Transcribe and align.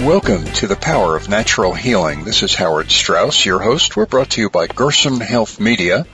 Welcome 0.00 0.46
to 0.54 0.66
the 0.66 0.76
Power 0.76 1.14
of 1.14 1.28
Natural 1.28 1.74
Healing. 1.74 2.24
This 2.24 2.42
is 2.42 2.54
Howard 2.54 2.90
Strauss, 2.90 3.44
your 3.44 3.58
host. 3.58 3.98
We're 3.98 4.06
brought 4.06 4.30
to 4.30 4.40
you 4.40 4.48
by 4.48 4.66
Gerson 4.66 5.20
Health 5.20 5.60
Media 5.60 6.06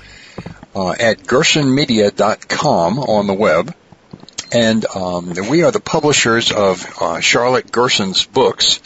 uh, 0.74 0.90
at 0.90 1.18
gersonmedia.com 1.18 2.98
on 2.98 3.28
the 3.28 3.32
web. 3.32 3.72
And 4.50 4.84
um, 4.86 5.34
we 5.48 5.62
are 5.62 5.70
the 5.70 5.78
publishers 5.78 6.50
of 6.50 6.84
uh, 7.00 7.20
Charlotte 7.20 7.70
Gerson's 7.70 8.26
books, 8.26 8.80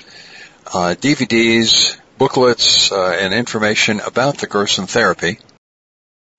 uh, 0.67 0.95
DVDs, 1.01 1.99
booklets, 2.19 2.93
uh, 2.93 3.17
and 3.19 3.33
information 3.33 4.01
about 4.01 4.37
the 4.37 4.49
Gerson 4.49 4.87
therapy. 4.87 5.39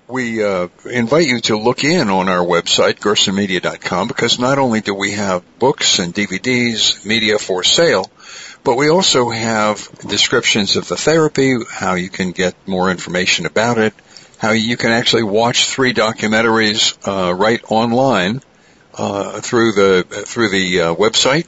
We 0.07 0.43
uh, 0.43 0.67
invite 0.85 1.25
you 1.25 1.39
to 1.41 1.57
look 1.57 1.83
in 1.83 2.09
on 2.09 2.29
our 2.29 2.45
website, 2.45 2.99
gersonmedia.com, 2.99 4.07
because 4.07 4.37
not 4.37 4.59
only 4.59 4.81
do 4.81 4.93
we 4.93 5.13
have 5.13 5.41
books 5.57 5.97
and 5.97 6.13
DVDs, 6.13 7.03
media 7.05 7.39
for 7.39 7.63
sale, 7.63 8.11
but 8.63 8.75
we 8.75 8.89
also 8.89 9.29
have 9.29 9.89
descriptions 10.07 10.75
of 10.75 10.87
the 10.87 10.95
therapy, 10.95 11.55
how 11.69 11.95
you 11.95 12.09
can 12.09 12.31
get 12.31 12.55
more 12.67 12.91
information 12.91 13.45
about 13.45 13.77
it, 13.77 13.93
how 14.37 14.51
you 14.51 14.77
can 14.77 14.91
actually 14.91 15.23
watch 15.23 15.65
three 15.65 15.93
documentaries 15.93 16.97
uh, 17.07 17.33
right 17.33 17.61
online 17.69 18.41
uh, 18.93 19.39
through 19.41 19.71
the 19.73 20.03
through 20.25 20.49
the 20.49 20.81
uh, 20.81 20.95
website, 20.95 21.47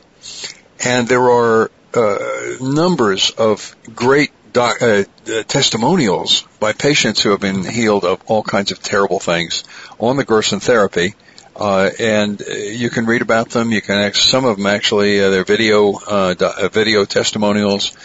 and 0.83 1.07
there 1.07 1.29
are 1.29 1.71
uh, 1.93 2.55
numbers 2.61 3.31
of 3.31 3.75
great 3.95 4.31
doc, 4.53 4.81
uh, 4.81 5.03
testimonials 5.47 6.43
by 6.59 6.73
patients 6.73 7.21
who 7.21 7.31
have 7.31 7.41
been 7.41 7.63
healed 7.63 8.05
of 8.05 8.21
all 8.27 8.43
kinds 8.43 8.71
of 8.71 8.81
terrible 8.81 9.19
things 9.19 9.63
on 9.99 10.15
the 10.15 10.23
Gerson 10.23 10.59
therapy. 10.59 11.15
Uh, 11.55 11.91
and 11.99 12.41
you 12.41 12.89
can 12.89 13.05
read 13.05 13.21
about 13.21 13.49
them. 13.49 13.71
You 13.71 13.81
can 13.81 14.13
some 14.13 14.45
of 14.45 14.57
them 14.57 14.65
actually 14.65 15.23
uh, 15.23 15.29
they're 15.29 15.43
video 15.43 15.93
uh, 15.93 16.33
uh 16.39 16.67
video 16.69 17.05
testimonials, 17.05 17.95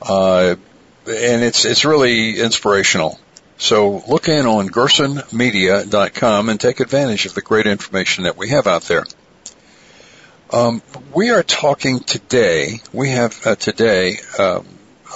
uh, 0.00 0.54
and 1.06 1.42
it's 1.42 1.64
it's 1.64 1.84
really 1.84 2.38
inspirational. 2.38 3.18
So 3.58 4.02
look 4.08 4.28
in 4.28 4.46
on 4.46 4.68
gersonmedia.com 4.68 6.48
and 6.48 6.60
take 6.60 6.80
advantage 6.80 7.26
of 7.26 7.34
the 7.34 7.42
great 7.42 7.66
information 7.66 8.24
that 8.24 8.36
we 8.36 8.48
have 8.48 8.66
out 8.66 8.82
there. 8.82 9.04
Um, 10.50 10.82
we 11.14 11.30
are 11.30 11.42
talking 11.42 12.00
today. 12.00 12.80
We 12.92 13.10
have 13.10 13.46
uh, 13.46 13.56
today. 13.56 14.18
Um, 14.38 14.66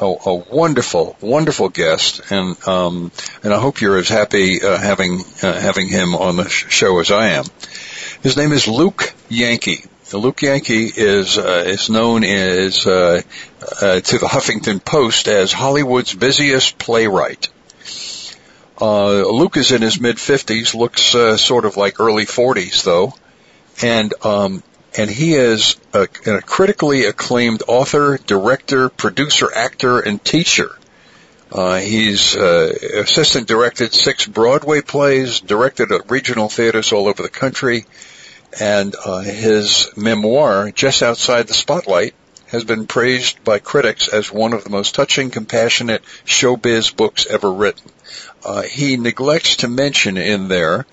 a, 0.01 0.05
a, 0.05 0.35
wonderful, 0.35 1.17
wonderful 1.21 1.69
guest, 1.69 2.21
and 2.31 2.57
um, 2.69 3.11
and 3.43 3.53
I 3.53 3.61
hope 3.61 3.81
you're 3.81 3.99
as 3.99 4.09
happy 4.09 4.63
uh, 4.63 4.77
having 4.77 5.21
uh, 5.43 5.59
having 5.59 5.89
him 5.89 6.15
on 6.15 6.37
the 6.37 6.49
show 6.49 6.99
as 6.99 7.11
I 7.11 7.29
am. 7.29 7.45
His 8.23 8.37
name 8.37 8.53
is 8.53 8.69
Luke 8.69 9.15
Yankee. 9.29 9.85
Luke 10.13 10.43
Yankee 10.43 10.87
is 10.95 11.39
uh, 11.39 11.65
is 11.67 11.91
known 11.91 12.25
as 12.25 12.87
uh, 12.87 13.23
uh, 13.81 14.01
to 14.01 14.19
the 14.19 14.27
Huffington 14.27 14.85
Post 14.85 15.29
as 15.29 15.53
Hollywood's 15.53 16.15
busiest 16.15 16.79
playwright. 16.79 17.49
Uh, 18.81 19.27
Luke 19.29 19.57
is 19.57 19.73
in 19.73 19.83
his 19.83 20.01
mid 20.01 20.21
fifties, 20.21 20.75
looks 20.75 21.03
sort 21.03 21.65
of 21.65 21.77
like 21.77 21.99
early 22.01 22.27
forties 22.27 22.83
though, 22.83 23.15
and 23.83 24.13
um, 24.25 24.63
and 24.97 25.11
he 25.11 25.35
is 25.35 25.77
a, 25.93 26.09
a 26.27 26.41
critically 26.41 27.05
acclaimed 27.05 27.63
author, 27.69 28.19
director, 28.27 28.89
producer, 28.89 29.53
actor, 29.55 30.01
and 30.01 30.23
teacher. 30.25 30.71
Uh, 31.53 31.79
he's 31.79 32.35
uh, 32.35 32.73
assistant 32.95 33.47
directed 33.47 33.93
six 33.93 34.27
Broadway 34.27 34.81
plays, 34.81 35.41
directed 35.41 35.93
at 35.93 36.11
regional 36.11 36.49
theaters 36.49 36.93
all 36.93 37.07
over 37.07 37.23
the 37.23 37.29
country, 37.29 37.85
and 38.59 38.95
uh, 39.05 39.21
his 39.21 39.91
memoir, 39.97 40.71
Just 40.73 41.03
Outside 41.03 41.47
the 41.47 41.55
Spotlight, 41.55 42.15
has 42.49 42.65
been 42.65 42.87
praised 42.87 43.43
by 43.45 43.59
critics 43.59 44.09
as 44.09 44.33
one 44.33 44.53
of 44.53 44.65
the 44.65 44.71
most 44.71 44.95
touching, 44.95 45.31
compassionate 45.31 46.03
showbiz 46.25 46.95
books 46.95 47.27
ever 47.27 47.53
written. 47.53 47.91
Uh, 48.45 48.63
he 48.63 48.97
neglects 48.97 49.57
to 49.57 49.69
mention 49.69 50.17
in 50.17 50.49
there 50.49 50.87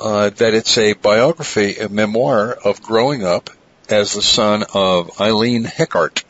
uh, 0.00 0.30
that 0.30 0.54
it's 0.54 0.76
a 0.78 0.92
biography, 0.94 1.76
a 1.76 1.88
memoir 1.88 2.52
of 2.52 2.82
growing 2.82 3.24
up 3.24 3.50
as 3.88 4.14
the 4.14 4.22
son 4.22 4.64
of 4.74 5.20
Eileen 5.20 5.64
Heckart. 5.64 6.24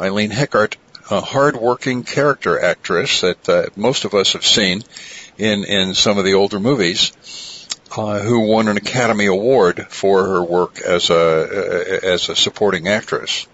Eileen 0.00 0.30
Heckart, 0.30 0.76
a 1.10 1.20
hard-working 1.20 2.02
character 2.02 2.60
actress 2.60 3.20
that 3.20 3.48
uh, 3.48 3.66
most 3.76 4.04
of 4.04 4.14
us 4.14 4.32
have 4.32 4.46
seen 4.46 4.82
in 5.38 5.64
in 5.64 5.94
some 5.94 6.18
of 6.18 6.24
the 6.24 6.34
older 6.34 6.60
movies, 6.60 7.12
uh, 7.96 8.20
who 8.20 8.40
won 8.40 8.68
an 8.68 8.76
Academy 8.76 9.26
Award 9.26 9.86
for 9.88 10.24
her 10.24 10.42
work 10.42 10.80
as 10.80 11.10
a 11.10 11.14
uh, 11.14 12.06
as 12.06 12.28
a 12.28 12.36
supporting 12.36 12.88
actress. 12.88 13.46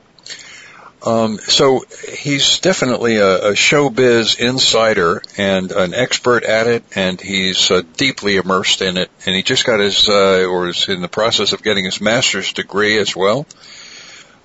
Um, 1.02 1.38
so 1.38 1.84
he's 2.12 2.58
definitely 2.58 3.16
a, 3.16 3.50
a 3.50 3.52
showbiz 3.52 4.38
insider 4.38 5.22
and 5.38 5.72
an 5.72 5.94
expert 5.94 6.44
at 6.44 6.66
it, 6.66 6.84
and 6.94 7.18
he's 7.18 7.70
uh, 7.70 7.82
deeply 7.96 8.36
immersed 8.36 8.82
in 8.82 8.98
it. 8.98 9.10
And 9.24 9.34
he 9.34 9.42
just 9.42 9.64
got 9.64 9.80
his, 9.80 10.08
uh, 10.08 10.44
or 10.44 10.68
is 10.68 10.88
in 10.88 11.00
the 11.00 11.08
process 11.08 11.52
of 11.52 11.62
getting 11.62 11.86
his 11.86 12.00
master's 12.00 12.52
degree 12.52 12.98
as 12.98 13.16
well. 13.16 13.46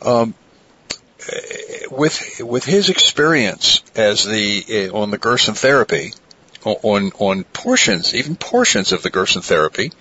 Um, 0.02 0.34
with 1.92 2.40
with 2.40 2.66
his 2.66 2.90
experience 2.90 3.82
as 3.96 4.24
the 4.24 4.90
uh, 4.92 4.98
on 4.98 5.12
the 5.12 5.18
Gerson 5.18 5.56
therapy, 5.56 6.14
on 6.64 7.12
on 7.18 7.44
portions, 7.46 8.14
even 8.14 8.36
portions 8.36 8.92
of 8.92 9.02
the 9.02 9.10
Gerson 9.10 9.42
therapy, 9.42 9.92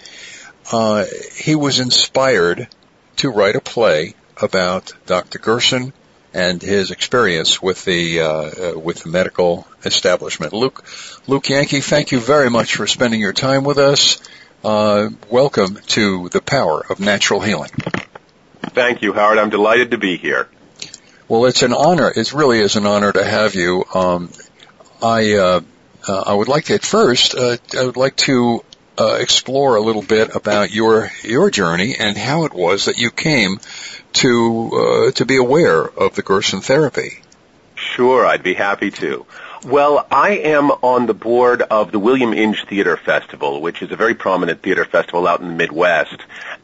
uh, 0.71 1.05
he 1.35 1.55
was 1.55 1.81
inspired 1.81 2.69
to 3.17 3.31
write 3.31 3.57
a 3.57 3.61
play 3.61 4.15
about 4.41 4.93
Dr. 5.07 5.39
Gerson 5.39 5.93
and 6.35 6.61
his 6.61 6.91
experience 6.91 7.63
with 7.63 7.85
the 7.85 8.21
uh, 8.21 8.27
uh, 8.27 8.79
with 8.79 9.05
the 9.05 9.09
medical 9.09 9.67
establishment. 9.85 10.53
Luke, 10.53 10.85
Luke 11.29 11.49
Yankee, 11.49 11.81
thank 11.81 12.11
you 12.13 12.19
very 12.19 12.51
much 12.51 12.75
for 12.75 12.87
spending 12.87 13.21
your 13.21 13.33
time 13.33 13.65
with 13.65 13.79
us. 13.79 14.21
Uh, 14.63 15.11
welcome 15.31 15.77
to 15.87 16.29
the 16.31 16.41
power 16.41 16.85
of 16.91 16.99
natural 16.99 17.41
healing. 17.41 17.71
Thank 18.61 19.03
you, 19.03 19.13
Howard. 19.13 19.39
I'm 19.39 19.51
delighted 19.51 19.93
to 19.93 19.99
be 19.99 20.17
here. 20.17 20.49
Well, 21.29 21.45
it's 21.47 21.63
an 21.63 21.73
honor. 21.73 22.13
It 22.15 22.33
really 22.33 22.59
is 22.59 22.77
an 22.77 22.87
honor 22.87 23.13
to 23.13 23.25
have 23.25 23.55
you. 23.55 23.85
Um, 23.95 24.31
I 25.03 25.35
uh, 25.35 25.61
uh, 26.09 26.25
I 26.27 26.35
would 26.35 26.49
like 26.49 26.65
to, 26.67 26.75
at 26.75 26.85
first 26.85 27.35
uh, 27.37 27.57
I 27.79 27.87
would 27.87 27.97
like 27.97 28.17
to 28.17 28.65
explore 28.99 29.77
a 29.77 29.81
little 29.81 30.03
bit 30.03 30.35
about 30.35 30.73
your 30.73 31.11
your 31.23 31.51
journey 31.51 31.97
and 31.99 32.17
how 32.17 32.45
it 32.45 32.55
was 32.55 32.87
that 32.87 32.99
you 32.99 33.11
came 33.11 33.59
to 34.15 34.71
uh, 34.73 35.11
to 35.13 35.25
be 35.25 35.37
aware 35.37 35.83
of 35.83 36.15
the 36.15 36.23
Gerson 36.23 36.61
therapy? 36.61 37.21
Sure, 37.75 38.25
I'd 38.25 38.43
be 38.43 38.55
happy 38.55 38.91
to. 38.93 39.27
Well, 39.65 40.07
I 40.11 40.33
am 40.33 40.71
on 40.71 41.07
the 41.07 41.15
board 41.15 41.63
of 41.63 41.91
the 41.91 41.99
William 41.99 42.35
Inge 42.35 42.67
Theater 42.67 42.99
Festival, 42.99 43.63
which 43.63 43.81
is 43.81 43.91
a 43.91 43.97
very 43.97 44.15
prominent 44.15 44.61
theater 44.61 44.85
festival 44.85 45.27
out 45.27 45.41
in 45.41 45.49
the 45.49 45.55
Midwest. 45.55 46.19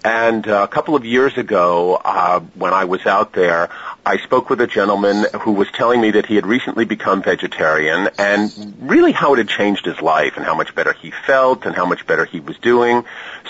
And 0.05 0.47
uh, 0.47 0.65
a 0.65 0.69
couple 0.69 0.95
of 0.95 1.07
years 1.07 1.39
ago, 1.39 1.99
uh, 2.05 2.41
when 2.41 2.75
I 2.75 2.85
was 2.85 3.07
out 3.07 3.33
there, 3.33 3.71
I 4.05 4.19
spoke 4.19 4.51
with 4.51 4.61
a 4.61 4.67
gentleman 4.67 5.25
who 5.41 5.53
was 5.53 5.69
telling 5.73 6.03
me 6.03 6.11
that 6.11 6.27
he 6.27 6.35
had 6.35 6.47
recently 6.47 6.85
become 6.85 7.23
vegetarian 7.23 8.11
and 8.19 8.75
really 8.83 9.13
how 9.13 9.33
it 9.33 9.39
had 9.39 9.49
changed 9.49 9.87
his 9.87 10.03
life 10.03 10.37
and 10.37 10.45
how 10.45 10.55
much 10.55 10.75
better 10.75 10.93
he 10.93 11.11
felt 11.11 11.65
and 11.65 11.75
how 11.75 11.87
much 11.87 12.07
better 12.07 12.27
he 12.27 12.41
was 12.41 12.59
doing. 12.59 13.07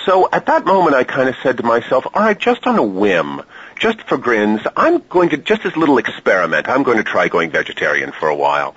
So 0.06 0.28
at 0.30 0.46
that 0.46 0.64
moment 0.64 0.94
I 0.94 1.02
kind 1.02 1.28
of 1.28 1.34
said 1.42 1.56
to 1.56 1.64
myself, 1.64 2.06
all 2.06 2.22
right, 2.22 2.38
just 2.38 2.68
on 2.68 2.78
a 2.78 2.84
whim, 2.84 3.42
just 3.80 4.02
for 4.02 4.18
grins, 4.18 4.60
I'm 4.76 4.98
going 5.08 5.30
to, 5.30 5.38
just 5.38 5.64
as 5.64 5.76
little 5.76 5.98
experiment, 5.98 6.68
I'm 6.68 6.82
going 6.82 6.98
to 6.98 7.04
try 7.04 7.28
going 7.28 7.50
vegetarian 7.50 8.12
for 8.12 8.28
a 8.28 8.36
while. 8.36 8.76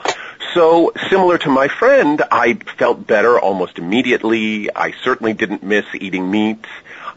So 0.53 0.94
similar 1.09 1.38
to 1.39 1.50
my 1.50 1.67
friend, 1.67 2.21
I 2.31 2.53
felt 2.77 3.05
better 3.05 3.39
almost 3.39 3.77
immediately. 3.77 4.73
I 4.73 4.94
certainly 5.03 5.33
didn't 5.33 5.61
miss 5.61 5.85
eating 5.94 6.31
meat. 6.31 6.65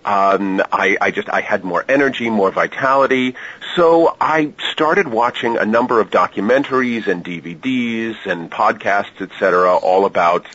Um, 0.05 0.63
I, 0.73 0.97
I 1.01 1.11
just 1.11 1.29
I 1.29 1.41
had 1.41 1.65
more 1.65 1.85
energy, 1.89 2.29
more 2.29 2.51
vitality. 2.51 3.35
So 3.75 4.17
I 4.21 4.53
started 4.73 5.07
watching 5.09 5.57
a 5.57 5.65
number 5.65 6.01
of 6.01 6.11
documentaries 6.11 7.07
and 7.07 7.25
DVDs 7.25 8.17
and 8.27 8.51
podcasts, 8.51 9.21
etc., 9.21 9.77
all 9.77 10.07
about 10.07 10.47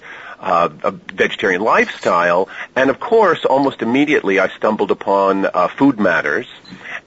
uh, 0.41 0.69
a 0.83 0.91
vegetarian 0.91 1.61
lifestyle. 1.61 2.49
And 2.75 2.89
of 2.89 2.99
course, 2.99 3.45
almost 3.45 3.81
immediately, 3.81 4.39
I 4.39 4.49
stumbled 4.49 4.91
upon 4.91 5.45
uh, 5.45 5.67
Food 5.67 5.99
Matters, 5.99 6.47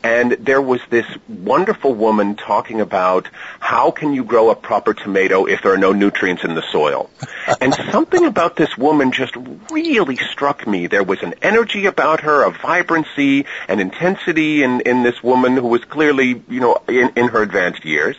and 0.05 0.33
there 0.33 0.61
was 0.61 0.83
this 0.91 1.07
wonderful 1.29 1.95
woman 1.95 2.37
talking 2.37 2.83
about 2.83 3.27
how 3.59 3.91
can 3.91 4.13
you 4.13 4.23
grow 4.23 4.51
a 4.51 4.55
proper 4.55 4.93
tomato 4.93 5.47
if 5.47 5.63
there 5.63 5.73
are 5.73 5.79
no 5.79 5.93
nutrients 5.93 6.45
in 6.45 6.55
the 6.55 6.63
soil. 6.71 7.09
and 7.61 7.75
something 7.91 8.27
about 8.27 8.55
this 8.55 8.77
woman 8.77 9.13
just 9.13 9.35
really 9.71 10.17
struck 10.17 10.67
me. 10.67 10.89
There 10.89 11.03
was 11.03 11.23
an 11.23 11.35
energy 11.41 11.87
about 11.87 12.21
her, 12.21 12.45
a 12.45 12.51
vibrancy, 12.51 13.47
an 13.67 13.81
intensity 13.81 14.63
in, 14.63 14.83
in 14.83 15.03
this 15.03 15.23
woman 15.23 15.55
who 15.57 15.69
was 15.69 15.83
clearly, 15.87 16.43
you 16.51 16.61
know, 16.61 16.83
in, 16.87 17.11
in 17.17 17.29
her 17.29 17.43
advanced 17.43 17.87
years. 17.87 18.17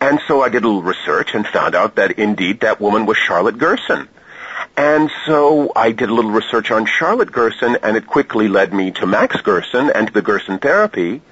And 0.00 0.20
so 0.28 0.42
I 0.42 0.48
did 0.48 0.62
a 0.62 0.68
little 0.68 0.82
research 0.82 1.34
and 1.34 1.44
found 1.44 1.74
out 1.74 1.96
that 1.96 2.20
indeed 2.20 2.60
that 2.60 2.80
woman 2.80 3.04
was 3.04 3.16
Charlotte 3.16 3.58
Gerson. 3.58 4.08
And 4.76 5.10
so 5.26 5.72
I 5.74 5.92
did 5.92 6.08
a 6.08 6.14
little 6.14 6.30
research 6.30 6.70
on 6.70 6.86
Charlotte 6.86 7.32
Gerson, 7.32 7.78
and 7.82 7.96
it 7.96 8.06
quickly 8.06 8.48
led 8.48 8.72
me 8.72 8.90
to 8.92 9.06
Max 9.06 9.40
Gerson 9.40 9.90
and 9.90 10.06
to 10.08 10.12
the 10.12 10.22
Gerson 10.22 10.58
therapy. 10.58 11.22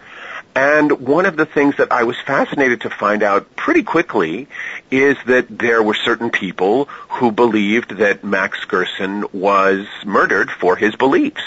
And 0.56 1.00
one 1.00 1.26
of 1.26 1.36
the 1.36 1.46
things 1.46 1.76
that 1.78 1.90
I 1.90 2.04
was 2.04 2.16
fascinated 2.24 2.82
to 2.82 2.90
find 2.90 3.22
out 3.22 3.56
pretty 3.56 3.82
quickly 3.82 4.46
is 4.90 5.16
that 5.26 5.46
there 5.58 5.82
were 5.82 5.94
certain 5.94 6.30
people 6.30 6.84
who 7.08 7.32
believed 7.32 7.96
that 7.98 8.22
Max 8.22 8.64
Gerson 8.64 9.24
was 9.32 9.86
murdered 10.04 10.50
for 10.50 10.76
his 10.76 10.94
beliefs. 10.94 11.42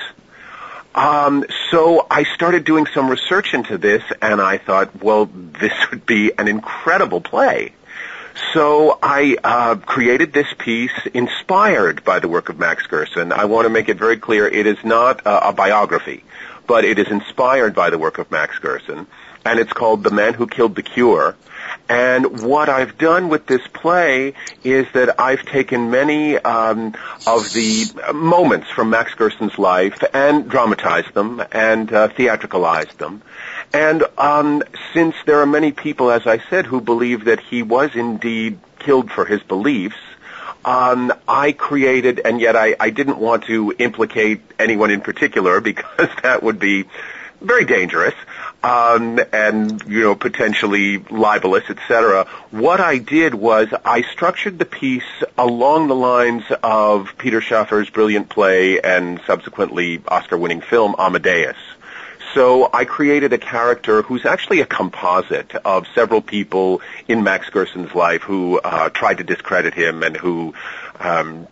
Um, 0.94 1.46
so 1.70 2.06
I 2.10 2.24
started 2.24 2.66
doing 2.66 2.86
some 2.88 3.08
research 3.08 3.54
into 3.54 3.78
this, 3.78 4.04
and 4.22 4.42
I 4.42 4.58
thought, 4.58 5.02
well, 5.02 5.30
this 5.32 5.74
would 5.92 6.06
be 6.06 6.32
an 6.38 6.48
incredible 6.48 7.22
play. 7.22 7.74
So 8.54 9.00
I 9.02 9.38
uh, 9.44 9.76
created 9.76 10.34
this 10.34 10.48
piece 10.58 10.92
inspired 11.14 12.04
by 12.04 12.20
the 12.20 12.28
work 12.28 12.50
of 12.50 12.60
Max 12.60 12.86
Gerson. 12.86 13.32
I 13.32 13.46
want 13.46 13.66
to 13.66 13.70
make 13.70 13.90
it 13.90 13.98
very 13.98 14.18
clear 14.18 14.48
it 14.48 14.68
is 14.68 14.78
not 14.84 15.26
uh, 15.26 15.40
a 15.44 15.54
biography, 15.54 16.24
but 16.68 16.86
it 16.86 17.00
is 17.00 17.08
inspired 17.08 17.74
by 17.74 17.90
the 17.90 17.98
work 17.98 18.20
of 18.20 18.30
Max 18.30 18.58
Gerson, 18.60 19.08
and 19.44 19.60
it's 19.60 19.74
called 19.74 20.04
The 20.04 20.12
Man 20.12 20.34
Who 20.34 20.48
Killed 20.48 20.76
the 20.76 20.84
Cure. 20.84 21.36
And 21.90 22.42
what 22.42 22.70
I've 22.70 22.98
done 22.98 23.30
with 23.30 23.46
this 23.48 23.66
play 23.68 24.34
is 24.64 24.86
that 24.94 25.20
I've 25.20 25.46
taken 25.46 25.90
many 25.90 26.38
um, 26.38 26.96
of 27.26 27.52
the 27.54 27.86
moments 28.14 28.70
from 28.70 28.90
Max 28.90 29.14
Gerson's 29.14 29.58
life 29.58 30.04
and 30.14 30.50
dramatized 30.50 31.14
them 31.14 31.42
and 31.52 31.92
uh, 31.92 32.10
theatricalized 32.10 32.98
them. 32.98 33.22
And 33.74 34.04
um, 34.18 34.64
since 34.94 35.16
there 35.26 35.42
are 35.42 35.46
many 35.46 35.72
people, 35.72 36.10
as 36.12 36.26
I 36.26 36.40
said, 36.50 36.66
who 36.66 36.82
believe 36.82 37.26
that 37.26 37.40
he 37.40 37.64
was 37.64 37.96
indeed 37.96 38.60
killed 38.80 39.12
for 39.12 39.26
his 39.26 39.42
beliefs, 39.44 39.98
um, 40.66 41.14
I 41.28 41.52
created, 41.52 42.20
and 42.24 42.42
yet 42.42 42.56
I, 42.56 42.76
I 42.80 42.90
didn't 42.90 43.20
want 43.20 43.46
to 43.46 43.74
implicate 43.78 44.42
anyone 44.60 44.92
in 44.92 45.02
particular 45.02 45.62
because 45.72 46.10
that 46.24 46.44
would 46.44 46.60
be 46.60 46.86
very 47.42 47.66
dangerous 47.66 48.16
um, 48.64 49.20
and 49.32 49.84
you 49.88 50.02
know 50.02 50.16
potentially 50.16 50.98
libelous, 50.98 51.64
etc. 51.70 52.26
What 52.52 52.80
I 52.80 52.98
did 52.98 53.36
was 53.36 53.68
I 53.86 54.02
structured 54.02 54.60
the 54.60 54.66
piece 54.66 55.04
along 55.38 55.88
the 55.88 55.96
lines 55.96 56.44
of 56.64 57.10
Peter 57.18 57.42
Shaffer's 57.42 57.90
brilliant 57.90 58.30
play 58.30 58.82
and 58.82 59.22
subsequently 59.28 60.02
Oscar-winning 60.08 60.62
film 60.62 60.96
Amadeus. 60.98 61.58
So 62.34 62.70
I 62.74 62.86
created 62.86 63.34
a 63.34 63.38
character 63.38 64.02
who's 64.02 64.26
actually 64.26 64.62
a 64.62 64.66
composite 64.66 65.56
of 65.66 65.86
several 65.96 66.22
people 66.22 66.82
in 67.08 67.24
Max 67.24 67.50
Gerson's 67.50 67.94
life 67.96 68.22
who 68.22 68.60
uh, 68.60 68.90
tried 68.90 69.20
to 69.20 69.24
discredit 69.24 69.74
him 69.74 70.04
and 70.04 70.16
who 70.16 70.54
um, 71.00 71.48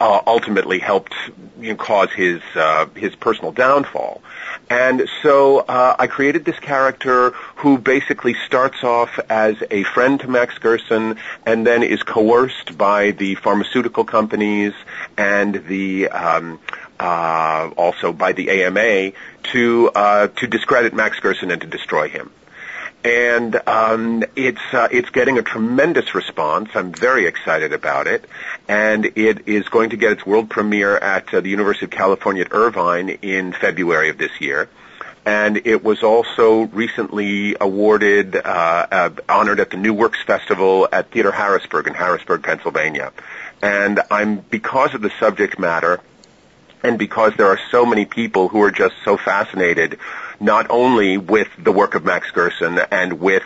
uh, 0.00 0.20
ultimately 0.26 0.78
helped 0.78 1.14
you 1.60 1.70
know, 1.70 1.76
cause 1.76 2.10
his 2.10 2.40
uh, 2.54 2.86
his 2.94 3.14
personal 3.14 3.52
downfall. 3.52 4.22
And 4.68 5.08
so 5.22 5.58
uh, 5.58 5.96
I 5.98 6.06
created 6.06 6.44
this 6.44 6.58
character 6.58 7.30
who 7.56 7.78
basically 7.78 8.34
starts 8.46 8.82
off 8.82 9.18
as 9.28 9.56
a 9.70 9.82
friend 9.84 10.18
to 10.20 10.28
Max 10.28 10.58
Gerson 10.58 11.18
and 11.46 11.66
then 11.66 11.82
is 11.82 12.02
coerced 12.02 12.76
by 12.76 13.10
the 13.10 13.34
pharmaceutical 13.36 14.04
companies 14.04 14.72
and 15.16 15.66
the 15.66 16.08
um, 16.08 16.58
uh, 17.02 17.70
also 17.76 18.12
by 18.12 18.32
the 18.32 18.48
AMA 18.62 19.12
to 19.52 19.90
uh, 19.92 20.28
to 20.28 20.46
discredit 20.46 20.94
Max 20.94 21.18
Gerson 21.18 21.50
and 21.50 21.60
to 21.60 21.66
destroy 21.66 22.08
him. 22.08 22.30
And 23.04 23.60
um, 23.66 24.22
it's 24.36 24.62
uh, 24.72 24.86
it's 24.92 25.10
getting 25.10 25.36
a 25.36 25.42
tremendous 25.42 26.14
response. 26.14 26.70
I'm 26.74 26.92
very 26.92 27.26
excited 27.26 27.72
about 27.72 28.06
it, 28.06 28.24
and 28.68 29.04
it 29.16 29.48
is 29.48 29.68
going 29.68 29.90
to 29.90 29.96
get 29.96 30.12
its 30.12 30.24
world 30.24 30.48
premiere 30.48 30.96
at 30.96 31.34
uh, 31.34 31.40
the 31.40 31.50
University 31.50 31.86
of 31.86 31.90
California 31.90 32.44
at 32.44 32.52
Irvine 32.52 33.08
in 33.08 33.52
February 33.52 34.08
of 34.08 34.18
this 34.18 34.40
year 34.40 34.68
and 35.24 35.68
it 35.68 35.84
was 35.84 36.02
also 36.02 36.62
recently 36.62 37.54
awarded, 37.60 38.34
uh, 38.34 38.40
uh, 38.90 39.10
honored 39.28 39.60
at 39.60 39.70
the 39.70 39.76
New 39.76 39.94
Works 39.94 40.20
Festival 40.20 40.88
at 40.90 41.12
Theater 41.12 41.30
Harrisburg 41.30 41.86
in 41.86 41.94
Harrisburg, 41.94 42.42
Pennsylvania. 42.42 43.12
And 43.62 44.00
I'm, 44.10 44.38
because 44.38 44.94
of 44.94 45.00
the 45.00 45.12
subject 45.20 45.60
matter, 45.60 46.00
and 46.82 46.98
because 46.98 47.34
there 47.36 47.48
are 47.48 47.60
so 47.70 47.86
many 47.86 48.04
people 48.04 48.48
who 48.48 48.62
are 48.62 48.70
just 48.70 48.94
so 49.04 49.16
fascinated 49.16 49.98
not 50.40 50.66
only 50.70 51.16
with 51.16 51.48
the 51.56 51.70
work 51.70 51.94
of 51.94 52.04
Max 52.04 52.30
Gerson 52.30 52.78
and 52.90 53.20
with 53.20 53.44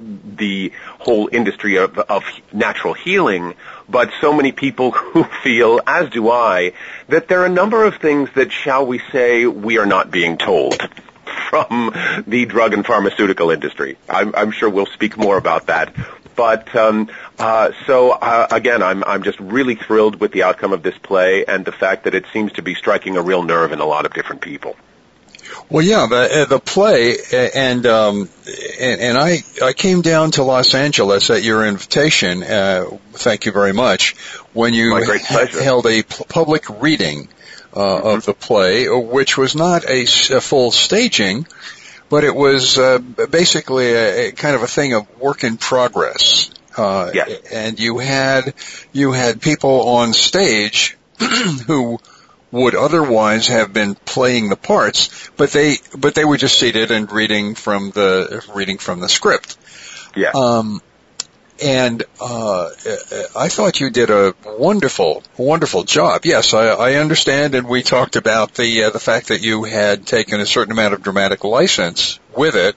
the 0.00 0.72
whole 1.00 1.28
industry 1.30 1.76
of, 1.76 1.98
of 1.98 2.24
natural 2.52 2.94
healing, 2.94 3.54
but 3.88 4.10
so 4.20 4.32
many 4.32 4.52
people 4.52 4.90
who 4.92 5.24
feel, 5.42 5.80
as 5.86 6.10
do 6.10 6.30
I, 6.30 6.72
that 7.08 7.28
there 7.28 7.42
are 7.42 7.46
a 7.46 7.50
number 7.50 7.84
of 7.84 7.96
things 7.96 8.30
that, 8.34 8.52
shall 8.52 8.86
we 8.86 9.00
say, 9.10 9.46
we 9.46 9.78
are 9.78 9.86
not 9.86 10.10
being 10.10 10.38
told 10.38 10.80
from 11.50 11.92
the 12.26 12.46
drug 12.46 12.72
and 12.72 12.86
pharmaceutical 12.86 13.50
industry. 13.50 13.96
I'm, 14.08 14.34
I'm 14.34 14.50
sure 14.52 14.70
we'll 14.70 14.86
speak 14.86 15.16
more 15.16 15.36
about 15.36 15.66
that. 15.66 15.94
But 16.38 16.72
um, 16.76 17.10
uh, 17.36 17.72
so 17.84 18.12
uh, 18.12 18.46
again, 18.52 18.80
I'm 18.80 19.02
I'm 19.02 19.24
just 19.24 19.40
really 19.40 19.74
thrilled 19.74 20.20
with 20.20 20.30
the 20.30 20.44
outcome 20.44 20.72
of 20.72 20.84
this 20.84 20.96
play 20.96 21.44
and 21.44 21.64
the 21.64 21.72
fact 21.72 22.04
that 22.04 22.14
it 22.14 22.26
seems 22.32 22.52
to 22.52 22.62
be 22.62 22.76
striking 22.76 23.16
a 23.16 23.22
real 23.22 23.42
nerve 23.42 23.72
in 23.72 23.80
a 23.80 23.84
lot 23.84 24.06
of 24.06 24.14
different 24.14 24.40
people. 24.40 24.76
Well, 25.68 25.84
yeah, 25.84 26.06
the 26.08 26.42
uh, 26.42 26.44
the 26.44 26.60
play, 26.60 27.16
and 27.56 27.84
um, 27.86 28.28
and, 28.78 29.00
and 29.00 29.18
I 29.18 29.38
I 29.60 29.72
came 29.72 30.00
down 30.00 30.30
to 30.32 30.44
Los 30.44 30.76
Angeles 30.76 31.28
at 31.30 31.42
your 31.42 31.66
invitation. 31.66 32.44
Uh, 32.44 32.84
thank 33.14 33.44
you 33.44 33.50
very 33.50 33.72
much. 33.72 34.14
When 34.52 34.74
you 34.74 34.94
held 34.94 35.86
a 35.86 36.04
public 36.04 36.80
reading 36.80 37.28
uh, 37.74 37.80
mm-hmm. 37.80 38.06
of 38.06 38.24
the 38.26 38.34
play, 38.34 38.88
which 38.88 39.36
was 39.36 39.56
not 39.56 39.84
a, 39.84 40.02
a 40.02 40.40
full 40.40 40.70
staging, 40.70 41.48
but 42.08 42.24
it 42.24 42.34
was 42.34 42.78
uh, 42.78 42.98
basically 42.98 43.92
a, 43.92 44.28
a, 44.28 44.32
kind 44.32 44.56
of 44.56 44.62
a 44.62 44.66
thing 44.66 44.94
of 44.94 45.20
work 45.20 45.44
in 45.44 45.56
progress. 45.56 46.50
Uh, 46.76 47.10
yes. 47.12 47.42
And 47.52 47.80
you 47.80 47.98
had 47.98 48.54
you 48.92 49.12
had 49.12 49.40
people 49.40 49.88
on 49.88 50.12
stage 50.12 50.96
who 51.66 51.98
would 52.50 52.74
otherwise 52.74 53.48
have 53.48 53.72
been 53.72 53.94
playing 53.94 54.48
the 54.48 54.56
parts, 54.56 55.30
but 55.36 55.50
they 55.50 55.76
but 55.96 56.14
they 56.14 56.24
were 56.24 56.36
just 56.36 56.58
seated 56.58 56.90
and 56.90 57.10
reading 57.10 57.54
from 57.54 57.90
the 57.90 58.44
reading 58.54 58.78
from 58.78 59.00
the 59.00 59.08
script. 59.08 59.56
Yeah. 60.14 60.30
Um, 60.34 60.80
and 61.62 62.02
uh, 62.20 62.70
I 63.36 63.48
thought 63.48 63.80
you 63.80 63.90
did 63.90 64.10
a 64.10 64.34
wonderful, 64.44 65.22
wonderful 65.36 65.84
job. 65.84 66.24
Yes, 66.24 66.54
I, 66.54 66.68
I 66.68 66.94
understand, 66.94 67.54
and 67.54 67.68
we 67.68 67.82
talked 67.82 68.16
about 68.16 68.54
the 68.54 68.84
uh, 68.84 68.90
the 68.90 69.00
fact 69.00 69.28
that 69.28 69.42
you 69.42 69.64
had 69.64 70.06
taken 70.06 70.40
a 70.40 70.46
certain 70.46 70.72
amount 70.72 70.94
of 70.94 71.02
dramatic 71.02 71.44
license 71.44 72.18
with 72.36 72.54
it, 72.54 72.76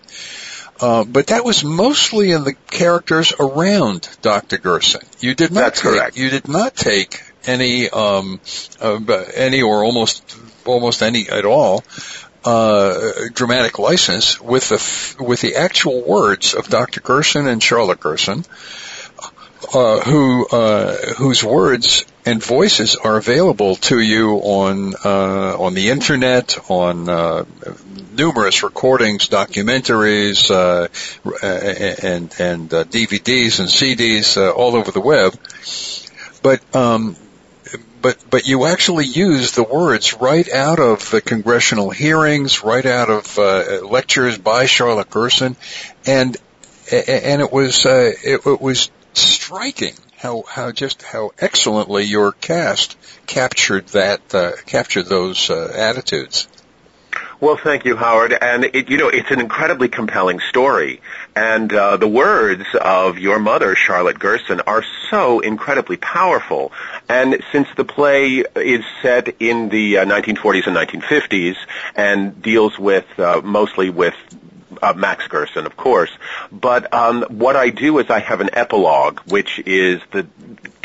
uh, 0.79 1.03
but 1.03 1.27
that 1.27 1.45
was 1.45 1.63
mostly 1.63 2.31
in 2.31 2.43
the 2.43 2.53
characters 2.53 3.33
around 3.39 4.09
Dr. 4.21 4.57
Gerson. 4.57 5.01
You 5.19 5.35
did 5.35 5.51
not 5.51 5.61
That's 5.61 5.81
take, 5.81 5.91
correct. 5.91 6.17
You 6.17 6.29
did 6.29 6.47
not 6.47 6.75
take 6.75 7.21
any, 7.45 7.89
um, 7.89 8.39
uh, 8.79 8.99
any 9.35 9.61
or 9.61 9.83
almost 9.83 10.37
almost 10.65 11.01
any 11.01 11.29
at 11.29 11.45
all 11.45 11.83
uh, 12.43 13.11
dramatic 13.33 13.79
license 13.79 14.39
with 14.41 14.69
the 14.69 15.23
with 15.23 15.41
the 15.41 15.55
actual 15.55 16.01
words 16.01 16.53
of 16.53 16.67
Dr. 16.67 17.01
Gerson 17.01 17.47
and 17.47 17.61
Charlotte 17.61 17.99
Gerson, 17.99 18.45
uh, 19.73 19.99
who 20.01 20.47
uh, 20.47 20.95
whose 21.17 21.43
words 21.43 22.05
and 22.25 22.43
voices 22.43 22.95
are 22.95 23.17
available 23.17 23.75
to 23.75 23.99
you 23.99 24.35
on 24.37 24.95
uh, 25.05 25.55
on 25.59 25.73
the 25.73 25.89
internet, 25.89 26.57
on 26.69 27.05
numerous 28.15 28.63
recordings, 28.63 29.29
documentaries, 29.29 30.49
uh, 30.49 30.87
and 31.45 32.33
and 32.39 32.69
DVDs 32.69 33.59
and 33.59 33.69
CDs 33.69 34.37
all 34.37 34.75
over 34.75 34.91
the 34.91 35.01
web. 35.01 35.37
But 36.41 36.75
um, 36.75 37.15
but 38.01 38.17
but 38.29 38.47
you 38.47 38.65
actually 38.65 39.05
use 39.05 39.51
the 39.51 39.63
words 39.63 40.13
right 40.15 40.49
out 40.51 40.79
of 40.79 41.09
the 41.11 41.21
congressional 41.21 41.89
hearings, 41.89 42.63
right 42.63 42.85
out 42.85 43.09
of 43.09 43.37
uh, 43.37 43.85
lectures 43.87 44.37
by 44.37 44.65
Charlotte 44.65 45.09
Gerson, 45.09 45.55
and 46.05 46.37
and 46.91 47.41
it 47.41 47.51
was 47.51 47.85
uh, 47.85 48.11
it, 48.23 48.45
it, 48.45 48.61
was 48.61 48.91
striking 49.13 49.93
how 50.17 50.43
how 50.47 50.71
just 50.71 51.03
how 51.03 51.31
excellently 51.39 52.03
your 52.03 52.31
cast 52.31 52.97
captured 53.27 53.87
that 53.89 54.33
uh, 54.33 54.51
captured 54.65 55.05
those 55.05 55.49
uh, 55.49 55.71
attitudes. 55.75 56.47
Well, 57.41 57.57
thank 57.57 57.85
you, 57.85 57.95
Howard. 57.95 58.37
And 58.39 58.65
it, 58.65 58.91
you 58.91 58.97
know, 58.97 59.09
it's 59.09 59.31
an 59.31 59.39
incredibly 59.39 59.89
compelling 59.89 60.39
story. 60.49 61.01
And 61.35 61.73
uh, 61.73 61.97
the 61.97 62.07
words 62.07 62.65
of 62.79 63.17
your 63.17 63.39
mother, 63.39 63.75
Charlotte 63.75 64.19
Gerson, 64.19 64.61
are 64.67 64.83
so 65.09 65.39
incredibly 65.39 65.97
powerful. 65.97 66.71
And 67.11 67.43
since 67.51 67.67
the 67.75 67.83
play 67.83 68.45
is 68.55 68.85
set 69.01 69.35
in 69.41 69.67
the 69.67 69.97
uh, 69.97 70.05
1940s 70.05 70.65
and 70.65 70.77
1950s 70.77 71.57
and 71.93 72.41
deals 72.41 72.79
with 72.79 73.05
uh, 73.19 73.41
mostly 73.43 73.89
with 73.89 74.15
uh, 74.81 74.93
Max 74.93 75.27
Gerson, 75.27 75.65
of 75.65 75.75
course. 75.75 76.09
But 76.53 76.93
um, 76.93 77.23
what 77.23 77.57
I 77.57 77.69
do 77.69 77.99
is 77.99 78.09
I 78.09 78.19
have 78.19 78.39
an 78.39 78.51
epilogue, 78.53 79.19
which 79.27 79.59
is 79.65 80.01
the 80.11 80.25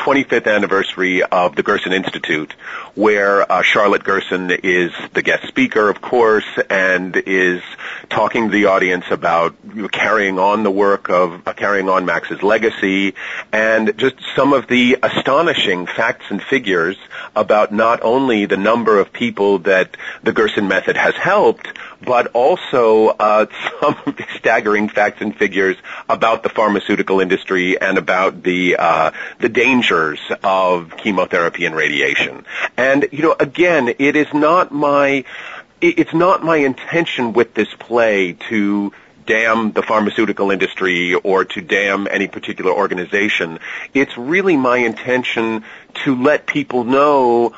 25th 0.07 0.47
anniversary 0.47 1.25
of 1.25 1.57
the 1.57 1.65
Gerson 1.65 1.93
Institute, 1.93 2.55
where 2.95 3.51
uh, 3.51 3.63
Charlotte 3.63 4.05
Gerson 4.05 4.53
is 4.53 4.93
the 5.15 5.21
guest 5.21 5.49
speaker, 5.49 5.89
of 5.89 6.01
course, 6.01 6.47
and 6.71 7.17
is 7.17 7.61
talking 8.09 8.47
to 8.47 8.53
the 8.53 8.67
audience 8.67 9.07
about 9.11 9.57
carrying 9.91 10.39
on 10.39 10.63
the 10.63 10.71
work 10.71 11.11
of 11.11 11.49
uh, 11.49 11.53
carrying 11.55 11.89
on 11.89 12.05
Max's 12.05 12.41
legacy, 12.45 13.15
and 13.53 13.99
just 13.99 14.15
some 14.37 14.53
of 14.53 14.69
the 14.69 14.97
astonishing 15.03 15.87
facts 15.87 16.27
and 16.31 16.41
figures 16.41 16.97
about 17.35 17.73
not 17.73 18.01
only 18.03 18.47
the 18.47 18.57
number 18.57 19.01
of 19.01 19.13
people 19.13 19.59
that 19.59 19.97
the 20.23 20.33
Gerson 20.33 20.69
method 20.69 20.97
has 20.97 21.17
helped, 21.17 21.67
but 22.03 22.29
also 22.29 23.09
uh, 23.09 23.47
some 23.81 24.17
staggering 24.37 24.89
facts 24.89 25.21
and 25.21 25.37
figures 25.37 25.77
about 26.09 26.43
the 26.43 26.49
pharmaceutical 26.49 27.21
industry 27.21 27.81
and 27.81 27.99
about 27.99 28.43
the 28.43 28.77
uh, 28.77 29.11
the 29.41 29.49
dangers 29.49 30.21
of 30.43 30.97
chemotherapy 30.97 31.67
and 31.67 31.75
radiation. 31.75 32.45
And 32.77 33.09
you 33.13 33.23
know, 33.23 33.37
again, 33.39 33.89
it 33.99 34.17
is 34.17 34.33
not 34.33 34.73
my 34.73 35.25
it's 35.81 36.15
not 36.15 36.43
my 36.43 36.57
intention 36.57 37.33
with 37.33 37.55
this 37.55 37.69
play 37.79 38.33
to 38.49 38.93
damn 39.27 39.73
the 39.73 39.83
pharmaceutical 39.83 40.51
industry 40.51 41.15
or 41.15 41.45
to 41.45 41.61
damn 41.61 42.07
any 42.07 42.29
particular 42.29 42.71
organization. 42.71 43.59
It's 43.93 44.17
really 44.17 44.57
my 44.57 44.79
intention 44.79 45.65
to 46.05 46.23
let 46.23 46.47
people 46.47 46.85
know 46.85 47.53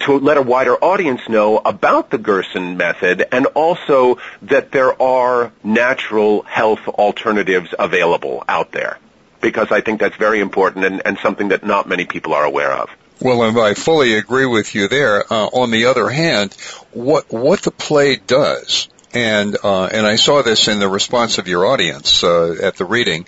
to 0.00 0.18
let 0.18 0.36
a 0.36 0.42
wider 0.42 0.76
audience 0.76 1.20
know 1.28 1.58
about 1.58 2.10
the 2.10 2.18
Gerson 2.18 2.76
method 2.76 3.24
and 3.32 3.46
also 3.46 4.18
that 4.42 4.70
there 4.70 5.00
are 5.00 5.52
natural 5.64 6.42
health 6.42 6.86
alternatives 6.88 7.74
available 7.78 8.44
out 8.48 8.72
there 8.72 8.98
because 9.40 9.72
I 9.72 9.80
think 9.80 10.00
that's 10.00 10.16
very 10.16 10.40
important 10.40 10.84
and, 10.84 11.02
and 11.04 11.18
something 11.18 11.48
that 11.48 11.66
not 11.66 11.88
many 11.88 12.04
people 12.06 12.32
are 12.34 12.44
aware 12.44 12.72
of. 12.72 12.88
Well, 13.20 13.42
and 13.42 13.58
I 13.58 13.74
fully 13.74 14.14
agree 14.14 14.46
with 14.46 14.74
you 14.74 14.88
there. 14.88 15.20
Uh, 15.32 15.46
on 15.46 15.70
the 15.70 15.86
other 15.86 16.08
hand, 16.08 16.54
what 16.92 17.32
what 17.32 17.62
the 17.62 17.70
play 17.70 18.16
does, 18.16 18.88
and 19.12 19.56
uh, 19.62 19.84
and 19.84 20.06
I 20.06 20.16
saw 20.16 20.42
this 20.42 20.66
in 20.66 20.80
the 20.80 20.88
response 20.88 21.38
of 21.38 21.46
your 21.46 21.66
audience 21.66 22.24
uh, 22.24 22.56
at 22.60 22.76
the 22.76 22.84
reading, 22.84 23.26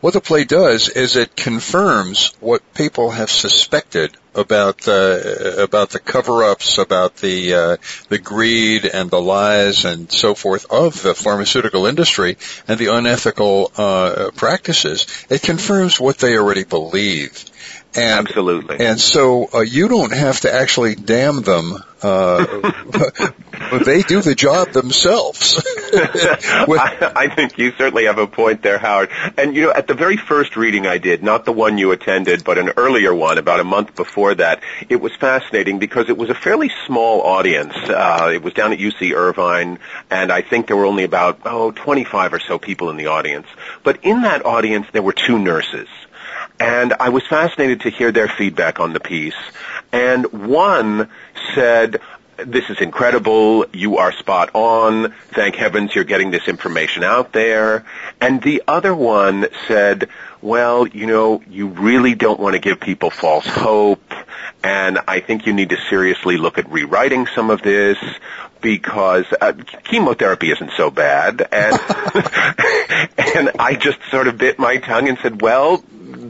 what 0.00 0.12
the 0.12 0.20
play 0.20 0.44
does 0.44 0.88
is 0.88 1.16
it 1.16 1.36
confirms 1.36 2.32
what 2.40 2.74
people 2.74 3.10
have 3.10 3.30
suspected 3.30 4.16
about 4.34 4.86
uh, 4.86 5.18
about 5.58 5.90
the 5.90 5.98
cover-ups, 5.98 6.78
about 6.78 7.16
the 7.16 7.54
uh, 7.54 7.76
the 8.08 8.18
greed 8.18 8.84
and 8.84 9.10
the 9.10 9.20
lies 9.20 9.84
and 9.84 10.12
so 10.12 10.34
forth 10.34 10.70
of 10.70 11.02
the 11.02 11.14
pharmaceutical 11.14 11.86
industry 11.86 12.36
and 12.68 12.78
the 12.78 12.94
unethical 12.94 13.72
uh, 13.76 14.30
practices. 14.36 15.06
It 15.30 15.42
confirms 15.42 15.98
what 15.98 16.18
they 16.18 16.36
already 16.36 16.64
believe. 16.64 17.44
And, 17.96 18.28
Absolutely. 18.28 18.84
And 18.84 19.00
so 19.00 19.48
uh, 19.54 19.60
you 19.60 19.88
don't 19.88 20.12
have 20.12 20.40
to 20.40 20.52
actually 20.52 20.96
damn 20.96 21.40
them. 21.40 21.82
Uh, 22.02 22.44
they 23.84 24.02
do 24.02 24.20
the 24.20 24.34
job 24.36 24.72
themselves. 24.72 25.64
I, 25.94 27.12
I 27.14 27.34
think 27.34 27.58
you 27.58 27.72
certainly 27.72 28.04
have 28.06 28.18
a 28.18 28.26
point 28.26 28.62
there, 28.62 28.78
Howard. 28.78 29.10
And 29.36 29.54
you 29.54 29.62
know, 29.62 29.72
at 29.72 29.86
the 29.86 29.94
very 29.94 30.16
first 30.16 30.56
reading 30.56 30.86
I 30.86 30.98
did, 30.98 31.22
not 31.22 31.44
the 31.44 31.52
one 31.52 31.78
you 31.78 31.92
attended, 31.92 32.44
but 32.44 32.58
an 32.58 32.70
earlier 32.76 33.14
one 33.14 33.38
about 33.38 33.60
a 33.60 33.64
month 33.64 33.94
before 33.94 34.34
that, 34.34 34.62
it 34.88 34.96
was 34.96 35.14
fascinating 35.16 35.78
because 35.78 36.08
it 36.08 36.16
was 36.16 36.30
a 36.30 36.34
fairly 36.34 36.70
small 36.86 37.22
audience. 37.22 37.74
Uh, 37.74 38.30
it 38.32 38.42
was 38.42 38.52
down 38.52 38.72
at 38.72 38.78
UC 38.78 39.14
Irvine, 39.14 39.78
and 40.10 40.32
I 40.32 40.42
think 40.42 40.66
there 40.66 40.76
were 40.76 40.86
only 40.86 41.04
about 41.04 41.40
oh 41.44 41.70
25 41.70 42.34
or 42.34 42.40
so 42.40 42.58
people 42.58 42.90
in 42.90 42.96
the 42.96 43.06
audience. 43.06 43.46
But 43.82 44.04
in 44.04 44.22
that 44.22 44.44
audience, 44.44 44.86
there 44.92 45.02
were 45.02 45.12
two 45.12 45.38
nurses. 45.38 45.88
And 46.58 46.94
I 46.98 47.10
was 47.10 47.26
fascinated 47.26 47.82
to 47.82 47.90
hear 47.90 48.12
their 48.12 48.28
feedback 48.28 48.80
on 48.80 48.92
the 48.92 49.00
piece. 49.00 49.34
And 49.92 50.26
one 50.32 51.10
said, 51.54 52.00
this 52.36 52.68
is 52.68 52.80
incredible. 52.80 53.66
You 53.72 53.98
are 53.98 54.12
spot 54.12 54.50
on. 54.54 55.14
Thank 55.30 55.56
heavens 55.56 55.94
you're 55.94 56.04
getting 56.04 56.30
this 56.30 56.48
information 56.48 57.02
out 57.02 57.32
there. 57.32 57.84
And 58.20 58.42
the 58.42 58.62
other 58.68 58.94
one 58.94 59.46
said, 59.68 60.08
well, 60.42 60.86
you 60.86 61.06
know, 61.06 61.42
you 61.48 61.68
really 61.68 62.14
don't 62.14 62.38
want 62.38 62.54
to 62.54 62.60
give 62.60 62.80
people 62.80 63.10
false 63.10 63.46
hope. 63.46 64.12
And 64.62 64.98
I 65.08 65.20
think 65.20 65.46
you 65.46 65.52
need 65.52 65.70
to 65.70 65.78
seriously 65.88 66.36
look 66.36 66.58
at 66.58 66.70
rewriting 66.70 67.26
some 67.26 67.50
of 67.50 67.62
this 67.62 67.98
because 68.60 69.26
uh, 69.40 69.52
chemotherapy 69.84 70.50
isn't 70.50 70.72
so 70.76 70.90
bad. 70.90 71.46
And, 71.52 71.72
and 73.18 73.50
I 73.58 73.78
just 73.80 73.98
sort 74.10 74.28
of 74.28 74.38
bit 74.38 74.58
my 74.58 74.78
tongue 74.78 75.08
and 75.08 75.18
said, 75.18 75.40
well, 75.40 75.82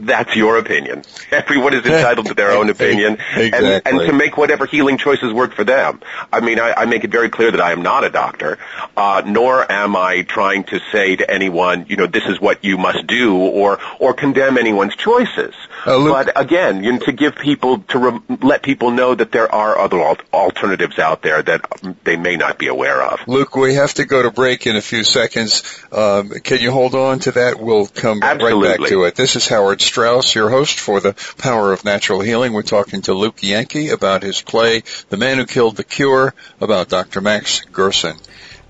that's 0.07 0.35
your 0.35 0.57
opinion. 0.57 1.03
Everyone 1.31 1.73
is 1.73 1.85
entitled 1.85 2.27
to 2.27 2.33
their 2.33 2.51
own 2.51 2.69
opinion, 2.77 3.13
exactly. 3.35 3.69
and, 3.69 3.85
and 3.85 3.99
to 4.07 4.13
make 4.13 4.37
whatever 4.37 4.65
healing 4.65 4.97
choices 4.97 5.31
work 5.33 5.53
for 5.53 5.63
them. 5.63 6.01
I 6.31 6.39
mean, 6.39 6.59
I, 6.59 6.73
I 6.73 6.85
make 6.85 7.03
it 7.03 7.11
very 7.11 7.29
clear 7.29 7.51
that 7.51 7.61
I 7.61 7.71
am 7.71 7.81
not 7.81 8.03
a 8.03 8.09
doctor, 8.09 8.57
uh, 8.95 9.21
nor 9.25 9.69
am 9.71 9.95
I 9.95 10.23
trying 10.23 10.63
to 10.65 10.79
say 10.91 11.15
to 11.17 11.29
anyone, 11.29 11.85
you 11.89 11.97
know, 11.97 12.07
this 12.07 12.25
is 12.25 12.39
what 12.41 12.63
you 12.63 12.77
must 12.77 13.05
do, 13.05 13.35
or 13.35 13.79
or 13.99 14.13
condemn 14.13 14.57
anyone's 14.57 14.95
choices. 14.95 15.53
Uh, 15.87 15.95
Luke, 15.95 16.13
but 16.13 16.39
again, 16.39 16.83
you 16.83 16.91
know, 16.91 16.99
to 16.99 17.13
give 17.13 17.35
people 17.35 17.79
to 17.79 17.97
re- 17.97 18.37
let 18.41 18.61
people 18.61 18.91
know 18.91 19.15
that 19.15 19.31
there 19.31 19.49
are 19.53 19.79
other 19.79 20.01
al- 20.01 20.17
alternatives 20.33 20.99
out 20.99 21.21
there 21.21 21.41
that 21.41 21.65
they 22.03 22.17
may 22.17 22.35
not 22.35 22.59
be 22.59 22.67
aware 22.67 23.01
of. 23.01 23.25
Luke, 23.25 23.55
we 23.55 23.75
have 23.75 23.93
to 23.93 24.05
go 24.05 24.21
to 24.21 24.29
break 24.29 24.67
in 24.67 24.75
a 24.75 24.81
few 24.81 25.05
seconds. 25.05 25.63
Um, 25.91 26.29
can 26.29 26.59
you 26.59 26.71
hold 26.71 26.93
on 26.93 27.19
to 27.19 27.31
that? 27.31 27.57
We'll 27.57 27.87
come 27.87 28.21
Absolutely. 28.21 28.67
right 28.67 28.79
back 28.79 28.89
to 28.89 29.03
it. 29.05 29.15
This 29.15 29.37
is 29.37 29.47
Howard 29.47 29.79
Strauss, 29.79 30.35
your 30.35 30.49
host 30.49 30.77
for 30.79 30.99
the 30.99 31.13
Power 31.37 31.71
of 31.71 31.85
Natural 31.85 32.19
Healing. 32.19 32.51
We're 32.51 32.63
talking 32.63 33.01
to 33.03 33.13
Luke 33.13 33.41
Yankee 33.41 33.89
about 33.89 34.23
his 34.23 34.41
play, 34.41 34.83
The 35.07 35.17
Man 35.17 35.37
Who 35.37 35.45
Killed 35.45 35.77
the 35.77 35.85
Cure, 35.85 36.33
about 36.59 36.89
Dr. 36.89 37.21
Max 37.21 37.61
Gerson. 37.71 38.17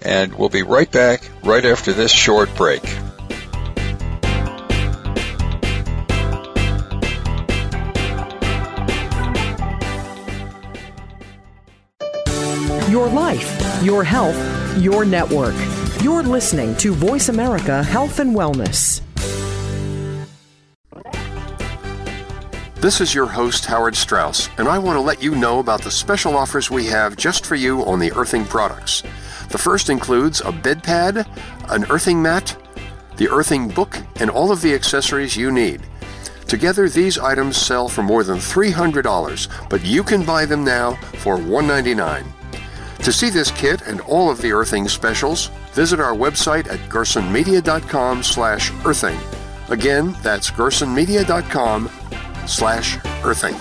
And 0.03 0.35
we'll 0.35 0.49
be 0.49 0.61
right 0.61 0.91
back 0.91 1.27
right 1.43 1.65
after 1.65 1.93
this 1.93 2.11
short 2.11 2.53
break. 2.55 2.83
Your 12.97 13.09
life, 13.09 13.83
your 13.83 14.03
health, 14.03 14.35
your 14.79 15.05
network. 15.05 15.53
You're 16.01 16.23
listening 16.23 16.75
to 16.77 16.95
Voice 16.95 17.29
America 17.29 17.83
Health 17.83 18.17
and 18.17 18.35
Wellness. 18.35 19.01
This 22.81 22.99
is 22.99 23.13
your 23.13 23.27
host, 23.27 23.67
Howard 23.67 23.95
Strauss, 23.95 24.49
and 24.57 24.67
I 24.67 24.79
want 24.79 24.95
to 24.95 25.01
let 25.01 25.21
you 25.21 25.35
know 25.35 25.59
about 25.59 25.83
the 25.83 25.91
special 25.91 26.35
offers 26.35 26.71
we 26.71 26.87
have 26.87 27.15
just 27.15 27.45
for 27.45 27.53
you 27.53 27.85
on 27.85 27.99
the 27.99 28.11
earthing 28.13 28.45
products. 28.45 29.03
The 29.51 29.59
first 29.59 29.91
includes 29.91 30.41
a 30.41 30.51
bed 30.51 30.83
pad, 30.83 31.27
an 31.69 31.85
earthing 31.91 32.19
mat, 32.19 32.57
the 33.17 33.29
earthing 33.29 33.67
book, 33.67 33.95
and 34.19 34.31
all 34.31 34.51
of 34.51 34.63
the 34.63 34.73
accessories 34.73 35.37
you 35.37 35.51
need. 35.51 35.83
Together, 36.47 36.89
these 36.89 37.19
items 37.19 37.57
sell 37.57 37.89
for 37.89 38.01
more 38.01 38.23
than 38.23 38.37
$300, 38.37 39.69
but 39.69 39.85
you 39.85 40.01
can 40.01 40.25
buy 40.25 40.47
them 40.47 40.63
now 40.63 40.93
for 41.19 41.37
$199. 41.37 42.36
To 43.07 43.13
see 43.13 43.29
this 43.29 43.51
kit 43.51 43.83
and 43.87 44.01
all 44.01 44.29
of 44.29 44.41
the 44.41 44.51
earthing 44.51 44.89
specials, 44.89 45.47
visit 45.71 46.01
our 46.01 46.13
website 46.13 46.67
at 46.67 46.77
gersonmedia.com 46.89 48.21
slash 48.21 48.69
earthing. 48.85 49.17
Again, 49.69 50.13
that's 50.21 50.51
gersonmedia.com 50.51 51.89
slash 52.45 52.97
earthing. 53.23 53.55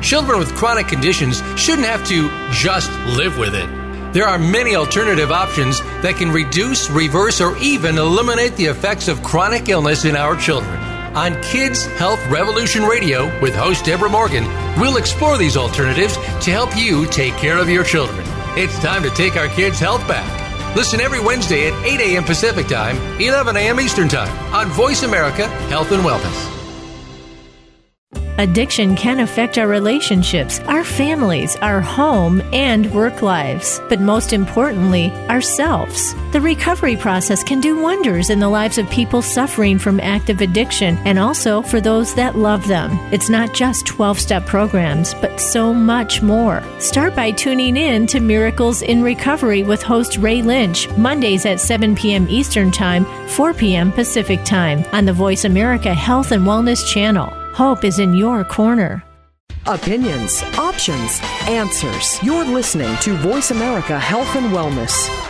Children 0.00 0.38
with 0.38 0.54
chronic 0.54 0.86
conditions 0.86 1.42
shouldn't 1.56 1.88
have 1.88 2.06
to 2.06 2.30
just 2.52 2.88
live 3.16 3.36
with 3.36 3.56
it. 3.56 3.68
There 4.12 4.28
are 4.28 4.38
many 4.38 4.76
alternative 4.76 5.32
options 5.32 5.80
that 6.02 6.14
can 6.14 6.30
reduce, 6.30 6.88
reverse, 6.88 7.40
or 7.40 7.56
even 7.56 7.98
eliminate 7.98 8.54
the 8.54 8.66
effects 8.66 9.08
of 9.08 9.24
chronic 9.24 9.68
illness 9.68 10.04
in 10.04 10.14
our 10.14 10.36
children. 10.36 10.89
On 11.14 11.34
Kids 11.42 11.86
Health 11.98 12.24
Revolution 12.28 12.84
Radio 12.84 13.26
with 13.40 13.52
host 13.52 13.84
Deborah 13.84 14.08
Morgan, 14.08 14.44
we'll 14.78 14.96
explore 14.96 15.36
these 15.36 15.56
alternatives 15.56 16.14
to 16.14 16.52
help 16.52 16.76
you 16.76 17.04
take 17.06 17.34
care 17.34 17.58
of 17.58 17.68
your 17.68 17.82
children. 17.82 18.24
It's 18.56 18.78
time 18.78 19.02
to 19.02 19.10
take 19.10 19.34
our 19.36 19.48
kids' 19.48 19.80
health 19.80 20.06
back. 20.06 20.76
Listen 20.76 21.00
every 21.00 21.18
Wednesday 21.18 21.68
at 21.68 21.84
8 21.84 22.00
a.m. 22.00 22.22
Pacific 22.22 22.68
Time, 22.68 22.96
11 23.20 23.56
a.m. 23.56 23.80
Eastern 23.80 24.06
Time 24.06 24.54
on 24.54 24.68
Voice 24.68 25.02
America 25.02 25.48
Health 25.68 25.90
and 25.90 26.04
Wellness. 26.04 26.59
Addiction 28.40 28.96
can 28.96 29.20
affect 29.20 29.58
our 29.58 29.68
relationships, 29.68 30.60
our 30.60 30.82
families, 30.82 31.56
our 31.56 31.82
home, 31.82 32.40
and 32.54 32.90
work 32.94 33.20
lives, 33.20 33.82
but 33.90 34.00
most 34.00 34.32
importantly, 34.32 35.10
ourselves. 35.28 36.14
The 36.32 36.40
recovery 36.40 36.96
process 36.96 37.44
can 37.44 37.60
do 37.60 37.82
wonders 37.82 38.30
in 38.30 38.40
the 38.40 38.48
lives 38.48 38.78
of 38.78 38.88
people 38.88 39.20
suffering 39.20 39.78
from 39.78 40.00
active 40.00 40.40
addiction 40.40 40.96
and 41.04 41.18
also 41.18 41.60
for 41.60 41.82
those 41.82 42.14
that 42.14 42.34
love 42.34 42.66
them. 42.66 42.92
It's 43.12 43.28
not 43.28 43.52
just 43.52 43.84
12 43.84 44.18
step 44.18 44.46
programs, 44.46 45.12
but 45.12 45.38
so 45.38 45.74
much 45.74 46.22
more. 46.22 46.62
Start 46.78 47.14
by 47.14 47.32
tuning 47.32 47.76
in 47.76 48.06
to 48.06 48.20
Miracles 48.20 48.80
in 48.80 49.02
Recovery 49.02 49.64
with 49.64 49.82
host 49.82 50.16
Ray 50.16 50.40
Lynch, 50.40 50.88
Mondays 50.96 51.44
at 51.44 51.60
7 51.60 51.94
p.m. 51.94 52.26
Eastern 52.30 52.70
Time, 52.70 53.04
4 53.28 53.52
p.m. 53.52 53.92
Pacific 53.92 54.42
Time 54.44 54.82
on 54.92 55.04
the 55.04 55.12
Voice 55.12 55.44
America 55.44 55.92
Health 55.92 56.32
and 56.32 56.46
Wellness 56.46 56.86
channel. 56.86 57.36
Hope 57.52 57.84
is 57.84 57.98
in 57.98 58.14
your 58.14 58.44
corner. 58.44 59.02
Opinions, 59.66 60.42
options, 60.56 61.20
answers. 61.48 62.22
You're 62.22 62.44
listening 62.44 62.96
to 62.98 63.14
Voice 63.16 63.50
America 63.50 63.98
Health 63.98 64.36
and 64.36 64.46
Wellness. 64.46 65.29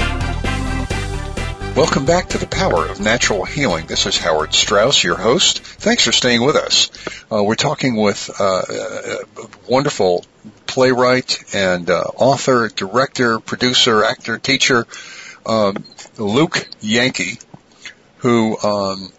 Welcome 1.75 2.05
back 2.05 2.27
to 2.29 2.37
the 2.37 2.47
Power 2.47 2.85
of 2.85 2.99
Natural 2.99 3.45
Healing. 3.45 3.87
This 3.87 4.05
is 4.05 4.17
Howard 4.17 4.53
Strauss, 4.53 5.03
your 5.05 5.15
host. 5.15 5.61
Thanks 5.61 6.03
for 6.03 6.11
staying 6.11 6.43
with 6.43 6.57
us. 6.57 6.91
Uh, 7.31 7.41
we're 7.41 7.55
talking 7.55 7.95
with 7.95 8.29
uh, 8.39 8.61
a 8.67 9.47
wonderful 9.69 10.25
playwright 10.67 11.55
and 11.55 11.89
uh, 11.89 12.01
author, 12.17 12.67
director, 12.67 13.39
producer, 13.39 14.03
actor, 14.03 14.37
teacher, 14.37 14.85
um, 15.45 15.85
Luke 16.17 16.67
Yankee, 16.81 17.39
who 18.17 18.57
um, 18.59 19.11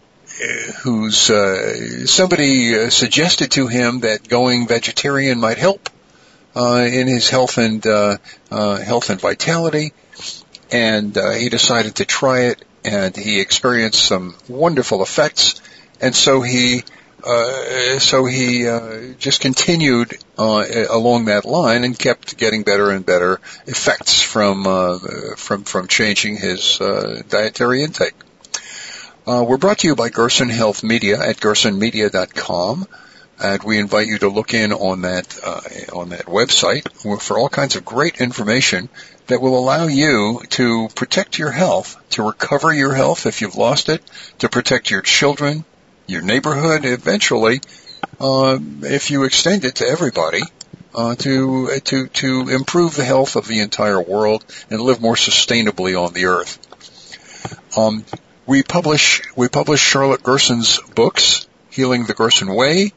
who's 0.83 1.31
uh, 1.31 2.07
somebody 2.07 2.79
uh, 2.79 2.91
suggested 2.91 3.53
to 3.53 3.67
him 3.67 4.01
that 4.01 4.29
going 4.29 4.69
vegetarian 4.69 5.41
might 5.41 5.59
help 5.59 5.89
uh, 6.55 6.87
in 6.87 7.07
his 7.07 7.31
health 7.31 7.57
and 7.57 7.83
health 8.51 9.09
and 9.09 9.21
vitality 9.21 9.93
and 10.73 11.17
uh, 11.19 11.31
he 11.33 11.51
decided 11.51 11.97
to 11.97 12.05
try 12.07 12.45
it, 12.45 12.65
and 12.85 13.15
he 13.15 13.41
experienced 13.41 14.03
some 14.05 14.35
wonderful 14.49 15.03
effects, 15.03 15.61
and 16.01 16.15
so 16.15 16.41
he 16.41 16.83
uh, 17.25 18.01
so 18.01 18.25
he 18.25 18.67
uh, 18.67 19.13
just 19.19 19.41
continued 19.41 20.17
uh, 20.39 20.65
along 20.91 21.27
that 21.27 21.45
line 21.45 21.85
and 21.85 21.97
kept 21.97 22.37
getting 22.37 22.63
better 22.65 22.91
and 22.91 23.07
better 23.07 23.41
effects 23.67 24.21
from 24.21 24.67
uh, 24.67 24.99
from 25.37 25.63
from 25.63 25.87
changing 25.87 26.37
his 26.37 26.81
uh, 26.81 27.23
dietary 27.29 27.85
intake. 27.85 28.15
Uh, 29.25 29.45
we're 29.47 29.59
brought 29.59 29.79
to 29.79 29.87
you 29.87 29.95
by 29.95 30.09
Gerson 30.09 30.49
Health 30.49 30.83
Media 30.83 31.21
at 31.21 31.37
gersonmedia.com. 31.37 32.89
And 33.39 33.63
we 33.65 33.79
invite 33.79 34.07
you 34.07 34.19
to 34.19 34.29
look 34.29 34.55
in 34.55 34.73
on 34.73 35.03
that 35.03 35.39
on 35.93 36.11
that 36.11 36.27
website 36.27 36.87
for 37.21 37.39
all 37.39 37.49
kinds 37.49 37.75
of 37.75 37.85
great 37.85 38.21
information 38.21 38.89
that 39.27 39.41
will 39.41 39.59
allow 39.59 39.87
you 39.87 40.43
to 40.51 40.89
protect 40.95 41.39
your 41.39 41.51
health, 41.51 41.97
to 42.11 42.23
recover 42.23 42.73
your 42.73 42.95
health 42.95 43.27
if 43.27 43.41
you've 43.41 43.57
lost 43.57 43.89
it, 43.89 44.03
to 44.39 44.49
protect 44.49 44.91
your 44.91 45.03
children, 45.03 45.65
your 46.07 46.23
neighborhood, 46.23 46.85
eventually, 46.85 47.61
uh, 48.21 48.59
if 48.83 49.11
you 49.11 49.25
extend 49.25 49.65
it 49.65 49.77
to 49.77 49.87
everybody, 49.87 50.43
uh, 50.95 51.15
to 51.15 51.81
to 51.81 52.09
to 52.09 52.49
improve 52.49 52.95
the 52.95 53.05
health 53.05 53.37
of 53.37 53.47
the 53.47 53.61
entire 53.61 54.01
world 54.01 54.45
and 54.71 54.81
live 54.81 55.01
more 55.01 55.15
sustainably 55.15 55.99
on 55.99 56.13
the 56.13 56.27
earth. 56.27 56.59
Um, 57.77 58.05
we 58.47 58.63
publish 58.63 59.23
we 59.37 59.49
publish 59.49 59.81
Charlotte 59.81 60.23
Gerson's 60.23 60.79
books. 60.95 61.47
Healing 61.71 62.05
the 62.05 62.13
Gerson 62.13 62.55
Way 62.55 62.93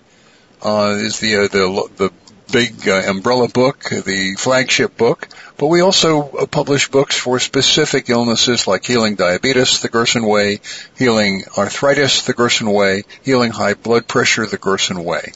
uh, 0.62 0.96
is 0.98 1.20
the 1.20 1.38
uh, 1.38 1.48
the 1.48 1.90
the 1.96 2.12
big 2.52 2.88
uh, 2.88 3.04
umbrella 3.08 3.48
book, 3.48 3.84
the 3.90 4.36
flagship 4.38 4.98
book, 4.98 5.28
but 5.58 5.68
we 5.68 5.82
also 5.82 6.30
uh, 6.30 6.46
publish 6.46 6.90
books 6.90 7.18
for 7.18 7.40
specific 7.40 8.10
illnesses 8.10 8.68
like 8.68 8.86
healing 8.86 9.16
diabetes, 9.16 9.82
the 9.82 9.90
Gerson 9.90 10.26
way, 10.26 10.60
healing 10.98 11.44
arthritis, 11.58 12.24
the 12.24 12.34
Gerson 12.34 12.72
way, 12.72 13.04
healing 13.24 13.52
high 13.52 13.74
blood 13.74 14.08
pressure, 14.08 14.46
the 14.46 14.58
Gerson 14.58 15.04
way. 15.04 15.32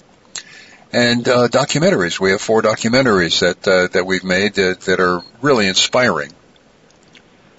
And 0.91 1.27
uh, 1.27 1.47
documentaries. 1.47 2.19
We 2.19 2.31
have 2.31 2.41
four 2.41 2.63
documentaries 2.63 3.41
that 3.41 3.67
uh, 3.67 3.87
that 3.87 4.05
we've 4.05 4.23
made 4.23 4.55
that, 4.55 4.81
that 4.81 4.99
are 4.99 5.21
really 5.41 5.67
inspiring. 5.67 6.31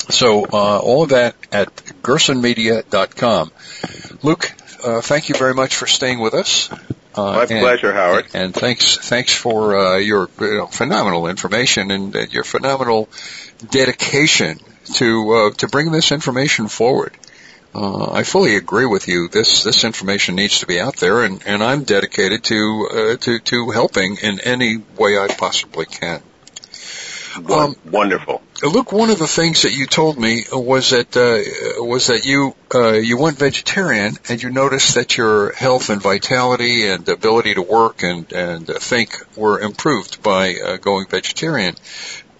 So 0.08 0.44
uh, 0.44 0.78
all 0.78 1.04
of 1.04 1.10
that 1.10 1.36
at 1.52 1.74
gersonmedia.com. 2.02 3.52
Luke, 4.22 4.52
uh, 4.82 5.00
thank 5.00 5.28
you 5.28 5.36
very 5.36 5.54
much 5.54 5.76
for 5.76 5.86
staying 5.86 6.18
with 6.18 6.34
us. 6.34 6.70
Uh, 7.20 7.32
My 7.34 7.42
and, 7.42 7.60
pleasure, 7.60 7.92
Howard. 7.92 8.26
And 8.32 8.54
thanks, 8.54 8.96
thanks 8.96 9.34
for 9.34 9.76
uh, 9.76 9.96
your 9.98 10.28
you 10.40 10.58
know, 10.58 10.66
phenomenal 10.66 11.26
information 11.26 11.90
and 11.90 12.16
uh, 12.16 12.20
your 12.30 12.44
phenomenal 12.44 13.08
dedication 13.70 14.58
to 14.94 15.32
uh, 15.32 15.50
to 15.58 15.68
bring 15.68 15.92
this 15.92 16.12
information 16.12 16.68
forward. 16.68 17.12
Uh, 17.74 18.10
I 18.10 18.24
fully 18.24 18.56
agree 18.56 18.86
with 18.86 19.06
you. 19.06 19.28
This 19.28 19.62
this 19.62 19.84
information 19.84 20.34
needs 20.34 20.60
to 20.60 20.66
be 20.66 20.80
out 20.80 20.96
there, 20.96 21.22
and, 21.22 21.42
and 21.46 21.62
I'm 21.62 21.84
dedicated 21.84 22.42
to 22.44 22.88
uh, 22.90 23.16
to 23.16 23.38
to 23.38 23.70
helping 23.70 24.16
in 24.16 24.40
any 24.40 24.78
way 24.96 25.18
I 25.18 25.28
possibly 25.28 25.86
can. 25.86 26.22
Um, 27.36 27.76
Wonderful. 27.84 28.42
Luke, 28.62 28.92
one 28.92 29.10
of 29.10 29.18
the 29.18 29.26
things 29.26 29.62
that 29.62 29.72
you 29.72 29.86
told 29.86 30.18
me 30.18 30.44
was 30.52 30.90
that 30.90 31.16
uh, 31.16 31.82
was 31.82 32.08
that 32.08 32.26
you 32.26 32.54
uh, 32.74 32.92
you 32.92 33.16
went 33.18 33.38
vegetarian 33.38 34.16
and 34.28 34.42
you 34.42 34.50
noticed 34.50 34.96
that 34.96 35.16
your 35.16 35.52
health 35.52 35.90
and 35.90 36.02
vitality 36.02 36.88
and 36.88 37.08
ability 37.08 37.54
to 37.54 37.62
work 37.62 38.02
and 38.02 38.30
and 38.32 38.66
think 38.66 39.16
were 39.36 39.60
improved 39.60 40.22
by 40.22 40.56
uh, 40.56 40.76
going 40.76 41.06
vegetarian. 41.06 41.74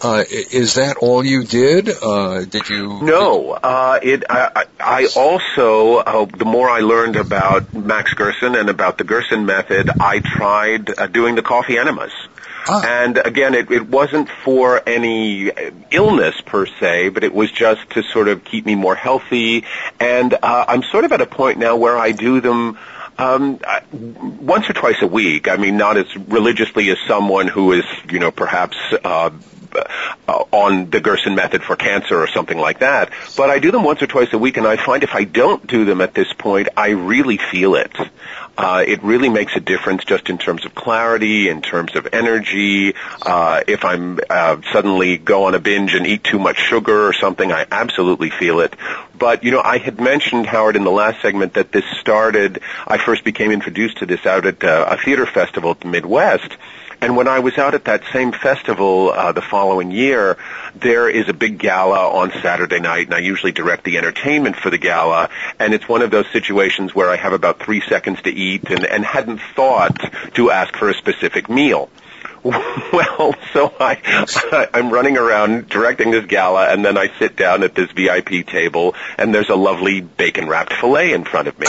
Uh, 0.02 0.24
is 0.30 0.74
that 0.74 0.96
all 0.96 1.22
you 1.22 1.44
did? 1.44 1.90
Uh, 1.90 2.44
did 2.46 2.68
you? 2.70 3.02
No. 3.02 3.50
Uh, 3.50 4.00
it. 4.02 4.24
I, 4.30 4.64
I 4.78 5.08
also, 5.14 5.96
uh, 5.96 6.24
the 6.24 6.46
more 6.46 6.70
I 6.70 6.80
learned 6.80 7.16
about 7.16 7.74
Max 7.74 8.14
Gerson 8.14 8.54
and 8.54 8.70
about 8.70 8.96
the 8.96 9.04
Gerson 9.04 9.44
method, 9.44 9.90
I 10.00 10.20
tried 10.20 10.98
uh, 10.98 11.06
doing 11.06 11.34
the 11.34 11.42
coffee 11.42 11.76
enemas. 11.76 12.12
Ah. 12.68 12.82
And 12.84 13.18
again, 13.18 13.54
it, 13.54 13.70
it 13.70 13.88
wasn't 13.88 14.28
for 14.44 14.82
any 14.86 15.50
illness 15.90 16.40
per 16.40 16.66
se, 16.66 17.10
but 17.10 17.24
it 17.24 17.34
was 17.34 17.50
just 17.50 17.88
to 17.90 18.02
sort 18.02 18.28
of 18.28 18.44
keep 18.44 18.66
me 18.66 18.74
more 18.74 18.94
healthy. 18.94 19.64
And 19.98 20.34
uh, 20.34 20.64
I'm 20.68 20.82
sort 20.82 21.04
of 21.04 21.12
at 21.12 21.20
a 21.20 21.26
point 21.26 21.58
now 21.58 21.76
where 21.76 21.98
I 21.98 22.12
do 22.12 22.40
them 22.40 22.78
um, 23.18 23.60
once 23.92 24.68
or 24.70 24.72
twice 24.72 25.02
a 25.02 25.06
week. 25.06 25.48
I 25.48 25.56
mean, 25.56 25.76
not 25.76 25.96
as 25.96 26.14
religiously 26.16 26.90
as 26.90 26.98
someone 27.06 27.48
who 27.48 27.72
is, 27.72 27.84
you 28.10 28.18
know, 28.18 28.30
perhaps 28.30 28.76
uh, 29.04 29.30
uh, 29.76 30.44
on 30.52 30.90
the 30.90 31.00
Gerson 31.00 31.34
method 31.34 31.62
for 31.62 31.76
cancer 31.76 32.20
or 32.20 32.28
something 32.28 32.58
like 32.58 32.80
that. 32.80 33.10
But 33.36 33.50
I 33.50 33.58
do 33.58 33.70
them 33.70 33.84
once 33.84 34.02
or 34.02 34.06
twice 34.06 34.32
a 34.32 34.38
week, 34.38 34.56
and 34.56 34.66
I 34.66 34.76
find 34.76 35.02
if 35.02 35.14
I 35.14 35.24
don't 35.24 35.66
do 35.66 35.84
them 35.84 36.00
at 36.00 36.14
this 36.14 36.32
point, 36.32 36.68
I 36.76 36.90
really 36.90 37.38
feel 37.38 37.74
it. 37.74 37.92
Uh, 38.56 38.84
it 38.86 39.02
really 39.02 39.30
makes 39.30 39.56
a 39.56 39.60
difference 39.60 40.04
just 40.04 40.28
in 40.28 40.36
terms 40.36 40.66
of 40.66 40.74
clarity, 40.74 41.48
in 41.48 41.62
terms 41.62 41.96
of 41.96 42.08
energy. 42.12 42.94
Uh, 43.22 43.62
if 43.66 43.84
I'm 43.84 44.18
uh, 44.28 44.60
suddenly 44.72 45.16
go 45.16 45.44
on 45.44 45.54
a 45.54 45.58
binge 45.58 45.94
and 45.94 46.06
eat 46.06 46.24
too 46.24 46.38
much 46.38 46.58
sugar 46.58 47.06
or 47.08 47.14
something, 47.14 47.50
I 47.50 47.66
absolutely 47.70 48.28
feel 48.28 48.60
it. 48.60 48.74
But 49.18 49.44
you 49.44 49.50
know, 49.50 49.62
I 49.62 49.78
had 49.78 50.00
mentioned 50.00 50.46
Howard 50.46 50.76
in 50.76 50.84
the 50.84 50.90
last 50.90 51.22
segment 51.22 51.54
that 51.54 51.72
this 51.72 51.84
started. 52.00 52.60
I 52.86 52.98
first 52.98 53.24
became 53.24 53.50
introduced 53.50 53.98
to 53.98 54.06
this 54.06 54.26
out 54.26 54.44
at 54.44 54.62
uh, 54.62 54.88
a 54.90 54.96
theater 54.98 55.26
festival 55.26 55.70
at 55.70 55.80
the 55.80 55.88
Midwest. 55.88 56.56
And 57.00 57.16
when 57.16 57.28
I 57.28 57.38
was 57.38 57.56
out 57.56 57.74
at 57.74 57.84
that 57.84 58.02
same 58.12 58.32
festival 58.32 59.10
uh, 59.10 59.32
the 59.32 59.40
following 59.40 59.90
year, 59.90 60.36
there 60.74 61.08
is 61.08 61.28
a 61.28 61.32
big 61.32 61.58
gala 61.58 62.10
on 62.10 62.30
Saturday 62.42 62.78
night, 62.78 63.06
and 63.06 63.14
I 63.14 63.20
usually 63.20 63.52
direct 63.52 63.84
the 63.84 63.96
entertainment 63.96 64.56
for 64.56 64.68
the 64.68 64.78
gala. 64.78 65.30
And 65.58 65.72
it's 65.72 65.88
one 65.88 66.02
of 66.02 66.10
those 66.10 66.26
situations 66.32 66.94
where 66.94 67.08
I 67.08 67.16
have 67.16 67.32
about 67.32 67.58
three 67.58 67.80
seconds 67.80 68.20
to 68.22 68.30
eat, 68.30 68.68
and, 68.70 68.84
and 68.84 69.04
hadn't 69.04 69.40
thought 69.56 69.98
to 70.34 70.50
ask 70.50 70.76
for 70.76 70.90
a 70.90 70.94
specific 70.94 71.48
meal. 71.48 71.90
Well, 72.92 73.34
so 73.52 73.72
I, 73.78 73.98
I 74.52 74.68
I'm 74.74 74.90
running 74.90 75.16
around 75.16 75.68
directing 75.68 76.10
this 76.10 76.24
gala, 76.24 76.72
and 76.72 76.84
then 76.84 76.96
I 76.98 77.08
sit 77.18 77.36
down 77.36 77.62
at 77.62 77.74
this 77.74 77.92
VIP 77.92 78.46
table, 78.46 78.94
and 79.18 79.34
there's 79.34 79.50
a 79.50 79.54
lovely 79.54 80.00
bacon 80.00 80.48
wrapped 80.48 80.72
fillet 80.72 81.12
in 81.12 81.24
front 81.24 81.48
of 81.48 81.58
me, 81.58 81.66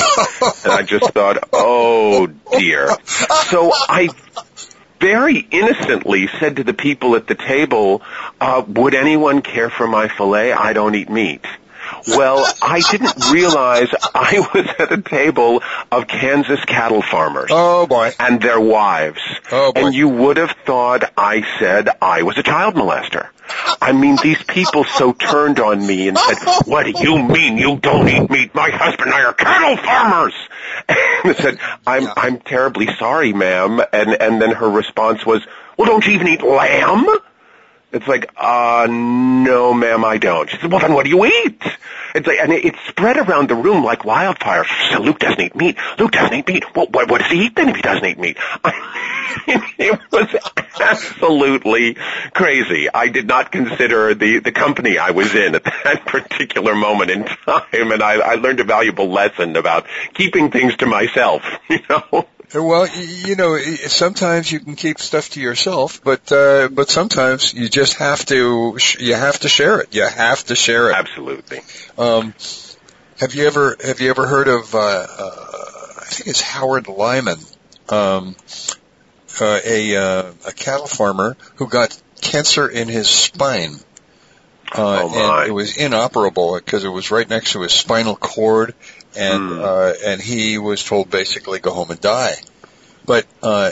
and 0.63 0.71
I 0.71 0.81
just 0.81 1.11
thought, 1.11 1.49
oh 1.53 2.27
dear. 2.27 2.89
So 3.05 3.71
I 3.73 4.09
very 5.01 5.39
innocently 5.51 6.29
said 6.39 6.57
to 6.57 6.63
the 6.63 6.73
people 6.73 7.15
at 7.15 7.27
the 7.27 7.35
table, 7.35 8.01
uh, 8.39 8.63
would 8.67 8.93
anyone 8.93 9.41
care 9.41 9.69
for 9.69 9.87
my 9.87 10.07
fillet? 10.07 10.53
I 10.53 10.73
don't 10.73 10.95
eat 10.95 11.09
meat. 11.09 11.43
Well, 12.07 12.45
I 12.61 12.81
didn't 12.89 13.31
realize 13.31 13.89
I 14.15 14.47
was 14.53 14.67
at 14.79 14.91
a 14.91 15.01
table 15.01 15.61
of 15.91 16.07
Kansas 16.07 16.63
cattle 16.65 17.01
farmers. 17.01 17.49
Oh 17.51 17.85
boy. 17.85 18.11
And 18.19 18.41
their 18.41 18.59
wives. 18.59 19.21
Oh 19.51 19.73
boy. 19.73 19.85
And 19.85 19.95
you 19.95 20.07
would 20.07 20.37
have 20.37 20.55
thought 20.65 21.11
I 21.17 21.43
said 21.59 21.89
I 22.01 22.23
was 22.23 22.37
a 22.37 22.43
child 22.43 22.75
molester. 22.75 23.29
I 23.81 23.93
mean, 23.93 24.17
these 24.21 24.41
people 24.43 24.83
so 24.83 25.13
turned 25.13 25.59
on 25.59 25.85
me 25.85 26.07
and 26.07 26.17
said, 26.17 26.37
what 26.65 26.85
do 26.85 26.93
you 27.01 27.17
mean 27.17 27.57
you 27.57 27.77
don't 27.77 28.07
eat 28.07 28.29
meat? 28.29 28.53
My 28.55 28.69
husband 28.69 29.11
and 29.11 29.13
I 29.13 29.23
are 29.23 29.33
cattle 29.33 29.77
farmers. 29.77 30.33
And 31.23 31.29
I 31.29 31.33
said, 31.35 31.59
I'm, 31.85 32.07
I'm 32.17 32.39
terribly 32.39 32.87
sorry, 32.97 33.31
ma'am. 33.31 33.79
And, 33.93 34.09
and 34.19 34.41
then 34.41 34.51
her 34.51 34.67
response 34.67 35.23
was, 35.23 35.45
well, 35.77 35.87
don't 35.87 36.05
you 36.05 36.13
even 36.13 36.27
eat 36.27 36.41
lamb? 36.41 37.05
It's 37.93 38.07
like, 38.07 38.31
uh, 38.37 38.87
no, 38.89 39.73
ma'am, 39.73 40.05
I 40.05 40.17
don't. 40.17 40.49
She 40.49 40.57
said, 40.57 40.71
well, 40.71 40.79
then 40.79 40.93
what 40.93 41.03
do 41.03 41.09
you 41.09 41.25
eat? 41.25 41.61
It's 42.15 42.27
like, 42.27 42.39
and 42.39 42.51
it, 42.51 42.65
it 42.65 42.75
spread 42.87 43.17
around 43.17 43.49
the 43.49 43.55
room 43.55 43.83
like 43.83 44.05
wildfire. 44.05 44.63
She 44.63 44.91
said, 44.91 45.01
Luke 45.01 45.19
doesn't 45.19 45.39
eat 45.39 45.55
meat. 45.55 45.77
Luke 45.99 46.11
doesn't 46.11 46.33
eat 46.33 46.47
meat. 46.47 46.75
Well, 46.75 46.87
what, 46.87 47.09
what 47.09 47.21
does 47.21 47.31
he 47.31 47.45
eat 47.45 47.55
then 47.55 47.69
if 47.69 47.75
he 47.75 47.81
doesn't 47.81 48.05
eat 48.05 48.19
meat? 48.19 48.37
it 49.47 49.99
was 50.11 50.35
absolutely 50.79 51.95
crazy. 52.33 52.87
I 52.93 53.07
did 53.09 53.27
not 53.27 53.51
consider 53.51 54.13
the, 54.13 54.39
the 54.39 54.51
company 54.51 54.97
I 54.97 55.11
was 55.11 55.33
in 55.35 55.55
at 55.55 55.63
that 55.63 56.05
particular 56.05 56.75
moment 56.75 57.11
in 57.11 57.25
time, 57.25 57.91
and 57.91 58.01
I, 58.01 58.19
I 58.19 58.35
learned 58.35 58.59
a 58.59 58.65
valuable 58.65 59.09
lesson 59.09 59.55
about 59.55 59.85
keeping 60.13 60.51
things 60.51 60.75
to 60.77 60.85
myself, 60.85 61.43
you 61.69 61.79
know? 61.89 62.27
Well, 62.53 62.87
you 62.87 63.35
know, 63.35 63.57
sometimes 63.57 64.51
you 64.51 64.59
can 64.59 64.75
keep 64.75 64.99
stuff 64.99 65.29
to 65.31 65.41
yourself, 65.41 66.01
but 66.03 66.31
uh, 66.31 66.67
but 66.69 66.89
sometimes 66.89 67.53
you 67.53 67.69
just 67.69 67.97
have 67.97 68.25
to 68.25 68.77
you 68.99 69.15
have 69.15 69.39
to 69.39 69.47
share 69.49 69.79
it. 69.79 69.95
You 69.95 70.05
have 70.05 70.43
to 70.45 70.55
share 70.55 70.89
it. 70.89 70.95
Absolutely. 70.95 71.61
Um, 71.97 72.33
have 73.19 73.35
you 73.35 73.47
ever 73.47 73.77
have 73.83 74.01
you 74.01 74.09
ever 74.09 74.27
heard 74.27 74.49
of? 74.49 74.75
Uh, 74.75 74.79
uh, 74.79 75.05
I 75.99 76.05
think 76.09 76.27
it's 76.27 76.41
Howard 76.41 76.87
Lyman, 76.87 77.39
um, 77.87 78.35
uh, 79.39 79.59
a 79.63 79.95
uh, 79.95 80.31
a 80.45 80.51
cattle 80.51 80.87
farmer 80.87 81.37
who 81.55 81.67
got 81.67 81.97
cancer 82.19 82.67
in 82.67 82.89
his 82.89 83.09
spine. 83.09 83.75
Uh, 84.73 85.03
oh 85.03 85.41
and 85.41 85.49
it 85.49 85.51
was 85.51 85.77
inoperable 85.77 86.55
because 86.55 86.85
it 86.85 86.89
was 86.89 87.11
right 87.11 87.29
next 87.29 87.53
to 87.53 87.61
his 87.61 87.73
spinal 87.73 88.15
cord, 88.15 88.73
and 89.15 89.49
Hmm. 89.49 89.59
uh, 89.63 89.93
and 90.05 90.21
he 90.21 90.57
was 90.57 90.83
told 90.83 91.09
basically 91.09 91.59
go 91.59 91.71
home 91.71 91.91
and 91.91 91.99
die. 92.01 92.35
But 93.05 93.25
uh, 93.41 93.71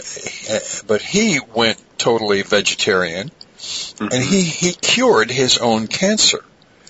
but 0.87 1.01
he 1.01 1.39
went 1.53 1.77
totally 1.97 2.41
vegetarian, 2.41 3.31
Mm-hmm. 3.59 4.07
and 4.13 4.23
he 4.23 4.41
he 4.43 4.71
cured 4.71 5.29
his 5.29 5.57
own 5.57 5.87
cancer, 5.87 6.39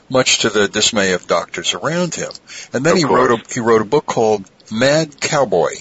much 0.07 0.39
to 0.39 0.49
the 0.49 0.67
dismay 0.67 1.13
of 1.13 1.25
doctors 1.25 1.73
around 1.73 2.13
him. 2.15 2.31
And 2.73 2.85
then 2.85 2.93
Of 2.93 2.97
he 2.99 3.03
course. 3.05 3.29
wrote 3.29 3.41
a 3.49 3.53
he 3.53 3.59
wrote 3.59 3.81
a 3.81 3.85
book 3.85 4.05
called 4.05 4.49
Mad 4.71 5.19
Cowboy. 5.19 5.73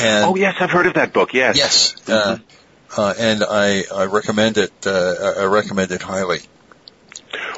And 0.00 0.24
Oh 0.26 0.36
yes, 0.36 0.54
I've 0.60 0.70
heard 0.70 0.86
of 0.86 0.94
that 0.94 1.12
book. 1.12 1.34
Yes. 1.34 1.56
yes, 1.56 2.08
uh, 2.08 2.38
uh, 2.96 3.14
and 3.18 3.42
I 3.44 3.82
I 3.94 4.04
recommend 4.06 4.58
it. 4.58 4.72
Uh, 4.86 5.34
I 5.38 5.44
recommend 5.44 5.90
it 5.90 6.02
highly. 6.02 6.40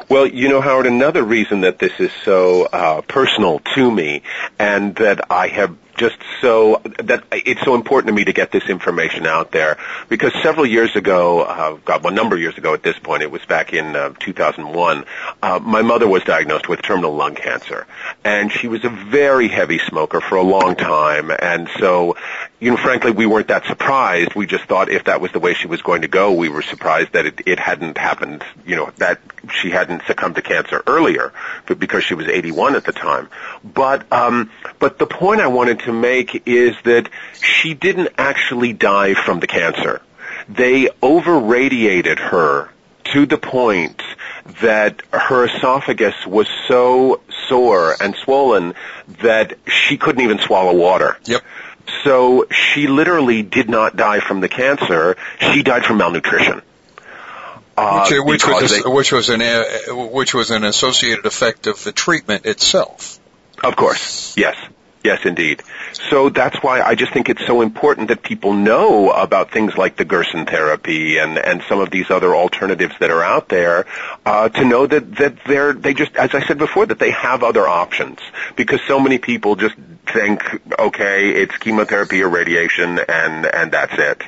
Well, 0.08 0.26
you 0.26 0.48
know, 0.48 0.60
Howard, 0.60 0.86
another 0.86 1.22
reason 1.22 1.62
that 1.62 1.78
this 1.78 1.92
is 1.98 2.10
so 2.24 2.66
uh, 2.66 3.00
personal 3.02 3.60
to 3.74 3.90
me, 3.90 4.22
and 4.58 4.94
that 4.96 5.30
I 5.30 5.48
have 5.48 5.76
just 5.96 6.18
so 6.42 6.82
that 6.98 7.24
it's 7.32 7.62
so 7.62 7.74
important 7.74 8.08
to 8.08 8.14
me 8.14 8.24
to 8.24 8.32
get 8.32 8.52
this 8.52 8.68
information 8.68 9.26
out 9.26 9.50
there, 9.50 9.78
because 10.08 10.32
several 10.42 10.66
years 10.66 10.94
ago, 10.94 11.40
uh, 11.40 11.78
God, 11.84 12.04
well, 12.04 12.12
a 12.12 12.16
number 12.16 12.36
of 12.36 12.42
years 12.42 12.58
ago 12.58 12.74
at 12.74 12.82
this 12.82 12.98
point, 12.98 13.22
it 13.22 13.30
was 13.30 13.44
back 13.46 13.72
in 13.72 13.96
uh, 13.96 14.12
2001. 14.20 15.04
Uh, 15.42 15.58
my 15.62 15.82
mother 15.82 16.06
was 16.06 16.22
diagnosed 16.24 16.68
with 16.68 16.82
terminal 16.82 17.14
lung 17.14 17.34
cancer, 17.34 17.86
and 18.24 18.52
she 18.52 18.68
was 18.68 18.84
a 18.84 18.90
very 18.90 19.48
heavy 19.48 19.78
smoker 19.78 20.20
for 20.20 20.36
a 20.36 20.42
long 20.42 20.76
time, 20.76 21.30
and 21.30 21.68
so, 21.78 22.16
you 22.58 22.70
know, 22.70 22.76
frankly, 22.78 23.10
we 23.10 23.26
weren't 23.26 23.48
that 23.48 23.66
surprised. 23.66 24.34
We 24.34 24.46
just 24.46 24.64
thought 24.64 24.88
if 24.88 25.04
that 25.04 25.20
was 25.20 25.30
the 25.32 25.40
way 25.40 25.52
she 25.52 25.66
was 25.66 25.82
going 25.82 26.02
to 26.02 26.08
go, 26.08 26.32
we 26.32 26.48
were 26.48 26.62
surprised 26.62 27.12
that 27.12 27.26
it, 27.26 27.42
it 27.44 27.58
hadn't 27.58 27.98
happened, 27.98 28.44
you 28.64 28.76
know, 28.76 28.90
that 28.96 29.20
she 29.52 29.70
hadn't 29.70 30.02
succumbed 30.06 30.36
to 30.36 30.42
cancer 30.42 30.82
earlier, 30.86 31.32
but 31.66 31.78
because 31.78 32.04
she 32.04 32.14
was 32.14 32.28
81 32.28 32.76
at 32.76 32.84
the 32.84 32.92
time. 32.92 33.28
But, 33.62 34.10
um, 34.10 34.50
but 34.78 34.98
the 34.98 35.06
point 35.06 35.42
I 35.42 35.48
wanted 35.48 35.80
to 35.80 35.92
make 35.92 36.46
is 36.46 36.74
that 36.84 37.10
she 37.42 37.74
didn't 37.74 38.08
actually 38.16 38.72
die 38.72 39.12
from 39.12 39.40
the 39.40 39.46
cancer. 39.46 40.00
They 40.48 40.88
over-radiated 41.02 42.18
her 42.18 42.70
to 43.12 43.26
the 43.26 43.38
point 43.38 44.02
that 44.62 45.02
her 45.12 45.44
esophagus 45.46 46.14
was 46.26 46.48
so 46.68 47.20
sore 47.48 47.94
and 48.00 48.14
swollen 48.16 48.74
that 49.22 49.58
she 49.66 49.96
couldn't 49.96 50.22
even 50.22 50.38
swallow 50.38 50.74
water. 50.74 51.16
Yep. 51.24 51.42
So 52.04 52.46
she 52.50 52.86
literally 52.86 53.42
did 53.42 53.68
not 53.68 53.96
die 53.96 54.20
from 54.20 54.40
the 54.40 54.48
cancer. 54.48 55.16
She 55.40 55.62
died 55.62 55.84
from 55.84 55.98
malnutrition. 55.98 56.62
Uh, 57.78 58.06
which, 58.10 58.44
which 58.44 58.46
was 58.46 58.70
they- 58.70 58.88
which 58.90 59.12
was 59.12 59.28
an 59.28 59.42
uh, 59.42 59.64
which 59.94 60.32
was 60.32 60.50
an 60.50 60.64
associated 60.64 61.26
effect 61.26 61.66
of 61.66 61.82
the 61.84 61.92
treatment 61.92 62.46
itself. 62.46 63.18
Of 63.62 63.76
course. 63.76 64.34
Yes. 64.36 64.56
Yes, 65.06 65.24
indeed. 65.24 65.62
So 66.10 66.30
that's 66.30 66.56
why 66.64 66.82
I 66.82 66.96
just 66.96 67.12
think 67.12 67.28
it's 67.28 67.46
so 67.46 67.60
important 67.60 68.08
that 68.08 68.24
people 68.24 68.54
know 68.54 69.12
about 69.12 69.52
things 69.52 69.76
like 69.76 69.94
the 69.94 70.04
Gerson 70.04 70.46
therapy 70.46 71.18
and, 71.18 71.38
and 71.38 71.62
some 71.68 71.78
of 71.78 71.90
these 71.90 72.10
other 72.10 72.34
alternatives 72.34 72.92
that 72.98 73.12
are 73.12 73.22
out 73.22 73.48
there, 73.48 73.86
uh, 74.24 74.48
to 74.48 74.64
know 74.64 74.84
that, 74.84 75.14
that 75.14 75.36
they're, 75.46 75.72
they 75.72 75.94
just, 75.94 76.16
as 76.16 76.34
I 76.34 76.44
said 76.44 76.58
before, 76.58 76.86
that 76.86 76.98
they 76.98 77.12
have 77.12 77.44
other 77.44 77.68
options. 77.68 78.18
Because 78.56 78.80
so 78.88 78.98
many 78.98 79.18
people 79.18 79.54
just 79.54 79.76
think, 80.12 80.42
okay, 80.76 81.30
it's 81.30 81.56
chemotherapy 81.58 82.20
or 82.24 82.28
radiation 82.28 82.98
and, 82.98 83.46
and 83.46 83.70
that's 83.70 83.94
it. 83.96 84.24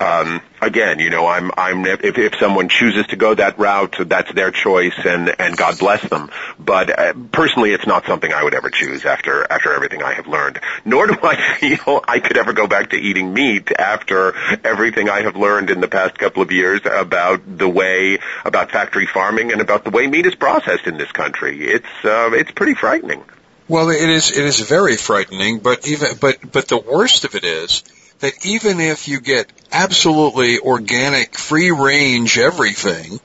Um, 0.00 0.40
again, 0.60 0.98
you 0.98 1.10
know, 1.10 1.26
I'm, 1.26 1.50
I'm, 1.56 1.84
if, 1.86 2.18
if 2.18 2.38
someone 2.38 2.68
chooses 2.68 3.06
to 3.08 3.16
go 3.16 3.34
that 3.34 3.58
route, 3.58 3.96
that's 4.06 4.32
their 4.32 4.50
choice 4.50 4.98
and, 5.04 5.34
and 5.38 5.56
God 5.56 5.78
bless 5.78 6.06
them. 6.08 6.30
But 6.58 6.98
uh, 6.98 7.12
personally, 7.32 7.72
it's 7.72 7.86
not 7.86 8.06
something 8.06 8.32
I 8.32 8.42
would 8.42 8.54
ever 8.54 8.70
choose 8.70 9.04
after, 9.04 9.46
after 9.50 9.72
everything 9.72 10.02
I 10.02 10.14
have 10.14 10.26
learned. 10.26 10.60
Nor 10.84 11.06
do 11.06 11.16
I 11.22 11.56
feel 11.58 12.04
I 12.06 12.20
could 12.20 12.36
ever 12.36 12.52
go 12.52 12.66
back 12.66 12.90
to 12.90 12.96
eating 12.96 13.32
meat 13.32 13.70
after 13.78 14.34
everything 14.64 15.08
I 15.08 15.22
have 15.22 15.36
learned 15.36 15.70
in 15.70 15.80
the 15.80 15.88
past 15.88 16.18
couple 16.18 16.42
of 16.42 16.52
years 16.52 16.80
about 16.84 17.58
the 17.58 17.68
way, 17.68 18.18
about 18.44 18.70
factory 18.70 19.06
farming 19.06 19.52
and 19.52 19.60
about 19.60 19.84
the 19.84 19.90
way 19.90 20.06
meat 20.06 20.26
is 20.26 20.34
processed 20.34 20.86
in 20.86 20.96
this 20.96 21.10
country. 21.12 21.64
It's, 21.64 22.04
uh, 22.04 22.30
it's 22.32 22.50
pretty 22.50 22.74
frightening. 22.74 23.24
Well, 23.68 23.88
it 23.90 24.00
is 24.02 24.36
it 24.36 24.44
is 24.44 24.58
very 24.58 24.96
frightening, 24.96 25.60
but 25.60 25.86
even 25.86 26.16
but 26.20 26.38
but 26.50 26.66
the 26.66 26.78
worst 26.78 27.24
of 27.24 27.36
it 27.36 27.44
is 27.44 27.84
that 28.20 28.46
even 28.46 28.80
if 28.80 29.08
you 29.08 29.20
get 29.20 29.50
absolutely 29.72 30.58
organic, 30.58 31.36
free 31.36 31.70
range 31.70 32.38
everything, 32.38 33.20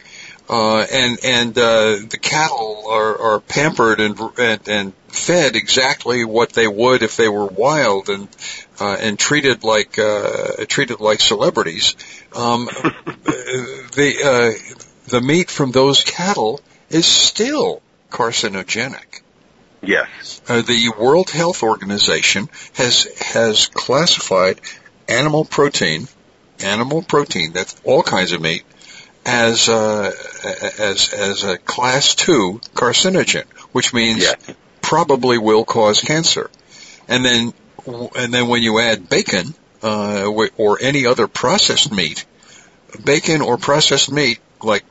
uh, 0.50 0.82
and 0.92 1.20
and 1.24 1.58
uh, 1.58 1.98
the 2.10 2.20
cattle 2.22 2.86
are, 2.90 3.18
are 3.36 3.40
pampered 3.40 4.00
and, 4.00 4.20
and 4.38 4.68
and 4.68 4.94
fed 5.08 5.56
exactly 5.56 6.24
what 6.24 6.52
they 6.52 6.68
would 6.68 7.02
if 7.02 7.18
they 7.18 7.28
were 7.28 7.48
wild 7.48 8.10
and 8.10 8.28
uh, 8.80 8.98
and 9.00 9.18
treated 9.18 9.64
like 9.64 9.98
uh, 9.98 10.66
treated 10.68 11.00
like 11.00 11.20
celebrities. 11.20 11.96
Um, 12.34 12.66
the 13.26 14.16
uh, 14.24 14.76
the 15.08 15.22
meat 15.22 15.50
from 15.50 15.72
those 15.72 16.04
cattle 16.04 16.62
is 16.90 17.06
still 17.06 17.82
carcinogenic. 18.12 19.22
Yes. 19.82 20.42
Uh, 20.48 20.62
the 20.62 20.90
World 20.98 21.30
Health 21.30 21.64
Organization 21.64 22.50
has 22.74 23.08
has 23.20 23.68
classified 23.68 24.60
animal 25.08 25.46
protein, 25.46 26.08
animal 26.64 27.02
protein, 27.04 27.54
that's 27.54 27.76
all 27.84 28.04
kinds 28.04 28.32
of 28.32 28.42
meat, 28.42 28.64
as 29.26 29.70
uh, 29.70 30.12
as 30.80 31.14
as 31.14 31.44
a 31.44 31.58
class 31.58 32.16
two 32.16 32.62
carcinogen, 32.74 33.46
which 33.72 33.94
means 33.94 34.24
Yeah. 34.24 34.36
probably 34.82 35.38
will 35.38 35.66
cause 35.66 36.02
cancer. 36.02 36.50
And 37.08 37.26
then 37.26 37.54
and 38.16 38.34
then 38.34 38.48
when 38.48 38.64
you 38.64 38.80
add 38.80 39.10
bacon 39.10 39.54
uh, 39.84 40.32
or 40.58 40.80
any 40.82 41.06
other 41.06 41.28
processed 41.28 41.92
meat, 41.92 42.26
bacon 43.04 43.42
or 43.42 43.58
processed 43.58 44.12
meat 44.12 44.40
like 44.62 44.84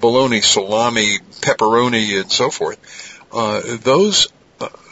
bologna, 0.00 0.40
salami, 0.40 1.18
pepperoni, 1.40 2.20
and 2.20 2.32
so 2.32 2.50
forth, 2.50 2.78
uh, 3.32 3.60
those 3.82 4.28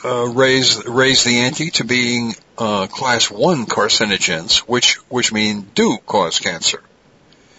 uh, 0.04 0.28
raise 0.35 0.87
raise 0.87 1.24
the 1.24 1.40
ante 1.40 1.70
to 1.70 1.85
being 1.85 2.35
uh, 2.57 2.87
class 2.87 3.31
one 3.31 3.66
carcinogens, 3.66 4.59
which 4.59 4.94
which 5.09 5.33
mean 5.33 5.66
do 5.74 5.98
cause 6.07 6.38
cancer. 6.38 6.83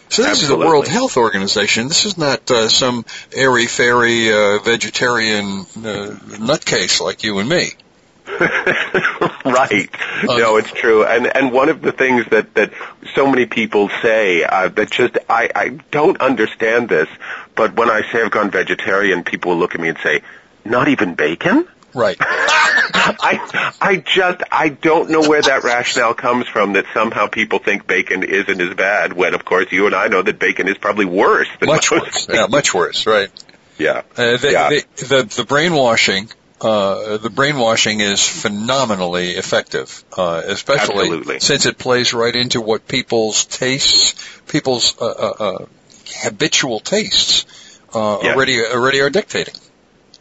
So 0.10 0.24
this 0.24 0.42
is 0.42 0.50
the 0.50 0.58
World 0.58 0.88
Health 0.88 1.18
Organization. 1.18 1.88
This 1.88 2.06
is 2.06 2.18
not 2.18 2.50
uh, 2.50 2.68
some 2.68 3.06
airy 3.32 3.68
fairy 3.68 4.34
uh, 4.34 4.58
vegetarian 4.58 5.46
uh, 5.46 6.18
nutcase 6.40 7.00
like 7.00 7.24
you 7.24 7.38
and 7.38 7.48
me. 7.48 7.70
right. 9.46 9.90
no, 10.24 10.58
it's 10.58 10.72
true. 10.72 11.06
And 11.06 11.28
and 11.28 11.52
one 11.52 11.70
of 11.70 11.82
the 11.82 11.92
things 11.92 12.26
that 12.32 12.56
that 12.56 12.72
so 13.14 13.28
many 13.28 13.46
people 13.46 13.90
say 14.02 14.44
uh, 14.44 14.70
that 14.70 14.90
just 14.90 15.18
I 15.30 15.52
I 15.54 15.70
don't 15.92 16.20
understand 16.20 16.90
this, 16.90 17.08
but 17.56 17.76
when 17.76 17.92
I 17.92 18.02
say 18.12 18.24
I've 18.24 18.32
gone 18.32 18.50
vegetarian, 18.50 19.24
people 19.24 19.52
will 19.52 19.60
look 19.60 19.76
at 19.76 19.82
me 19.82 19.90
and 19.90 19.98
say, 20.00 20.22
"Not 20.66 20.88
even 20.88 21.14
bacon." 21.14 21.68
Right. 21.94 22.18
I 22.92 23.74
I 23.82 23.96
just 23.98 24.42
I 24.52 24.70
don't 24.70 25.10
know 25.10 25.22
where 25.22 25.42
that 25.42 25.64
rationale 25.64 26.14
comes 26.14 26.48
from 26.48 26.74
that 26.74 26.86
somehow 26.94 27.28
people 27.28 27.60
think 27.60 27.88
bacon 27.88 28.24
isn't 28.24 28.62
as 28.62 28.76
bad 28.76 29.14
when 29.14 29.34
of 29.34 29.46
course 29.46 29.72
you 29.72 29.86
and 29.86 29.96
I 29.96 30.08
know 30.08 30.22
that 30.22 30.40
bacon 30.40 30.68
is 30.68 30.78
probably 30.78 31.06
worse 31.06 31.48
than 31.60 31.68
much 31.68 31.92
most 31.92 32.02
worse. 32.02 32.28
Yeah, 32.30 32.48
much 32.48 32.74
worse. 32.74 33.06
Right. 33.08 33.30
Yeah. 33.78 34.02
Uh, 34.18 34.38
the, 34.38 34.50
Yeah. 34.52 34.70
the, 34.70 34.86
the, 35.06 35.24
the 35.38 35.46
brainwashing, 35.46 36.30
uh, 36.62 37.18
the 37.18 37.30
brainwashing 37.30 38.02
is 38.02 38.28
phenomenally 38.28 39.32
effective, 39.32 40.04
uh, 40.18 40.42
especially 40.46 41.06
Absolutely. 41.08 41.40
since 41.40 41.66
it 41.66 41.78
plays 41.78 42.14
right 42.14 42.36
into 42.36 42.60
what 42.62 42.88
people's 42.88 43.46
tastes, 43.46 44.16
people's 44.48 44.96
uh, 45.02 45.06
uh, 45.06 45.34
uh, 45.40 45.66
habitual 46.22 46.80
tastes 46.82 47.46
uh, 47.94 48.20
Yes. 48.22 48.36
already 48.36 48.64
already 48.66 49.00
are 49.02 49.10
dictating. 49.10 49.56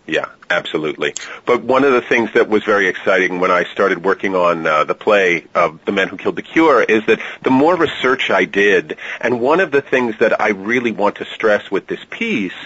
Yeah, 0.08 0.30
absolutely. 0.48 1.12
But 1.44 1.62
one 1.62 1.84
of 1.84 1.92
the 1.92 2.00
things 2.00 2.30
that 2.32 2.48
was 2.48 2.64
very 2.64 2.88
exciting 2.88 3.40
when 3.40 3.50
I 3.50 3.64
started 3.64 4.02
working 4.02 4.34
on 4.34 4.66
uh, 4.66 4.84
the 4.84 4.94
play 4.94 5.44
of 5.54 5.84
The 5.84 5.92
Man 5.92 6.08
Who 6.08 6.16
Killed 6.16 6.36
the 6.36 6.42
Cure 6.42 6.82
is 6.82 7.04
that 7.04 7.20
the 7.42 7.50
more 7.50 7.76
research 7.76 8.30
I 8.30 8.46
did, 8.46 8.96
and 9.20 9.38
one 9.38 9.60
of 9.60 9.70
the 9.70 9.82
things 9.82 10.14
that 10.20 10.40
I 10.40 10.48
really 10.48 10.92
want 10.92 11.16
to 11.16 11.26
stress 11.26 11.70
with 11.70 11.88
this 11.88 12.00
piece 12.08 12.56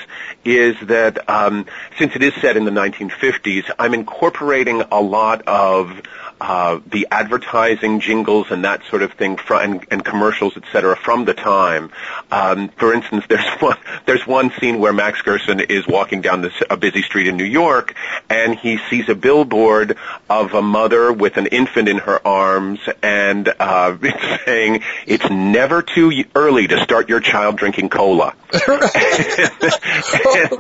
is 0.45 0.77
that 0.83 1.29
um, 1.29 1.67
since 1.99 2.15
it 2.15 2.23
is 2.23 2.33
set 2.35 2.57
in 2.57 2.65
the 2.65 2.71
1950s, 2.71 3.69
I'm 3.77 3.93
incorporating 3.93 4.83
a 4.93 5.01
lot 5.01 5.43
of 5.49 6.01
uh, 6.43 6.81
the 6.91 7.07
advertising 7.09 8.01
jingles 8.01 8.49
and 8.51 8.65
that 8.65 8.83
sort 8.91 9.03
of 9.03 9.13
thing 9.13 9.37
fr- 9.37 9.55
and, 9.55 9.87
and 9.93 10.05
commercials, 10.05 10.55
et 10.57 10.65
cetera, 10.73 10.97
from 10.97 11.25
the 11.25 11.35
time. 11.35 11.93
Um, 12.33 12.69
for 12.71 12.93
instance, 12.93 13.25
there's 13.29 13.47
one 13.61 13.77
there's 14.07 14.27
one 14.27 14.51
scene 14.59 14.81
where 14.81 14.93
Max 14.93 15.23
Gerson 15.23 15.61
is 15.61 15.87
walking 15.87 16.21
down 16.21 16.43
this, 16.43 16.53
a 16.69 16.77
busy 16.77 17.03
street 17.03 17.29
in 17.29 17.37
New 17.37 17.45
York, 17.45 17.95
and 18.29 18.59
he 18.59 18.79
sees 18.91 19.09
a 19.09 19.15
billboard 19.15 19.97
of 20.29 20.53
a 20.53 20.63
mother 20.63 21.13
with 21.13 21.37
an 21.37 21.47
infant 21.47 21.89
in 21.89 21.99
her 21.99 22.27
arms, 22.27 22.81
and 23.05 23.47
uh, 23.61 23.97
it's 24.03 24.45
saying 24.47 24.83
it's 25.07 25.31
never 25.31 25.81
too 25.81 26.25
early 26.35 26.67
to 26.67 26.83
start 26.83 27.09
your 27.09 27.21
child 27.21 27.57
drinking 27.57 27.89
cola. 27.89 28.35
and 28.53 28.63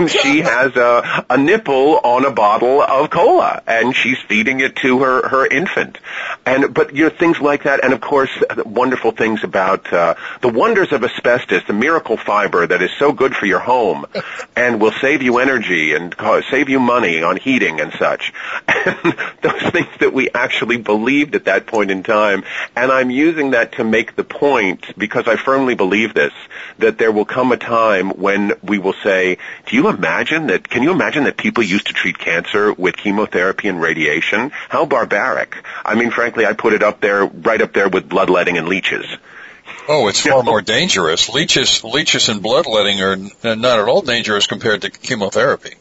she 0.08 0.42
has 0.42 0.76
a, 0.76 1.26
a 1.28 1.36
nipple 1.36 1.98
on 1.98 2.24
a 2.24 2.30
bottle 2.30 2.80
of 2.80 3.10
cola, 3.10 3.60
and 3.66 3.96
she's 3.96 4.18
feeding 4.28 4.60
it 4.60 4.76
to 4.76 5.02
her 5.02 5.28
her 5.28 5.44
infant. 5.44 5.71
And 6.44 6.74
but 6.74 6.94
you 6.94 7.04
know 7.04 7.10
things 7.10 7.40
like 7.40 7.64
that, 7.64 7.84
and 7.84 7.92
of 7.92 8.00
course 8.00 8.30
wonderful 8.64 9.12
things 9.12 9.44
about 9.44 9.92
uh, 9.92 10.14
the 10.40 10.48
wonders 10.48 10.92
of 10.92 11.04
asbestos, 11.04 11.62
the 11.66 11.72
miracle 11.72 12.16
fiber 12.16 12.66
that 12.66 12.82
is 12.82 12.90
so 12.98 13.12
good 13.12 13.34
for 13.34 13.46
your 13.46 13.60
home, 13.60 14.06
and 14.56 14.80
will 14.80 14.92
save 14.92 15.22
you 15.22 15.38
energy 15.38 15.94
and 15.94 16.16
co- 16.16 16.42
save 16.42 16.68
you 16.68 16.80
money 16.80 17.22
on 17.22 17.36
heating 17.36 17.80
and 17.80 17.92
such. 17.98 18.32
And 18.84 19.16
those 19.42 19.62
things 19.70 19.88
that 20.00 20.12
we 20.12 20.28
actually 20.30 20.76
believed 20.76 21.36
at 21.36 21.44
that 21.44 21.66
point 21.66 21.90
in 21.90 22.02
time, 22.02 22.42
and 22.74 22.90
I'm 22.90 23.10
using 23.10 23.50
that 23.52 23.72
to 23.72 23.84
make 23.84 24.16
the 24.16 24.24
point 24.24 24.96
because 24.98 25.28
I 25.28 25.36
firmly 25.36 25.74
believe 25.74 26.14
this 26.14 26.32
that 26.78 26.98
there 26.98 27.12
will 27.12 27.24
come 27.24 27.52
a 27.52 27.56
time 27.56 28.10
when 28.10 28.52
we 28.62 28.78
will 28.78 28.94
say, 29.04 29.38
do 29.66 29.76
you 29.76 29.88
imagine 29.88 30.48
that, 30.48 30.68
can 30.68 30.82
you 30.82 30.90
imagine 30.90 31.24
that 31.24 31.36
people 31.36 31.62
used 31.62 31.86
to 31.86 31.92
treat 31.92 32.18
cancer 32.18 32.72
with 32.72 32.96
chemotherapy 32.96 33.68
and 33.68 33.80
radiation? 33.80 34.50
How 34.68 34.84
barbaric. 34.84 35.61
I 35.84 35.94
mean, 35.94 36.10
frankly, 36.10 36.46
I 36.46 36.52
put 36.52 36.72
it 36.72 36.82
up 36.82 37.00
there, 37.00 37.24
right 37.24 37.60
up 37.60 37.72
there 37.72 37.88
with 37.88 38.08
bloodletting 38.08 38.58
and 38.58 38.68
leeches. 38.68 39.06
Oh, 39.88 40.08
it's 40.08 40.20
far 40.20 40.42
more 40.42 40.62
dangerous. 40.62 41.28
Leeches, 41.28 41.82
leeches 41.82 42.28
and 42.28 42.42
bloodletting 42.42 43.00
are 43.00 43.16
not 43.16 43.78
at 43.78 43.88
all 43.88 44.02
dangerous 44.02 44.46
compared 44.46 44.82
to 44.82 44.90
chemotherapy. 44.90 45.74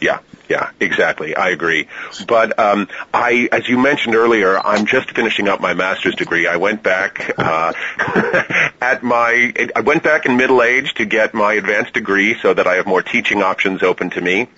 Yeah, 0.00 0.20
yeah, 0.48 0.70
exactly. 0.80 1.34
I 1.36 1.50
agree. 1.50 1.88
But 2.26 2.58
um, 2.58 2.88
I, 3.12 3.48
as 3.52 3.68
you 3.68 3.78
mentioned 3.78 4.14
earlier, 4.14 4.58
I'm 4.58 4.86
just 4.86 5.10
finishing 5.12 5.48
up 5.48 5.60
my 5.60 5.74
master's 5.74 6.14
degree. 6.14 6.46
I 6.46 6.56
went 6.56 6.82
back 6.82 7.32
uh, 7.38 7.72
at 8.80 9.02
my, 9.02 9.52
I 9.74 9.80
went 9.80 10.02
back 10.02 10.26
in 10.26 10.36
middle 10.36 10.62
age 10.62 10.94
to 10.94 11.04
get 11.04 11.32
my 11.32 11.54
advanced 11.54 11.94
degree 11.94 12.36
so 12.40 12.52
that 12.52 12.66
I 12.66 12.74
have 12.74 12.86
more 12.86 13.02
teaching 13.02 13.42
options 13.42 13.82
open 13.82 14.10
to 14.10 14.20
me. 14.20 14.48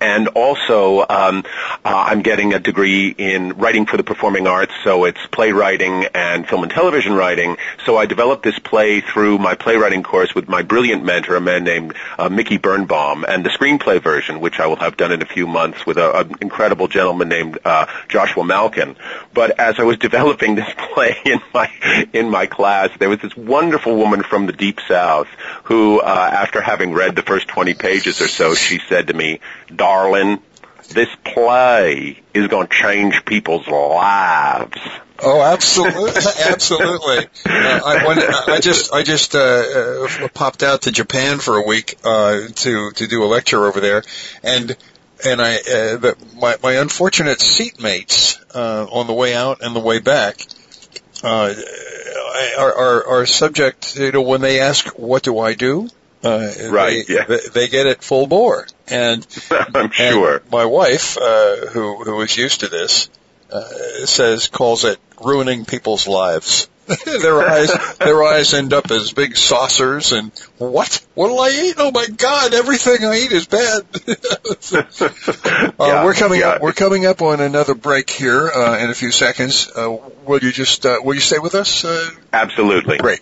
And 0.00 0.28
also, 0.28 1.00
um, 1.08 1.44
uh, 1.84 2.04
I'm 2.06 2.22
getting 2.22 2.54
a 2.54 2.60
degree 2.60 3.08
in 3.08 3.54
writing 3.54 3.86
for 3.86 3.96
the 3.96 4.04
performing 4.04 4.46
arts, 4.46 4.72
so 4.84 5.04
it's 5.04 5.18
playwriting 5.30 6.06
and 6.14 6.48
film 6.48 6.62
and 6.62 6.70
television 6.70 7.14
writing. 7.14 7.56
So 7.84 7.96
I 7.96 8.06
developed 8.06 8.44
this 8.44 8.58
play 8.58 9.00
through 9.00 9.38
my 9.38 9.54
playwriting 9.54 10.02
course 10.02 10.34
with 10.34 10.48
my 10.48 10.62
brilliant 10.62 11.04
mentor, 11.04 11.36
a 11.36 11.40
man 11.40 11.64
named 11.64 11.94
uh, 12.18 12.28
Mickey 12.28 12.58
Birnbaum, 12.58 13.24
and 13.26 13.44
the 13.44 13.50
screenplay 13.50 14.00
version, 14.00 14.40
which 14.40 14.60
I 14.60 14.66
will 14.66 14.76
have 14.76 14.96
done 14.96 15.12
in 15.12 15.22
a 15.22 15.26
few 15.26 15.46
months 15.46 15.84
with 15.84 15.98
a- 15.98 16.20
an 16.20 16.34
incredible 16.40 16.86
gentleman 16.88 17.28
named 17.28 17.58
uh, 17.64 17.86
Joshua 18.08 18.44
Malkin. 18.44 18.96
But 19.34 19.58
as 19.58 19.80
I 19.80 19.82
was 19.82 19.98
developing 20.12 20.54
this 20.54 20.72
play 20.92 21.16
in 21.24 21.40
my 21.52 21.70
in 22.12 22.30
my 22.30 22.46
class, 22.46 22.90
there 22.98 23.08
was 23.08 23.20
this 23.20 23.36
wonderful 23.36 23.96
woman 23.96 24.22
from 24.22 24.46
the 24.46 24.52
deep 24.52 24.78
south 24.86 25.28
who, 25.64 26.00
uh, 26.00 26.30
after 26.32 26.60
having 26.60 26.92
read 26.92 27.16
the 27.16 27.22
first 27.22 27.48
20 27.48 27.74
pages 27.74 28.20
or 28.20 28.28
so, 28.28 28.54
she 28.54 28.80
said 28.88 29.08
to 29.08 29.14
me, 29.14 29.40
"Darling, 29.76 30.42
this 30.90 31.08
play 31.24 32.22
is 32.34 32.48
going 32.48 32.66
to 32.66 32.74
change 32.74 33.24
people's 33.24 33.66
lives." 33.66 34.78
Oh, 35.24 35.40
absolutely, 35.40 36.10
absolutely. 36.46 37.18
Uh, 37.46 37.80
I, 37.84 38.06
when, 38.06 38.18
I 38.18 38.58
just 38.60 38.92
I 38.92 39.02
just 39.02 39.34
uh, 39.34 39.38
uh, 39.38 40.28
popped 40.34 40.62
out 40.62 40.82
to 40.82 40.92
Japan 40.92 41.38
for 41.38 41.56
a 41.56 41.66
week 41.66 41.96
uh, 42.04 42.48
to 42.48 42.90
to 42.90 43.06
do 43.06 43.22
a 43.22 43.26
lecture 43.26 43.64
over 43.64 43.80
there, 43.80 44.02
and 44.42 44.76
and 45.24 45.40
I 45.40 45.56
uh, 45.56 45.96
the, 45.96 46.16
my 46.36 46.56
my 46.62 46.72
unfortunate 46.72 47.38
seatmates 47.38 48.42
uh, 48.54 48.84
on 48.90 49.06
the 49.06 49.12
way 49.12 49.34
out 49.34 49.62
and 49.62 49.76
the 49.76 49.80
way 49.80 50.00
back 50.00 50.44
uh, 51.22 51.54
are, 52.58 52.74
are 52.74 53.06
are 53.06 53.26
subject. 53.26 53.96
You 53.96 54.12
know, 54.12 54.22
when 54.22 54.40
they 54.40 54.60
ask, 54.60 54.86
"What 54.98 55.22
do 55.22 55.38
I 55.38 55.54
do?" 55.54 55.88
Uh, 56.24 56.52
Right, 56.70 57.06
They, 57.06 57.14
yeah. 57.14 57.24
they, 57.24 57.38
they 57.52 57.68
get 57.68 57.86
it 57.86 58.02
full 58.02 58.26
bore, 58.26 58.66
and 58.88 59.26
I'm 59.50 59.74
and 59.74 59.94
sure. 59.94 60.42
my 60.50 60.64
wife, 60.64 61.18
uh, 61.18 61.66
who 61.66 62.02
who 62.04 62.20
is 62.20 62.36
used 62.36 62.60
to 62.60 62.68
this, 62.68 63.10
uh, 63.50 64.06
says 64.06 64.48
calls 64.48 64.84
it 64.84 64.98
ruining 65.22 65.64
people's 65.64 66.06
lives. 66.06 66.68
their 67.22 67.48
eyes 67.48 67.96
their 67.98 68.22
eyes 68.22 68.54
end 68.54 68.72
up 68.72 68.90
as 68.90 69.12
big 69.12 69.36
saucers 69.36 70.12
and 70.12 70.32
what 70.58 71.04
what'll 71.14 71.40
I 71.40 71.48
eat? 71.50 71.74
Oh 71.78 71.90
my 71.90 72.06
God! 72.06 72.54
Everything 72.54 73.04
I 73.04 73.18
eat 73.18 73.32
is 73.32 73.46
bad. 73.46 73.82
uh, 74.72 75.86
Yeah, 75.86 76.04
we're 76.04 76.14
coming 76.14 76.40
yeah. 76.40 76.50
up. 76.50 76.62
We're 76.62 76.72
coming 76.72 77.06
up 77.06 77.22
on 77.22 77.40
another 77.40 77.74
break 77.74 78.10
here 78.10 78.48
uh, 78.48 78.78
in 78.78 78.90
a 78.90 78.94
few 78.94 79.10
seconds. 79.10 79.70
Uh, 79.74 79.96
will 80.24 80.40
you 80.40 80.52
just 80.52 80.86
uh, 80.86 80.98
will 81.02 81.14
you 81.14 81.20
stay 81.20 81.38
with 81.38 81.54
us? 81.54 81.84
Uh, 81.84 82.10
Absolutely. 82.32 82.98
Great. 82.98 83.20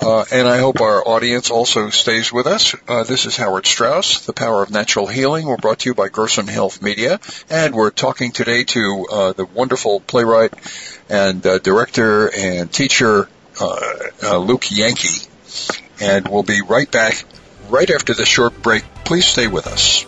Uh, 0.00 0.24
and 0.32 0.48
I 0.48 0.58
hope 0.58 0.80
our 0.80 1.06
audience 1.06 1.50
also 1.50 1.90
stays 1.90 2.32
with 2.32 2.46
us. 2.46 2.74
Uh, 2.88 3.04
this 3.04 3.26
is 3.26 3.36
Howard 3.36 3.66
Strauss, 3.66 4.26
The 4.26 4.32
Power 4.32 4.62
of 4.62 4.70
Natural 4.70 5.06
Healing. 5.06 5.46
We're 5.46 5.56
brought 5.56 5.80
to 5.80 5.90
you 5.90 5.94
by 5.94 6.08
Gerson 6.08 6.46
Health 6.48 6.82
Media. 6.82 7.20
And 7.50 7.74
we're 7.74 7.90
talking 7.90 8.32
today 8.32 8.64
to 8.64 9.06
uh, 9.10 9.32
the 9.32 9.44
wonderful 9.44 10.00
playwright 10.00 10.52
and 11.08 11.46
uh, 11.46 11.58
director 11.58 12.30
and 12.34 12.72
teacher, 12.72 13.28
uh, 13.60 13.80
uh, 14.22 14.38
Luke 14.38 14.70
Yankee. 14.70 15.26
And 16.00 16.28
we'll 16.28 16.42
be 16.42 16.60
right 16.62 16.90
back 16.90 17.24
right 17.68 17.90
after 17.90 18.14
this 18.14 18.28
short 18.28 18.62
break. 18.62 18.84
Please 19.04 19.26
stay 19.26 19.46
with 19.46 19.66
us. 19.66 20.06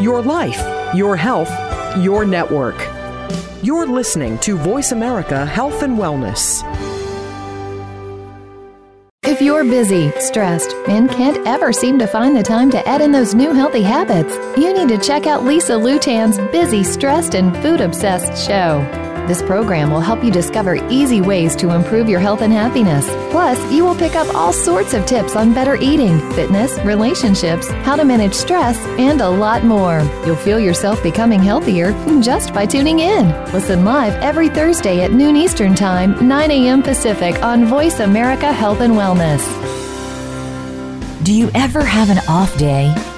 Your 0.00 0.22
life, 0.22 0.94
your 0.94 1.16
health, 1.16 1.50
your 1.98 2.24
network. 2.24 2.76
You're 3.62 3.86
listening 3.86 4.38
to 4.40 4.56
Voice 4.56 4.92
America 4.92 5.44
Health 5.44 5.82
and 5.82 5.98
Wellness. 5.98 6.62
If 9.28 9.42
you're 9.42 9.64
busy, 9.64 10.12
stressed, 10.20 10.72
and 10.86 11.10
can't 11.10 11.44
ever 11.48 11.72
seem 11.72 11.98
to 11.98 12.06
find 12.06 12.36
the 12.36 12.44
time 12.44 12.70
to 12.70 12.88
add 12.88 13.00
in 13.00 13.10
those 13.10 13.34
new 13.34 13.52
healthy 13.52 13.82
habits, 13.82 14.32
you 14.56 14.72
need 14.72 14.86
to 14.90 15.04
check 15.04 15.26
out 15.26 15.42
Lisa 15.42 15.72
Lutan's 15.72 16.38
Busy, 16.52 16.84
Stressed, 16.84 17.34
and 17.34 17.52
Food 17.56 17.80
Obsessed 17.80 18.46
show. 18.46 18.84
This 19.26 19.42
program 19.42 19.90
will 19.90 20.00
help 20.00 20.22
you 20.22 20.30
discover 20.30 20.76
easy 20.88 21.20
ways 21.20 21.56
to 21.56 21.74
improve 21.74 22.08
your 22.08 22.20
health 22.20 22.42
and 22.42 22.52
happiness. 22.52 23.06
Plus, 23.32 23.58
you 23.72 23.84
will 23.84 23.96
pick 23.96 24.14
up 24.14 24.32
all 24.36 24.52
sorts 24.52 24.94
of 24.94 25.04
tips 25.04 25.34
on 25.34 25.52
better 25.52 25.74
eating, 25.74 26.18
fitness, 26.32 26.78
relationships, 26.84 27.68
how 27.84 27.96
to 27.96 28.04
manage 28.04 28.34
stress, 28.34 28.78
and 28.98 29.20
a 29.20 29.28
lot 29.28 29.64
more. 29.64 29.98
You'll 30.24 30.36
feel 30.36 30.60
yourself 30.60 31.02
becoming 31.02 31.42
healthier 31.42 31.92
just 32.20 32.54
by 32.54 32.66
tuning 32.66 33.00
in. 33.00 33.26
Listen 33.52 33.84
live 33.84 34.14
every 34.22 34.48
Thursday 34.48 35.02
at 35.02 35.12
noon 35.12 35.34
Eastern 35.34 35.74
Time, 35.74 36.28
9 36.28 36.50
a.m. 36.52 36.82
Pacific 36.82 37.42
on 37.42 37.64
Voice 37.64 37.98
America 37.98 38.52
Health 38.52 38.80
and 38.80 38.94
Wellness. 38.94 39.44
Do 41.24 41.32
you 41.32 41.50
ever 41.54 41.82
have 41.82 42.10
an 42.10 42.18
off 42.28 42.56
day? 42.56 42.94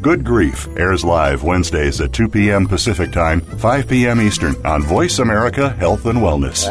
Good 0.00 0.24
Grief 0.24 0.68
airs 0.76 1.04
live 1.04 1.42
Wednesdays 1.42 2.00
at 2.00 2.12
2 2.12 2.28
p.m. 2.28 2.68
Pacific 2.68 3.10
Time, 3.10 3.40
5 3.40 3.88
p.m. 3.88 4.20
Eastern 4.20 4.54
on 4.64 4.84
Voice 4.84 5.18
America 5.18 5.70
Health 5.70 6.06
and 6.06 6.20
Wellness. 6.20 6.68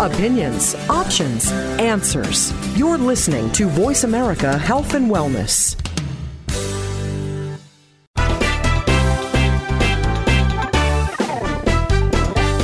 Opinions, 0.00 0.74
options, 0.88 1.52
answers. 1.52 2.54
You're 2.78 2.96
listening 2.96 3.52
to 3.52 3.68
Voice 3.68 4.04
America 4.04 4.56
Health 4.56 4.94
and 4.94 5.10
Wellness. 5.10 5.76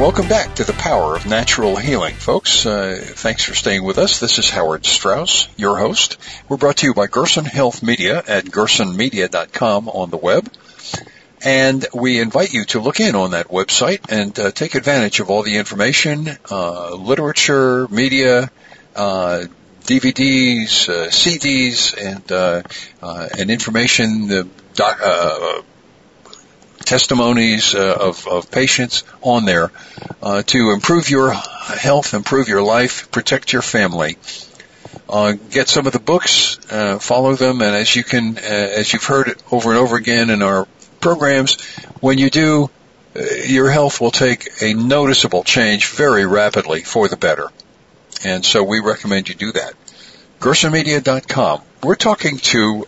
Welcome 0.00 0.28
back 0.28 0.54
to 0.54 0.64
the 0.64 0.72
Power 0.72 1.14
of 1.14 1.26
Natural 1.26 1.76
Healing, 1.76 2.14
folks. 2.14 2.64
Uh, 2.64 2.98
thanks 3.04 3.44
for 3.44 3.54
staying 3.54 3.84
with 3.84 3.98
us. 3.98 4.18
This 4.18 4.38
is 4.38 4.48
Howard 4.48 4.86
Strauss, 4.86 5.46
your 5.58 5.76
host. 5.76 6.16
We're 6.48 6.56
brought 6.56 6.78
to 6.78 6.86
you 6.86 6.94
by 6.94 7.06
Gerson 7.06 7.44
Health 7.44 7.82
Media 7.82 8.16
at 8.26 8.46
gersonmedia.com 8.46 9.90
on 9.90 10.08
the 10.08 10.16
web. 10.16 10.50
And 11.44 11.86
we 11.92 12.18
invite 12.18 12.54
you 12.54 12.64
to 12.64 12.80
look 12.80 12.98
in 12.98 13.14
on 13.14 13.32
that 13.32 13.48
website 13.48 14.10
and 14.10 14.36
uh, 14.38 14.52
take 14.52 14.74
advantage 14.74 15.20
of 15.20 15.28
all 15.28 15.42
the 15.42 15.58
information, 15.58 16.30
uh, 16.50 16.94
literature, 16.94 17.86
media, 17.88 18.50
uh, 18.96 19.44
DVDs, 19.82 20.88
uh, 20.88 21.10
CDs, 21.10 21.94
and 22.02 22.32
uh, 22.32 22.62
and 23.36 23.50
information, 23.50 24.50
doc, 24.72 24.98
uh, 25.04 25.60
testimonies 26.84 27.74
uh, 27.74 27.96
of, 28.00 28.26
of 28.26 28.50
patients 28.50 29.04
on 29.22 29.44
there 29.44 29.70
uh, 30.22 30.42
to 30.42 30.70
improve 30.70 31.10
your 31.10 31.32
health, 31.32 32.14
improve 32.14 32.48
your 32.48 32.62
life, 32.62 33.10
protect 33.10 33.52
your 33.52 33.62
family. 33.62 34.16
Uh, 35.08 35.32
get 35.50 35.68
some 35.68 35.86
of 35.86 35.92
the 35.92 36.00
books, 36.00 36.58
uh, 36.70 36.98
follow 36.98 37.34
them, 37.34 37.62
and 37.62 37.74
as 37.74 37.94
you 37.94 38.04
can, 38.04 38.38
uh, 38.38 38.40
as 38.40 38.92
you've 38.92 39.04
heard 39.04 39.40
over 39.50 39.70
and 39.70 39.78
over 39.78 39.96
again 39.96 40.30
in 40.30 40.42
our 40.42 40.66
programs, 41.00 41.60
when 42.00 42.18
you 42.18 42.30
do, 42.30 42.70
uh, 43.16 43.20
your 43.46 43.70
health 43.70 44.00
will 44.00 44.10
take 44.10 44.48
a 44.62 44.74
noticeable 44.74 45.42
change 45.42 45.88
very 45.88 46.26
rapidly 46.26 46.82
for 46.82 47.08
the 47.08 47.16
better. 47.16 47.48
And 48.24 48.44
so 48.44 48.62
we 48.62 48.80
recommend 48.80 49.28
you 49.28 49.34
do 49.34 49.52
that. 49.52 49.74
GersonMedia.com. 50.40 51.62
We're 51.82 51.96
talking 51.96 52.38
to 52.38 52.86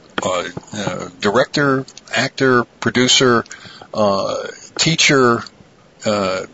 director, 1.20 1.85
actor, 2.14 2.64
producer, 2.64 3.44
uh, 3.94 4.48
teacher, 4.78 5.42
uh, 6.05 6.46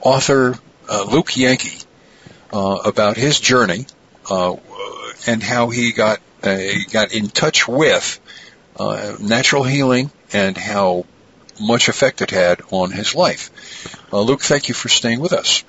author 0.00 0.54
uh, 0.88 1.04
Luke 1.10 1.36
Yankee 1.36 1.78
uh, 2.52 2.78
about 2.84 3.16
his 3.16 3.40
journey 3.40 3.86
uh, 4.30 4.56
and 5.26 5.42
how 5.42 5.68
he 5.68 5.92
got 5.92 6.20
got 6.92 7.12
in 7.12 7.28
touch 7.28 7.66
with 7.66 8.20
uh, 8.78 9.16
natural 9.20 9.64
healing 9.64 10.10
and 10.32 10.56
how 10.56 11.04
much 11.60 11.88
effect 11.88 12.20
it 12.20 12.30
had 12.30 12.60
on 12.70 12.90
his 12.90 13.14
life. 13.14 13.50
Uh, 14.12 14.20
Luke, 14.20 14.42
thank 14.42 14.68
you 14.68 14.74
for 14.74 14.88
staying 14.88 15.20
with 15.20 15.32
us. 15.32 15.64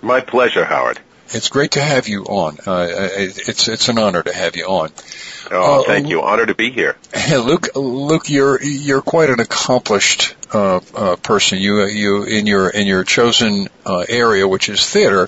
My 0.00 0.20
pleasure, 0.20 0.64
Howard. 0.64 1.00
It's 1.34 1.48
great 1.48 1.72
to 1.72 1.80
have 1.82 2.08
you 2.08 2.24
on. 2.24 2.58
Uh, 2.66 2.86
it's 2.90 3.68
it's 3.68 3.88
an 3.88 3.98
honor 3.98 4.22
to 4.22 4.32
have 4.32 4.56
you 4.56 4.66
on. 4.66 4.90
Oh, 5.50 5.80
Uh, 5.80 5.84
thank 5.84 6.08
you. 6.08 6.22
Honor 6.22 6.46
to 6.46 6.54
be 6.54 6.70
here. 6.70 6.96
Hey, 7.14 7.38
Luke, 7.38 7.68
Luke, 7.74 8.28
you're 8.28 8.62
you're 8.62 9.02
quite 9.02 9.30
an 9.30 9.40
accomplished 9.40 10.34
uh, 10.52 10.80
uh, 10.94 11.16
person. 11.16 11.58
You 11.58 11.84
you 11.86 12.24
in 12.24 12.46
your 12.46 12.68
in 12.68 12.86
your 12.86 13.04
chosen 13.04 13.68
uh, 13.86 14.04
area, 14.08 14.46
which 14.46 14.68
is 14.68 14.86
theater, 14.88 15.26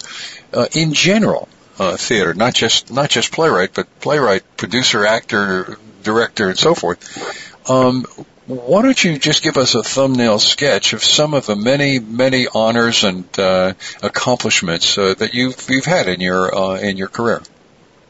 uh, 0.52 0.66
in 0.74 0.92
general, 0.92 1.48
uh, 1.78 1.96
theater, 1.96 2.34
not 2.34 2.54
just 2.54 2.92
not 2.92 3.08
just 3.10 3.32
playwright, 3.32 3.72
but 3.74 3.86
playwright, 4.00 4.42
producer, 4.56 5.06
actor, 5.06 5.78
director, 6.02 6.48
and 6.50 6.58
so 6.58 6.74
forth. 6.74 7.70
Um, 7.70 8.04
why 8.46 8.82
don't 8.82 9.02
you 9.02 9.18
just 9.18 9.42
give 9.42 9.56
us 9.56 9.74
a 9.74 9.82
thumbnail 9.82 10.38
sketch 10.38 10.92
of 10.92 11.02
some 11.02 11.32
of 11.32 11.46
the 11.46 11.56
many, 11.56 11.98
many 11.98 12.46
honors 12.52 13.02
and 13.04 13.26
uh, 13.38 13.72
accomplishments 14.02 14.98
uh, 14.98 15.14
that 15.14 15.32
you've 15.32 15.70
you've 15.70 15.86
had 15.86 16.08
in 16.08 16.20
your 16.20 16.54
uh, 16.54 16.78
in 16.78 16.96
your 16.96 17.08
career? 17.08 17.42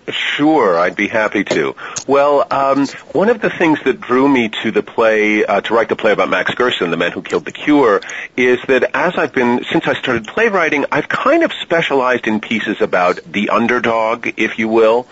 Sure, 0.09 0.79
I'd 0.79 0.97
be 0.97 1.09
happy 1.09 1.45
to. 1.45 1.75
Well, 2.07 2.47
um, 2.51 2.87
one 3.13 3.31
of 3.31 3.41
the 3.41 3.49
things 3.49 3.83
that 3.85 4.01
drew 4.01 4.29
me 4.29 4.51
to 4.63 4.71
the 4.71 4.83
play, 4.83 5.45
uh, 5.45 5.63
to 5.63 5.75
write 5.75 5.89
the 5.89 5.97
play 5.97 6.13
about 6.13 6.29
Max 6.29 6.55
Gerson, 6.55 6.91
the 6.91 6.99
man 6.99 7.13
who 7.13 7.23
killed 7.23 7.47
the 7.47 7.53
Cure, 7.53 8.03
is 8.37 8.59
that 8.69 8.91
as 8.95 9.17
I've 9.17 9.33
been, 9.33 9.65
since 9.65 9.87
I 9.87 9.95
started 9.95 10.27
playwriting, 10.27 10.85
I've 10.93 11.09
kind 11.09 11.43
of 11.43 11.53
specialized 11.55 12.27
in 12.27 12.41
pieces 12.41 12.83
about 12.83 13.21
the 13.25 13.49
underdog, 13.49 14.29
if 14.37 14.59
you 14.59 14.69
will. 14.69 15.07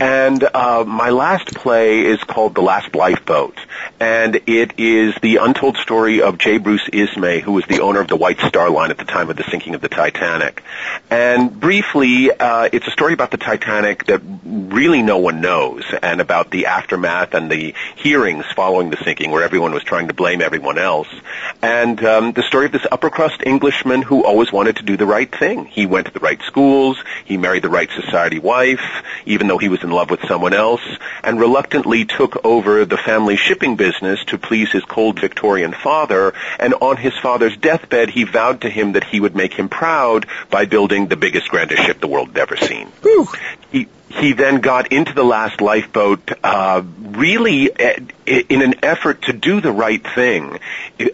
And 0.00 0.44
uh, 0.44 0.84
my 0.86 1.10
last 1.10 1.52
play 1.54 2.04
is 2.06 2.22
called 2.22 2.54
The 2.54 2.62
Last 2.62 2.94
Lifeboat, 2.94 3.58
and 3.98 4.36
it 4.46 4.78
is 4.78 5.14
the 5.22 5.38
untold 5.38 5.76
story 5.78 6.22
of 6.22 6.38
J. 6.38 6.58
Bruce 6.58 6.88
Ismay, 6.92 7.40
who 7.40 7.52
was 7.52 7.64
the 7.64 7.80
owner 7.80 8.00
of 8.00 8.06
the 8.06 8.16
White 8.16 8.38
Star 8.40 8.70
Line 8.70 8.90
at 8.92 8.98
the 8.98 9.04
time 9.04 9.28
of 9.28 9.36
the 9.36 9.44
sinking 9.50 9.74
of 9.74 9.80
the 9.80 9.88
Titanic. 9.88 10.62
And 11.10 11.58
briefly, 11.58 12.30
uh, 12.30 12.68
it's 12.72 12.86
a 12.86 12.92
story 12.92 13.12
about 13.12 13.32
the 13.32 13.38
Titanic 13.38 14.04
that 14.06 14.20
really 14.44 15.02
no 15.02 15.18
one 15.18 15.40
knows, 15.40 15.84
and 16.02 16.20
about 16.20 16.50
the 16.50 16.66
aftermath 16.66 17.34
and 17.34 17.50
the 17.50 17.74
hearings 17.96 18.44
following 18.54 18.90
the 18.90 18.96
sinking, 19.04 19.30
where 19.30 19.42
everyone 19.42 19.72
was 19.72 19.82
trying 19.82 20.08
to 20.08 20.14
blame 20.14 20.40
everyone 20.40 20.78
else, 20.78 21.08
and 21.62 22.02
um, 22.04 22.32
the 22.32 22.42
story 22.42 22.66
of 22.66 22.72
this 22.72 22.86
upper 22.90 23.10
crust 23.10 23.42
Englishman 23.44 24.02
who 24.02 24.24
always 24.24 24.52
wanted 24.52 24.76
to 24.76 24.82
do 24.82 24.96
the 24.96 25.06
right 25.06 25.30
thing. 25.30 25.64
He 25.66 25.86
went 25.86 26.06
to 26.06 26.12
the 26.12 26.20
right 26.20 26.40
schools, 26.42 26.98
he 27.24 27.36
married 27.36 27.62
the 27.62 27.68
right 27.68 27.90
society 27.90 28.38
wife, 28.38 29.02
even 29.24 29.48
though 29.48 29.58
he 29.58 29.68
was 29.68 29.82
in 29.82 29.90
love 29.90 30.10
with 30.10 30.20
someone 30.26 30.54
else, 30.54 30.82
and 31.22 31.40
reluctantly 31.40 32.04
took 32.04 32.44
over 32.44 32.84
the 32.84 32.98
family 32.98 33.36
shipping 33.36 33.76
business 33.76 34.24
to 34.26 34.38
please 34.38 34.70
his 34.70 34.84
cold 34.84 35.18
Victorian 35.20 35.72
father, 35.72 36.34
and 36.58 36.74
on 36.74 36.96
his 36.96 37.16
father's 37.18 37.56
deathbed 37.56 38.10
he 38.10 38.24
vowed 38.24 38.62
to 38.62 38.70
him 38.70 38.92
that 38.92 39.04
he 39.04 39.20
would 39.20 39.34
make 39.34 39.54
him 39.54 39.68
proud 39.68 40.26
by 40.50 40.64
building 40.64 41.06
the 41.06 41.16
biggest, 41.16 41.48
grandest 41.48 41.82
ship 41.82 42.00
the 42.00 42.06
world 42.06 42.28
had 42.28 42.38
ever 42.38 42.56
seen. 42.56 42.90
He, 43.70 43.88
he 44.16 44.32
then 44.32 44.60
got 44.60 44.92
into 44.92 45.12
the 45.12 45.24
last 45.24 45.60
lifeboat 45.60 46.30
uh, 46.42 46.82
really 47.00 47.72
uh, 47.72 48.00
in 48.26 48.62
an 48.62 48.84
effort 48.84 49.22
to 49.22 49.32
do 49.32 49.60
the 49.60 49.72
right 49.72 50.02
thing, 50.14 50.58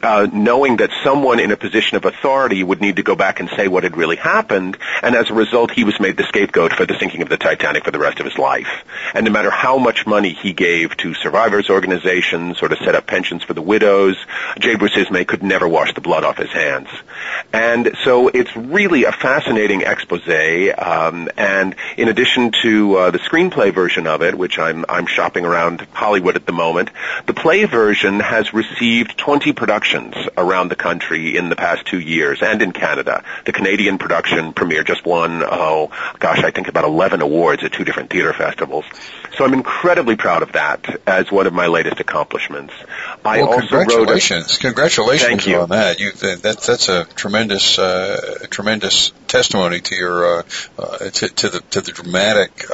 uh, 0.03 0.27
knowing 0.33 0.79
that 0.79 0.91
someone 1.05 1.41
in 1.41 1.51
a 1.53 1.57
position 1.57 1.97
of 1.97 2.05
authority 2.05 2.63
would 2.63 2.81
need 2.81 2.97
to 2.97 3.03
go 3.03 3.15
back 3.15 3.41
and 3.41 3.51
say 3.57 3.69
what 3.69 3.83
had 3.83 3.97
really 3.97 4.17
happened, 4.17 4.79
and 5.03 5.15
as 5.15 5.31
a 5.31 5.35
result, 5.35 5.71
he 5.71 5.85
was 5.85 5.99
made 6.01 6.17
the 6.17 6.25
scapegoat 6.25 6.73
for 6.73 6.87
the 6.87 6.99
sinking 6.99 7.23
of 7.23 7.29
the 7.29 7.37
Titanic 7.37 7.85
for 7.85 7.91
the 7.91 7.99
rest 7.99 8.19
of 8.21 8.27
his 8.27 8.39
life. 8.39 8.85
And 9.15 9.25
no 9.25 9.31
matter 9.31 9.51
how 9.51 9.79
much 9.79 10.07
money 10.07 10.33
he 10.33 10.53
gave 10.53 10.97
to 10.99 11.15
survivors 11.15 11.69
organizations 11.69 12.63
or 12.63 12.69
to 12.69 12.77
set 12.77 12.95
up 12.95 13.07
pensions 13.07 13.43
for 13.43 13.55
the 13.55 13.63
widows, 13.63 14.17
J. 14.59 14.77
Bruce 14.77 14.97
Ismay 14.97 15.25
could 15.27 15.43
never 15.43 15.69
wash 15.69 15.95
the 15.95 16.01
blood 16.01 16.25
off 16.25 16.39
his 16.39 16.51
hands. 16.51 16.89
And 17.53 17.97
so 18.05 18.29
it's 18.29 18.55
really 18.57 19.05
a 19.05 19.13
fascinating 19.13 19.83
expose, 19.83 20.23
um, 20.79 21.29
and 21.37 21.75
in 21.97 22.09
addition 22.09 22.53
to 22.63 22.97
uh, 22.97 23.11
the 23.11 23.19
screenplay 23.19 23.75
version 23.75 24.07
of 24.07 24.23
it, 24.23 24.37
which 24.37 24.59
I'm, 24.59 24.85
I'm 24.89 25.07
shopping 25.07 25.45
around 25.45 25.81
Hollywood 25.93 26.37
at 26.37 26.47
the 26.47 26.53
moment, 26.53 26.91
the 27.27 27.35
play 27.35 27.65
version 27.65 28.21
has 28.21 28.53
received 28.53 29.17
20 29.17 29.53
productions 29.53 30.15
around 30.37 30.69
the 30.69 30.77
country 30.77 31.37
in 31.37 31.49
the 31.49 31.57
past 31.57 31.87
two 31.87 32.01
years 32.01 32.43
and 32.43 32.63
in 32.63 32.73
Canada. 32.73 33.25
The 33.45 33.53
Canadian 33.53 33.99
production 33.99 34.53
premiere 34.53 34.85
just 34.85 35.05
won, 35.05 35.43
oh 35.45 35.91
gosh, 36.19 36.43
I 36.43 36.51
think 36.51 36.69
about 36.69 36.85
11 36.85 37.21
awards 37.21 37.63
at 37.65 37.73
two 37.73 37.85
different 37.85 38.11
theater 38.11 38.33
festivals. 38.33 38.85
So 39.37 39.45
I'm 39.45 39.55
incredibly 39.55 40.17
proud 40.17 40.43
of 40.43 40.53
that 40.53 41.01
as 41.07 41.31
one 41.31 41.47
of 41.47 41.53
my 41.53 41.67
latest 41.67 42.01
accomplishments. 42.01 42.75
I 43.25 43.39
well, 43.39 43.55
also 43.55 43.61
congratulations, 43.61 44.53
wrote 44.53 44.57
a, 44.57 44.61
congratulations 44.61 45.47
on 45.47 45.69
that. 45.71 46.01
You, 46.01 46.13
that. 46.13 46.43
That's 46.43 46.89
a 46.89 47.05
tremendous, 47.05 47.79
uh, 47.79 48.47
tremendous 48.51 49.13
testimony 49.29 49.81
to 49.81 49.95
your 49.95 50.39
uh, 50.39 50.43
uh, 50.79 50.99
to, 50.99 51.29
to 51.29 51.49
the 51.49 51.61
to 51.71 51.81
the 51.81 51.93
dramatic. 51.93 52.71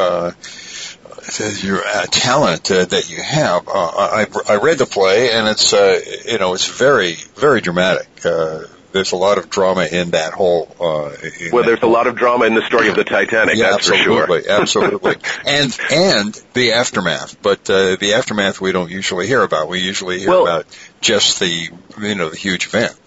Your 1.62 1.84
uh, 1.84 2.06
talent 2.06 2.70
uh, 2.70 2.84
that 2.84 3.10
you 3.10 3.22
have. 3.22 3.68
Uh, 3.68 3.72
I, 3.72 4.26
I 4.48 4.56
read 4.56 4.78
the 4.78 4.86
play, 4.86 5.32
and 5.32 5.48
it's 5.48 5.72
uh, 5.72 6.00
you 6.26 6.38
know 6.38 6.54
it's 6.54 6.66
very 6.66 7.14
very 7.34 7.60
dramatic. 7.60 8.08
Uh, 8.24 8.64
there's 8.92 9.12
a 9.12 9.16
lot 9.16 9.38
of 9.38 9.50
drama 9.50 9.86
in 9.90 10.10
that 10.10 10.32
whole. 10.32 10.74
Uh, 10.80 11.10
in 11.40 11.50
well, 11.52 11.64
there's 11.64 11.82
a 11.82 11.86
lot 11.86 12.06
of 12.06 12.16
drama 12.16 12.46
in 12.46 12.54
the 12.54 12.62
story 12.62 12.88
of 12.88 12.96
the 12.96 13.04
Titanic, 13.04 13.56
yeah, 13.56 13.70
that's 13.72 13.88
for 13.88 13.94
sure. 13.94 14.22
absolutely, 14.22 14.50
absolutely, 14.50 15.16
and 15.46 15.78
and 15.90 16.42
the 16.54 16.72
aftermath. 16.72 17.40
But 17.42 17.68
uh, 17.68 17.96
the 17.96 18.14
aftermath 18.14 18.60
we 18.60 18.72
don't 18.72 18.90
usually 18.90 19.26
hear 19.26 19.42
about. 19.42 19.68
We 19.68 19.80
usually 19.80 20.20
hear 20.20 20.30
Well- 20.30 20.42
about 20.46 20.66
just 21.00 21.40
the 21.40 21.70
you 22.00 22.14
know 22.14 22.30
the 22.30 22.36
huge 22.36 22.66
event. 22.66 22.98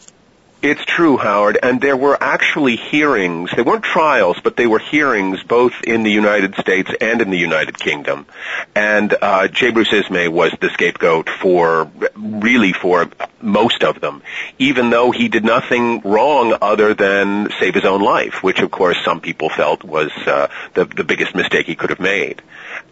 It's 0.62 0.86
true, 0.86 1.18
Howard, 1.18 1.58
and 1.64 1.82
there 1.82 1.98
were 1.98 2.16
actually 2.22 2.76
hearings. 2.76 3.50
They 3.56 3.64
weren't 3.64 3.84
trials, 3.84 4.38
but 4.44 4.56
they 4.56 4.68
were 4.68 4.78
hearings 4.78 5.42
both 5.42 5.74
in 5.84 6.04
the 6.04 6.12
United 6.12 6.54
States 6.54 6.92
and 7.02 7.20
in 7.20 7.32
the 7.32 7.38
United 7.38 7.80
Kingdom. 7.80 8.28
And 8.76 9.12
uh, 9.20 9.48
J. 9.48 9.72
Bruce 9.72 9.92
Ismay 9.92 10.28
was 10.28 10.52
the 10.62 10.70
scapegoat 10.70 11.30
for, 11.32 11.90
really 12.16 12.74
for 12.74 13.10
most 13.42 13.84
of 13.84 14.02
them, 14.02 14.22
even 14.60 14.92
though 14.92 15.10
he 15.10 15.30
did 15.30 15.44
nothing 15.44 16.02
wrong 16.02 16.56
other 16.62 16.94
than 16.94 17.50
save 17.60 17.74
his 17.74 17.86
own 17.86 18.02
life, 18.02 18.44
which 18.44 18.60
of 18.60 18.70
course 18.70 18.98
some 19.04 19.20
people 19.20 19.50
felt 19.50 19.84
was 19.84 20.12
uh, 20.28 20.48
the, 20.76 20.86
the 20.86 21.04
biggest 21.04 21.34
mistake 21.34 21.66
he 21.66 21.76
could 21.76 21.90
have 21.90 22.00
made. 22.00 22.40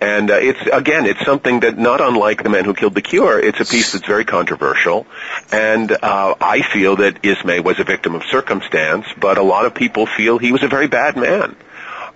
And 0.02 0.32
uh, 0.32 0.36
it's 0.36 0.62
again, 0.72 1.06
it's 1.06 1.24
something 1.26 1.60
that 1.62 1.78
not 1.78 2.00
unlike 2.00 2.42
the 2.42 2.50
man 2.50 2.64
who 2.64 2.74
killed 2.74 2.96
the 2.96 3.02
cure. 3.02 3.38
It's 3.40 3.60
a 3.60 3.66
piece 3.66 3.92
that's 3.92 4.06
very 4.06 4.24
controversial, 4.24 5.06
and 5.52 5.92
uh, 5.92 6.36
I 6.40 6.62
feel 6.62 6.96
that 6.98 7.26
Ismay 7.26 7.60
was 7.60 7.80
a 7.80 7.84
victim 7.84 8.16
of 8.16 8.24
circumstance, 8.24 9.06
but 9.18 9.38
a 9.38 9.44
lot 9.44 9.66
of 9.66 9.74
people 9.74 10.06
feel 10.06 10.38
he 10.38 10.54
was 10.54 10.64
a 10.64 10.70
very 10.70 10.88
bad 10.88 11.18
man. 11.18 11.56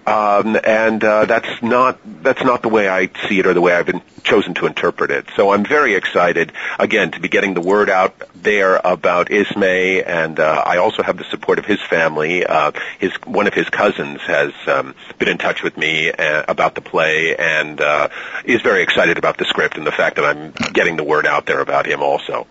Um, 0.05 0.57
and 0.61 1.01
uh, 1.01 1.25
that's 1.25 1.61
not 1.63 1.97
that's 2.23 2.43
not 2.43 2.61
the 2.61 2.67
way 2.67 2.89
I 2.89 3.09
see 3.27 3.39
it 3.39 3.45
or 3.45 3.53
the 3.53 3.61
way 3.61 3.73
I've 3.73 3.85
been 3.85 4.01
chosen 4.23 4.53
to 4.55 4.65
interpret 4.65 5.11
it. 5.11 5.27
So 5.35 5.51
I'm 5.51 5.63
very 5.63 5.95
excited 5.95 6.51
again 6.77 7.11
to 7.11 7.21
be 7.21 7.29
getting 7.29 7.53
the 7.53 7.61
word 7.61 7.89
out 7.89 8.13
there 8.35 8.81
about 8.83 9.31
Ismay, 9.31 10.03
and 10.05 10.39
uh, 10.39 10.63
I 10.65 10.77
also 10.77 11.03
have 11.03 11.17
the 11.17 11.23
support 11.23 11.57
of 11.57 11.65
his 11.65 11.81
family. 11.81 12.45
Uh, 12.45 12.73
his 12.99 13.13
one 13.25 13.47
of 13.47 13.53
his 13.53 13.69
cousins 13.69 14.19
has 14.21 14.51
um, 14.67 14.93
been 15.19 15.29
in 15.29 15.37
touch 15.37 15.63
with 15.63 15.77
me 15.77 16.11
uh, 16.11 16.43
about 16.49 16.75
the 16.75 16.81
play 16.81 17.37
and 17.37 17.79
uh, 17.79 18.09
is 18.43 18.61
very 18.61 18.83
excited 18.83 19.17
about 19.17 19.37
the 19.37 19.45
script 19.45 19.77
and 19.77 19.87
the 19.87 19.91
fact 19.91 20.17
that 20.17 20.25
I'm 20.25 20.51
getting 20.73 20.97
the 20.97 21.03
word 21.03 21.25
out 21.25 21.45
there 21.45 21.61
about 21.61 21.85
him 21.85 22.01
also. 22.01 22.45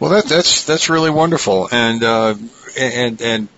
Well, 0.00 0.12
that, 0.12 0.24
that's 0.24 0.64
that's 0.64 0.88
really 0.88 1.10
wonderful, 1.10 1.68
and 1.70 2.02
uh, 2.02 2.34
and 2.78 3.20
and. 3.20 3.48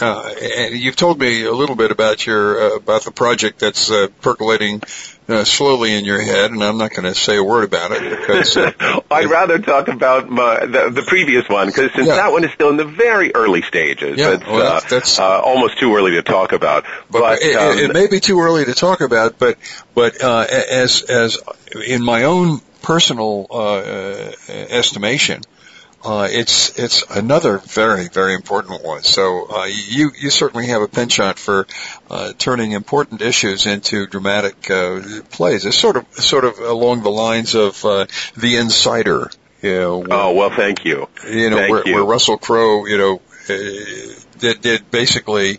Uh, 0.00 0.28
and 0.42 0.74
you've 0.74 0.96
told 0.96 1.20
me 1.20 1.44
a 1.44 1.52
little 1.52 1.76
bit 1.76 1.90
about 1.92 2.26
your 2.26 2.60
uh, 2.72 2.76
about 2.76 3.04
the 3.04 3.10
project 3.12 3.60
that's 3.60 3.90
uh, 3.90 4.08
percolating 4.22 4.82
uh, 5.28 5.44
slowly 5.44 5.94
in 5.96 6.04
your 6.04 6.20
head, 6.20 6.50
and 6.50 6.62
I'm 6.62 6.78
not 6.78 6.90
going 6.90 7.04
to 7.04 7.14
say 7.14 7.36
a 7.36 7.42
word 7.44 7.64
about 7.64 7.92
it 7.92 8.02
because 8.18 8.56
uh, 8.56 8.72
I'd 9.10 9.30
rather 9.30 9.58
talk 9.58 9.88
about 9.88 10.28
my, 10.28 10.66
the, 10.66 10.90
the 10.90 11.02
previous 11.06 11.48
one 11.48 11.68
because 11.68 11.92
since 11.92 12.08
Yeah. 12.08 12.16
that 12.16 12.32
one 12.32 12.44
is 12.44 12.50
still 12.52 12.70
in 12.70 12.76
the 12.76 12.84
very 12.84 13.34
early 13.34 13.62
stages, 13.62 14.18
Yeah, 14.18 14.32
it's 14.34 14.44
well, 14.44 14.58
that's- 14.58 14.82
that's- 14.84 15.18
uh, 15.18 15.38
uh, 15.38 15.40
almost 15.40 15.78
too 15.78 15.94
early 15.96 16.10
to 16.12 16.22
talk 16.22 16.52
about. 16.52 16.84
but, 17.10 17.20
But, 17.20 17.42
it, 17.42 17.56
um, 17.56 17.78
it, 17.78 17.92
may 17.92 18.06
be 18.08 18.20
too 18.20 18.40
early 18.40 18.64
to 18.64 18.74
talk 18.74 19.00
about. 19.00 19.38
But 19.38 19.58
but 19.94 20.20
uh, 20.22 20.44
as 20.48 21.02
as 21.02 21.38
in 21.86 22.02
my 22.04 22.24
own 22.24 22.60
personal 22.82 23.46
uh, 23.48 23.54
uh, 23.54 24.32
estimation, 24.48 25.42
uh, 26.04 26.28
it's 26.30 26.78
it's 26.78 27.02
another 27.10 27.58
very 27.58 28.08
very 28.08 28.34
important 28.34 28.84
one. 28.84 29.02
So 29.02 29.46
uh, 29.50 29.64
you 29.64 30.10
you 30.18 30.30
certainly 30.30 30.66
have 30.66 30.82
a 30.82 30.88
penchant 30.88 31.38
for 31.38 31.66
uh, 32.10 32.32
turning 32.36 32.72
important 32.72 33.22
issues 33.22 33.66
into 33.66 34.06
dramatic 34.06 34.70
uh, 34.70 35.00
plays. 35.30 35.64
It's 35.64 35.76
sort 35.76 35.96
of 35.96 36.06
sort 36.14 36.44
of 36.44 36.58
along 36.58 37.02
the 37.02 37.10
lines 37.10 37.54
of 37.54 37.82
uh, 37.84 38.06
the 38.36 38.56
Insider. 38.56 39.30
You 39.62 39.74
know, 39.74 40.06
oh 40.10 40.34
well, 40.34 40.50
thank 40.50 40.84
you. 40.84 41.08
you 41.26 41.48
know, 41.48 41.56
Thank 41.56 41.70
where, 41.70 41.88
you. 41.88 41.94
where 41.94 42.04
Russell 42.04 42.36
Crowe, 42.36 42.84
you 42.84 42.98
know, 42.98 43.22
uh, 43.48 43.54
did, 44.38 44.60
did 44.60 44.90
basically, 44.90 45.58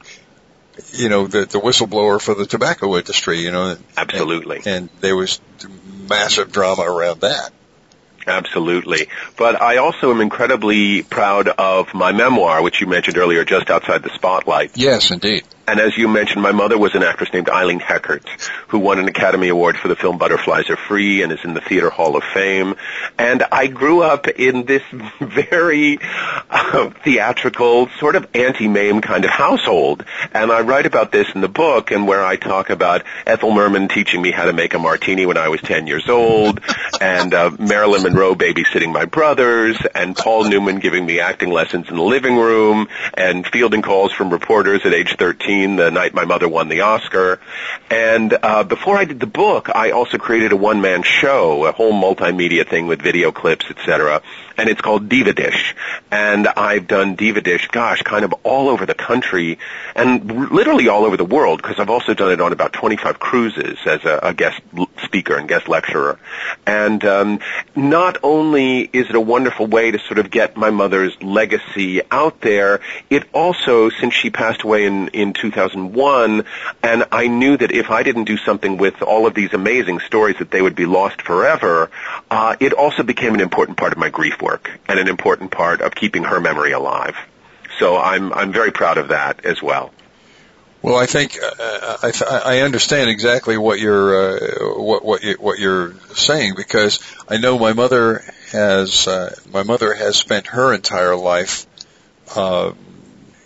you 0.94 1.10
know, 1.10 1.26
the, 1.26 1.46
the 1.46 1.60
whistleblower 1.60 2.22
for 2.22 2.36
the 2.36 2.46
tobacco 2.46 2.96
industry, 2.98 3.40
you 3.40 3.52
know. 3.52 3.76
Absolutely. 3.98 4.58
And, 4.58 4.68
and 4.68 4.90
there 5.02 5.16
was 5.16 5.42
massive 6.08 6.52
drama 6.52 6.84
around 6.84 7.22
that. 7.22 7.52
Absolutely. 8.28 9.08
But 9.38 9.62
I 9.62 9.78
also 9.78 10.12
am 10.12 10.22
incredibly 10.22 11.04
proud 11.04 11.48
of 11.48 11.94
my 11.94 12.12
memoir, 12.12 12.62
which 12.62 12.82
you 12.82 12.88
mentioned 12.88 13.18
earlier, 13.18 13.46
just 13.46 13.70
outside 13.70 14.04
the 14.04 14.14
spotlight. 14.14 14.72
Yes, 14.76 15.12
indeed. 15.12 15.44
And 15.68 15.80
as 15.80 15.98
you 15.98 16.08
mentioned, 16.08 16.42
my 16.42 16.52
mother 16.52 16.78
was 16.78 16.94
an 16.94 17.02
actress 17.02 17.34
named 17.34 17.50
Eileen 17.50 17.80
Heckart, 17.80 18.28
who 18.68 18.80
won 18.80 19.00
an 19.00 19.08
Academy 19.08 19.50
Award 19.50 19.78
for 19.78 19.88
the 19.88 19.96
film 19.96 20.18
Butterflies 20.18 20.70
Are 20.70 20.78
Free 20.78 21.24
and 21.24 21.32
is 21.32 21.44
in 21.44 21.56
the 21.56 21.62
Theater 21.62 21.90
Hall 21.90 22.16
of 22.16 22.24
Fame. 22.24 22.76
And 23.18 23.44
I 23.52 23.68
grew 23.68 24.02
up 24.02 24.28
in 24.28 24.66
this 24.66 24.84
very 25.20 25.98
uh, 26.50 26.92
theatrical, 27.04 27.90
sort 28.00 28.16
of 28.16 28.28
Auntie 28.36 28.68
Mame 28.68 29.02
kind 29.02 29.26
of 29.26 29.32
household. 29.32 30.06
And 30.34 30.52
I 30.52 30.62
write 30.62 30.86
about 30.86 31.12
this 31.12 31.28
in 31.34 31.42
the 31.42 31.48
book 31.48 31.90
and 31.90 32.08
where 32.08 32.24
I 32.24 32.36
talk 32.36 32.70
about 32.70 33.04
Ethel 33.26 33.52
Merman 33.52 33.88
teaching 33.88 34.22
me 34.22 34.32
how 34.32 34.46
to 34.46 34.54
make 34.54 34.76
a 34.76 34.80
martini 34.80 35.26
when 35.26 35.38
I 35.38 35.50
was 35.50 35.62
10 35.62 35.88
years 35.88 36.08
old, 36.10 36.60
and 37.02 37.34
uh, 37.34 37.50
Marilyn 37.58 38.04
Monroe 38.04 38.36
babysitting 38.36 38.92
my 38.92 39.06
brothers, 39.06 39.78
and 39.96 40.16
Paul 40.16 40.44
Newman 40.46 40.80
giving 40.80 41.06
me 41.06 41.20
acting 41.20 41.50
lessons 41.50 41.90
in 41.90 41.96
the 41.96 42.04
living 42.04 42.38
room, 42.38 42.88
and 43.16 43.48
fielding 43.48 43.82
calls 43.82 44.12
from 44.12 44.30
reporters 44.30 44.82
at 44.86 44.94
age 44.94 45.16
13 45.18 45.55
the 45.64 45.92
night 45.92 46.14
my 46.14 46.26
mother 46.26 46.48
won 46.48 46.70
the 46.70 46.82
Oscar. 46.82 47.40
And 47.90 48.38
uh, 48.42 48.64
before 48.64 48.98
I 48.98 49.06
did 49.06 49.20
the 49.20 49.28
book, 49.28 49.70
I 49.74 49.92
also 49.92 50.18
created 50.18 50.52
a 50.52 50.56
one-man 50.56 51.04
show, 51.04 51.66
a 51.66 51.72
whole 51.72 51.94
multimedia 51.94 52.68
thing 52.68 52.88
with 52.88 53.02
video 53.02 53.32
clips, 53.32 53.66
etc. 53.70 54.22
And 54.58 54.70
it's 54.70 54.82
called 54.82 55.10
Diva 55.10 55.34
Dish. 55.34 55.76
And 56.12 56.48
I've 56.48 56.88
done 56.88 57.16
Diva 57.16 57.42
Dish, 57.42 57.68
gosh, 57.68 58.02
kind 58.02 58.26
of 58.26 58.34
all 58.44 58.70
over 58.70 58.86
the 58.86 58.94
country 58.94 59.60
and 59.96 60.52
literally 60.52 60.88
all 60.88 61.06
over 61.06 61.18
the 61.18 61.26
world 61.26 61.62
because 61.62 61.80
I've 61.80 61.90
also 61.90 62.14
done 62.14 62.32
it 62.32 62.42
on 62.42 62.52
about 62.52 62.74
25 62.74 63.20
cruises 63.20 63.78
as 63.86 64.04
a, 64.06 64.20
a 64.24 64.34
guest 64.34 64.62
speaker 65.04 65.36
and 65.38 65.48
guest 65.48 65.68
lecturer. 65.68 66.20
And 66.66 67.04
um, 67.06 67.40
not 67.76 68.18
only 68.24 68.82
is 68.82 69.10
it 69.10 69.16
a 69.16 69.22
wonderful 69.22 69.68
way 69.68 69.92
to 69.92 70.00
sort 70.00 70.20
of 70.20 70.32
get 70.32 70.58
my 70.58 70.70
mother's 70.70 71.22
legacy 71.22 72.02
out 72.12 72.42
there, 72.42 72.82
it 73.10 73.24
also, 73.34 73.90
since 73.90 74.14
she 74.14 74.30
passed 74.30 74.64
away 74.64 74.86
in, 74.86 75.10
in 75.10 75.34
2001, 75.34 76.46
and 76.84 77.06
I 77.12 77.28
knew 77.28 77.58
that 77.58 77.72
if 77.72 77.90
I 77.90 78.04
didn't 78.04 78.26
do 78.26 78.38
something 78.38 78.78
with 78.78 79.02
all 79.02 79.28
of 79.28 79.34
these 79.34 79.54
amazing 79.54 80.00
stories 80.00 80.38
that 80.40 80.52
they 80.52 80.62
would 80.62 80.76
be 80.76 80.86
lost 80.86 81.22
forever, 81.22 81.90
uh, 82.30 82.56
it 82.60 82.74
also 82.74 83.04
became 83.04 83.34
an 83.34 83.42
important 83.42 83.78
part 83.78 83.92
of 83.92 83.98
my 83.98 84.10
grief 84.10 84.42
work 84.42 84.70
and 84.88 85.00
an 85.00 85.08
important 85.08 85.52
part 85.52 85.82
of 85.82 85.94
keeping 85.94 86.24
her 86.24 86.40
memory 86.40 86.72
alive. 86.72 87.16
So 87.80 87.98
I'm 87.98 88.34
I'm 88.34 88.52
very 88.52 88.72
proud 88.72 88.98
of 88.98 89.10
that 89.10 89.46
as 89.46 89.62
well. 89.62 89.92
Well, 90.82 90.98
I 90.98 91.08
think 91.08 91.40
uh, 91.42 91.98
I, 92.04 92.12
I 92.46 92.60
understand 92.60 93.10
exactly 93.10 93.58
what 93.58 93.80
you're 93.80 94.36
uh, 94.36 94.80
what 94.80 95.04
what, 95.04 95.24
you, 95.24 95.36
what 95.40 95.60
you're 95.60 95.94
saying 96.14 96.54
because 96.56 97.00
I 97.28 97.38
know 97.38 97.58
my 97.58 97.74
mother 97.74 98.24
has 98.52 99.08
uh, 99.08 99.36
my 99.52 99.64
mother 99.64 99.94
has 99.94 100.16
spent 100.16 100.48
her 100.48 100.74
entire 100.74 101.16
life 101.16 101.66
uh, 102.36 102.74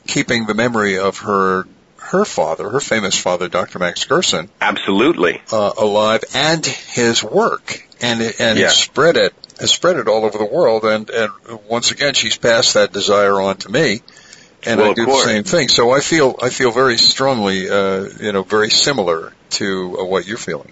keeping 0.06 0.48
the 0.48 0.54
memory 0.54 1.00
of 1.00 1.20
her 1.20 1.66
her 1.98 2.26
father, 2.26 2.70
her 2.70 2.80
famous 2.80 3.18
father, 3.18 3.48
Dr. 3.48 3.80
Max 3.80 4.04
Gerson, 4.04 4.50
absolutely 4.60 5.42
uh, 5.52 5.72
alive, 5.78 6.24
and 6.34 6.66
his 6.66 7.24
work, 7.24 7.88
and 8.02 8.22
and 8.40 8.60
Yeah. 8.60 8.70
spread 8.70 9.18
it 9.18 9.34
has 9.60 9.72
spread 9.72 9.98
it 9.98 10.08
all 10.08 10.26
over 10.26 10.38
the 10.38 10.46
world, 10.46 10.86
and 10.86 11.10
and 11.10 11.32
once 11.68 11.92
again 11.92 12.14
she's 12.14 12.38
passed 12.38 12.76
that 12.76 12.94
desire 12.94 13.40
on 13.42 13.58
to 13.58 13.70
me 13.70 14.02
and 14.66 14.80
Well, 14.80 14.92
I 14.92 14.94
do 14.94 15.06
the 15.06 15.24
same 15.24 15.44
thing. 15.44 15.70
So 15.70 15.92
I 15.92 16.02
feel 16.02 16.38
I 16.42 16.50
feel 16.50 16.72
very 16.72 16.98
strongly, 16.98 17.70
uh, 17.70 18.08
you 18.20 18.32
know, 18.32 18.44
very 18.44 18.70
similar 18.70 19.34
to 19.52 19.98
uh, 20.00 20.06
what 20.06 20.28
you're 20.28 20.38
feeling. 20.38 20.72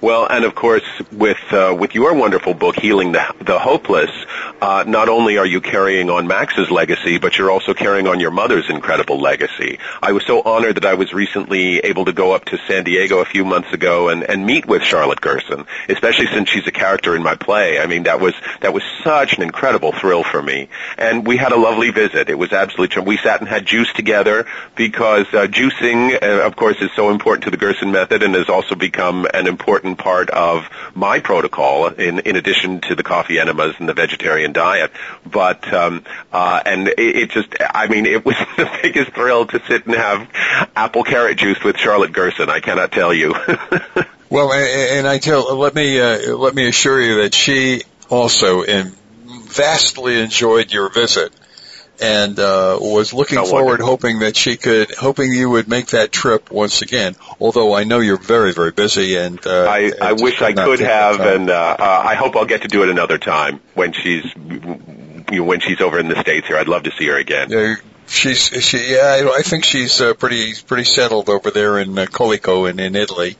Well, 0.00 0.28
and 0.30 0.44
of 0.44 0.54
course, 0.54 0.84
with 1.10 1.40
uh, 1.50 1.74
with 1.76 1.96
your 1.96 2.14
wonderful 2.14 2.54
book, 2.54 2.76
Healing 2.76 3.10
the, 3.10 3.34
the 3.40 3.58
Hopeless, 3.58 4.10
uh, 4.62 4.84
not 4.86 5.08
only 5.08 5.38
are 5.38 5.46
you 5.46 5.60
carrying 5.60 6.08
on 6.08 6.28
Max's 6.28 6.70
legacy, 6.70 7.18
but 7.18 7.36
you're 7.36 7.50
also 7.50 7.74
carrying 7.74 8.06
on 8.06 8.20
your 8.20 8.30
mother's 8.30 8.70
incredible 8.70 9.20
legacy. 9.20 9.80
I 10.00 10.12
was 10.12 10.24
so 10.24 10.40
honored 10.42 10.76
that 10.76 10.84
I 10.84 10.94
was 10.94 11.12
recently 11.12 11.80
able 11.80 12.04
to 12.04 12.12
go 12.12 12.30
up 12.30 12.44
to 12.46 12.58
San 12.68 12.84
Diego 12.84 13.18
a 13.18 13.24
few 13.24 13.44
months 13.44 13.72
ago 13.72 14.08
and, 14.08 14.22
and 14.22 14.46
meet 14.46 14.66
with 14.66 14.84
Charlotte 14.84 15.20
Gerson, 15.20 15.66
especially 15.88 16.28
since 16.28 16.48
she's 16.48 16.68
a 16.68 16.72
character 16.72 17.16
in 17.16 17.24
my 17.24 17.34
play. 17.34 17.80
I 17.80 17.86
mean, 17.86 18.04
that 18.04 18.20
was 18.20 18.34
that 18.60 18.72
was 18.72 18.84
such 19.02 19.36
an 19.36 19.42
incredible 19.42 19.90
thrill 19.90 20.22
for 20.22 20.40
me. 20.40 20.68
And 20.96 21.26
we 21.26 21.38
had 21.38 21.50
a 21.50 21.58
lovely 21.58 21.90
visit. 21.90 22.30
It 22.30 22.38
was 22.38 22.52
absolutely 22.52 22.94
true. 22.94 23.02
We 23.02 23.16
sat 23.16 23.40
and 23.40 23.48
had 23.48 23.66
juice 23.66 23.92
together 23.94 24.46
because 24.76 25.26
uh, 25.32 25.48
juicing, 25.48 26.22
uh, 26.22 26.46
of 26.46 26.54
course, 26.54 26.76
is 26.80 26.90
so 26.94 27.10
important 27.10 27.44
to 27.44 27.50
the 27.50 27.56
Gerson 27.56 27.90
method 27.90 28.22
and 28.22 28.36
has 28.36 28.48
also 28.48 28.76
become 28.76 29.26
an 29.34 29.48
important 29.48 29.87
part 29.96 30.30
of 30.30 30.68
my 30.94 31.20
protocol 31.20 31.88
in, 31.88 32.20
in 32.20 32.36
addition 32.36 32.80
to 32.82 32.94
the 32.94 33.02
coffee 33.02 33.38
enemas 33.38 33.74
and 33.78 33.88
the 33.88 33.94
vegetarian 33.94 34.52
diet. 34.52 34.92
But, 35.24 35.72
um, 35.72 36.04
uh, 36.32 36.62
and 36.64 36.88
it, 36.88 36.98
it 36.98 37.30
just, 37.30 37.48
I 37.60 37.88
mean, 37.88 38.06
it 38.06 38.24
was 38.24 38.36
the 38.56 38.70
biggest 38.82 39.12
thrill 39.12 39.46
to 39.46 39.62
sit 39.66 39.86
and 39.86 39.94
have 39.94 40.28
apple 40.76 41.04
carrot 41.04 41.38
juice 41.38 41.62
with 41.62 41.76
Charlotte 41.76 42.12
Gerson. 42.12 42.50
I 42.50 42.60
cannot 42.60 42.92
tell 42.92 43.12
you. 43.12 43.34
Well, 44.30 44.52
and, 44.52 44.98
and 44.98 45.08
I 45.08 45.18
tell 45.18 45.56
let 45.56 45.74
me 45.74 45.98
uh, 45.98 46.36
let 46.36 46.54
me 46.54 46.68
assure 46.68 47.00
you 47.00 47.22
that 47.22 47.34
she 47.34 47.82
also 48.10 48.62
in, 48.62 48.92
vastly 49.24 50.20
enjoyed 50.20 50.72
your 50.72 50.90
visit. 50.90 51.32
And 52.00 52.38
uh, 52.38 52.78
was 52.80 53.12
looking 53.12 53.44
forward, 53.44 53.80
hoping 53.80 54.20
that 54.20 54.36
she 54.36 54.56
could, 54.56 54.94
hoping 54.94 55.32
you 55.32 55.50
would 55.50 55.66
make 55.66 55.88
that 55.88 56.12
trip 56.12 56.50
once 56.50 56.80
again. 56.80 57.16
Although 57.40 57.74
I 57.74 57.82
know 57.82 57.98
you're 57.98 58.18
very, 58.18 58.52
very 58.52 58.70
busy, 58.70 59.16
and 59.16 59.44
uh, 59.44 59.64
I, 59.64 59.78
and 59.78 60.02
I 60.02 60.12
wish 60.12 60.40
I 60.40 60.52
could 60.52 60.78
have, 60.78 61.18
and 61.18 61.50
uh, 61.50 61.76
uh, 61.78 62.02
I 62.06 62.14
hope 62.14 62.36
I'll 62.36 62.46
get 62.46 62.62
to 62.62 62.68
do 62.68 62.84
it 62.84 62.88
another 62.88 63.18
time 63.18 63.60
when 63.74 63.92
she's 63.92 64.24
you 65.30 65.38
know, 65.38 65.44
when 65.44 65.60
she's 65.60 65.80
over 65.80 65.98
in 65.98 66.08
the 66.08 66.20
states 66.20 66.46
here. 66.46 66.56
I'd 66.56 66.68
love 66.68 66.84
to 66.84 66.92
see 66.92 67.06
her 67.06 67.16
again. 67.16 67.50
Yeah, 67.50 67.74
she's 68.06 68.46
she. 68.64 68.92
Yeah, 68.92 69.02
I, 69.02 69.38
I 69.38 69.42
think 69.42 69.64
she's 69.64 70.00
uh, 70.00 70.14
pretty 70.14 70.54
pretty 70.66 70.84
settled 70.84 71.28
over 71.28 71.50
there 71.50 71.78
in 71.78 71.98
uh, 71.98 72.06
Colico 72.06 72.70
in, 72.70 72.78
in 72.78 72.96
Italy. 72.96 73.36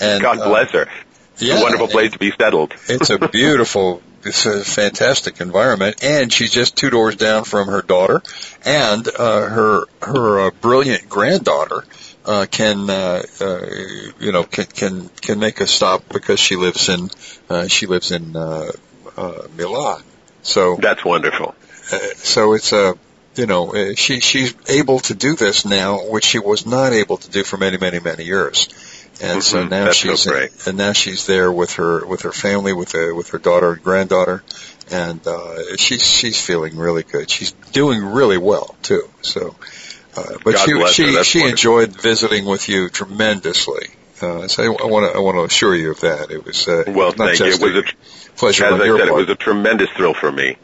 And 0.00 0.22
God 0.22 0.38
uh, 0.38 0.48
bless 0.48 0.70
her. 0.70 0.88
It's 1.32 1.42
yeah, 1.42 1.58
a 1.58 1.62
wonderful 1.62 1.88
place 1.88 2.12
to 2.12 2.18
be 2.18 2.32
settled. 2.32 2.74
it's 2.88 3.10
a 3.10 3.18
beautiful, 3.32 4.02
it's 4.24 4.46
a 4.46 4.64
fantastic 4.64 5.40
environment, 5.40 6.02
and 6.02 6.32
she's 6.32 6.50
just 6.50 6.76
two 6.76 6.90
doors 6.90 7.16
down 7.16 7.44
from 7.44 7.68
her 7.68 7.82
daughter, 7.82 8.22
and 8.64 9.08
uh, 9.08 9.48
her 9.48 9.84
her 10.02 10.40
uh, 10.46 10.50
brilliant 10.60 11.08
granddaughter 11.08 11.84
uh, 12.24 12.46
can 12.50 12.90
uh, 12.90 13.22
uh, 13.40 13.66
you 14.18 14.32
know 14.32 14.44
can 14.44 14.66
can 14.66 15.08
can 15.20 15.38
make 15.38 15.60
a 15.60 15.66
stop 15.66 16.04
because 16.08 16.38
she 16.38 16.56
lives 16.56 16.88
in 16.88 17.08
uh, 17.48 17.66
she 17.68 17.86
lives 17.86 18.10
in 18.12 18.36
uh, 18.36 18.70
uh, 19.16 19.42
Milan. 19.56 20.02
So 20.42 20.76
That's 20.76 21.04
wonderful. 21.04 21.54
uh, 21.92 21.98
so 22.16 22.52
it's 22.54 22.72
a 22.72 22.94
you 23.36 23.46
know 23.46 23.74
uh, 23.74 23.94
she 23.94 24.20
she's 24.20 24.54
able 24.68 24.98
to 25.00 25.14
do 25.14 25.34
this 25.34 25.64
now, 25.64 26.08
which 26.08 26.24
she 26.24 26.38
was 26.38 26.66
not 26.66 26.92
able 26.92 27.16
to 27.16 27.30
do 27.30 27.42
for 27.44 27.56
many 27.56 27.78
many 27.78 28.00
many 28.00 28.24
years. 28.24 28.68
And 29.22 29.42
so 29.42 29.58
Mhm, 29.64 29.70
now 29.70 29.84
that's 29.84 29.98
so 29.98 30.08
she's 30.10 30.26
great. 30.26 30.50
and 30.66 30.78
now 30.78 30.92
she's 30.92 31.26
there 31.26 31.52
with 31.52 31.74
her 31.74 32.06
with 32.06 32.22
her 32.22 32.32
family 32.32 32.72
with 32.72 32.92
her, 32.92 33.14
with 33.14 33.28
her 33.30 33.38
daughter 33.38 33.72
and 33.72 33.82
granddaughter, 33.82 34.42
and 34.90 35.20
uh, 35.26 35.76
she's 35.76 36.02
she's 36.02 36.40
feeling 36.40 36.76
really 36.76 37.02
good. 37.02 37.28
She's 37.30 37.52
doing 37.72 38.02
really 38.02 38.38
well 38.38 38.74
too. 38.82 39.08
So, 39.20 39.54
uh, 40.16 40.22
but 40.44 40.54
God 40.54 40.88
she 40.90 41.12
she 41.12 41.22
she 41.24 41.42
enjoyed 41.48 42.00
visiting 42.00 42.46
with 42.46 42.68
you 42.68 42.88
tremendously. 42.88 43.88
Uh, 44.22 44.48
so 44.48 44.62
I 44.62 44.86
want 44.86 45.10
to 45.12 45.16
I 45.18 45.20
want 45.20 45.36
to 45.36 45.44
assure 45.44 45.74
you 45.74 45.90
of 45.92 46.00
that. 46.00 46.30
It 46.30 46.44
was 46.44 46.66
uh, 46.68 46.84
Well, 46.86 47.12
not 47.16 47.36
thank 47.36 47.40
you. 47.40 47.46
It 47.46 47.60
was 47.60 47.76
a 47.76 48.36
pleasure 48.36 48.64
as 48.64 48.72
on 48.74 48.80
I 48.82 48.84
your 48.86 48.98
said, 48.98 49.08
it 49.08 49.14
was 49.14 49.28
a 49.28 49.34
tremendous 49.34 49.90
thrill 49.90 50.14
for 50.14 50.30
me. 50.32 50.56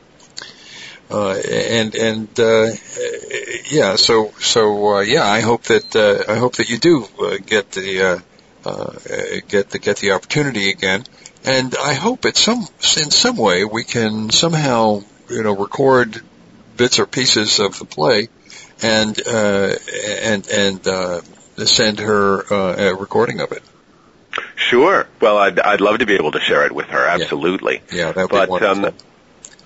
uh, 1.11 1.30
and 1.32 1.94
and 1.94 2.40
uh, 2.40 2.68
yeah, 3.70 3.96
so 3.96 4.32
so 4.40 4.96
uh, 4.96 5.00
yeah, 5.00 5.24
I 5.26 5.40
hope 5.40 5.64
that 5.64 5.94
uh, 5.94 6.30
I 6.32 6.36
hope 6.36 6.57
that 6.57 6.68
you 6.70 6.78
do 6.78 7.07
uh, 7.20 7.36
get 7.44 7.70
the 7.72 8.02
uh, 8.02 8.18
get 9.49 9.71
the 9.71 9.79
get 9.79 9.99
the 9.99 10.12
opportunity 10.12 10.71
again, 10.71 11.05
and 11.45 11.75
I 11.77 11.95
hope 11.95 12.25
at 12.25 12.37
some 12.37 12.61
in 12.99 13.11
some 13.11 13.37
way 13.37 13.64
we 13.64 13.85
can 13.85 14.31
somehow 14.31 15.03
you 15.29 15.43
know 15.43 15.55
record 15.55 16.21
bits 16.77 16.99
or 16.99 17.07
pieces 17.07 17.61
of 17.61 17.79
the 17.79 17.85
play, 17.85 18.29
and 18.83 19.21
uh, 19.27 19.75
and 20.23 20.49
and 20.49 20.87
uh, 20.87 21.21
send 21.64 22.01
her 22.01 22.53
uh, 22.53 22.91
a 22.91 22.95
recording 22.95 23.41
of 23.41 23.53
it. 23.53 23.62
Sure. 24.57 25.07
Well, 25.21 25.39
I'd 25.39 25.59
I'd 25.61 25.81
love 25.81 25.99
to 25.99 26.07
be 26.07 26.14
able 26.14 26.33
to 26.33 26.41
share 26.41 26.67
it 26.67 26.73
with 26.73 26.87
her. 26.87 27.07
Absolutely. 27.07 27.83
Yeah, 27.93 28.12
that 28.12 28.31
would 28.31 28.47
be 28.47 28.51
wonderful. 28.51 28.87
um, 28.87 28.95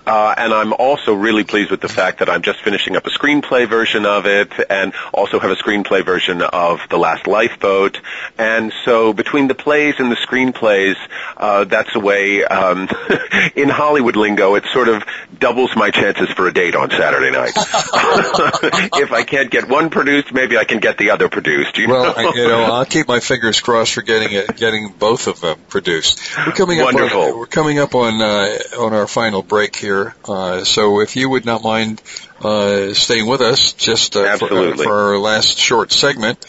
uh, 0.05 0.33
and 0.37 0.53
I'm 0.53 0.73
also 0.73 1.13
really 1.13 1.43
pleased 1.43 1.71
with 1.71 1.81
the 1.81 1.89
fact 1.89 2.19
that 2.19 2.29
I'm 2.29 2.41
just 2.41 2.61
finishing 2.61 2.95
up 2.95 3.05
a 3.05 3.09
screenplay 3.09 3.67
version 3.67 4.05
of 4.05 4.25
it, 4.25 4.51
and 4.69 4.93
also 5.13 5.39
have 5.39 5.51
a 5.51 5.55
screenplay 5.55 6.03
version 6.03 6.41
of 6.41 6.79
The 6.89 6.97
Last 6.97 7.27
Lifeboat. 7.27 7.99
And 8.37 8.73
so 8.85 9.13
between 9.13 9.47
the 9.47 9.55
plays 9.55 9.95
and 9.99 10.11
the 10.11 10.15
screenplays, 10.15 10.95
uh, 11.37 11.65
that's 11.65 11.95
a 11.95 11.99
way. 11.99 12.43
Um, 12.43 12.89
in 13.55 13.69
Hollywood 13.69 14.15
lingo, 14.15 14.55
it 14.55 14.65
sort 14.73 14.87
of 14.87 15.03
doubles 15.37 15.75
my 15.75 15.91
chances 15.91 16.29
for 16.29 16.47
a 16.47 16.53
date 16.53 16.75
on 16.75 16.89
Saturday 16.89 17.31
night. 17.31 17.53
if 17.55 19.11
I 19.11 19.23
can't 19.23 19.49
get 19.49 19.67
one 19.67 19.89
produced, 19.89 20.33
maybe 20.33 20.57
I 20.57 20.63
can 20.65 20.79
get 20.79 20.97
the 20.97 21.11
other 21.11 21.29
produced. 21.29 21.77
You 21.77 21.89
Well, 21.89 22.05
know? 22.05 22.13
I, 22.15 22.33
you 22.35 22.47
know, 22.47 22.63
I'll 22.73 22.85
keep 22.85 23.07
my 23.07 23.19
fingers 23.19 23.59
crossed 23.59 23.93
for 23.93 24.01
getting 24.01 24.31
it, 24.31 24.55
getting 24.55 24.89
both 24.89 25.27
of 25.27 25.41
them 25.41 25.57
produced. 25.69 26.21
We're 26.37 26.53
coming 26.53 26.79
up. 26.79 26.85
Wonderful. 26.85 27.21
On, 27.21 27.37
we're 27.37 27.45
coming 27.47 27.79
up 27.79 27.95
on 27.95 28.21
uh, 28.21 28.57
on 28.79 28.93
our 28.93 29.07
final 29.07 29.43
break 29.43 29.75
here 29.75 29.90
here. 29.91 30.15
Uh, 30.25 30.63
so 30.63 31.01
if 31.01 31.15
you 31.15 31.29
would 31.29 31.45
not 31.45 31.63
mind 31.63 32.01
uh, 32.41 32.93
staying 32.93 33.27
with 33.27 33.41
us 33.41 33.73
just 33.73 34.15
uh, 34.15 34.37
for, 34.37 34.51
uh, 34.51 34.77
for, 34.77 34.93
our 34.93 35.17
last 35.17 35.57
short 35.57 35.91
segment, 35.91 36.45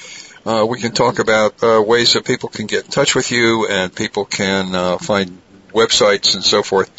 uh, 0.46 0.64
we 0.68 0.80
can 0.80 0.92
talk 0.92 1.18
about 1.18 1.62
uh, 1.62 1.82
ways 1.82 2.12
that 2.14 2.24
people 2.24 2.48
can 2.48 2.66
get 2.66 2.84
in 2.84 2.90
touch 2.90 3.14
with 3.14 3.30
you 3.30 3.66
and 3.68 3.94
people 3.94 4.24
can 4.24 4.98
find 4.98 5.40
websites 5.72 6.34
and 6.34 6.44
so 6.44 6.62
forth. 6.62 6.90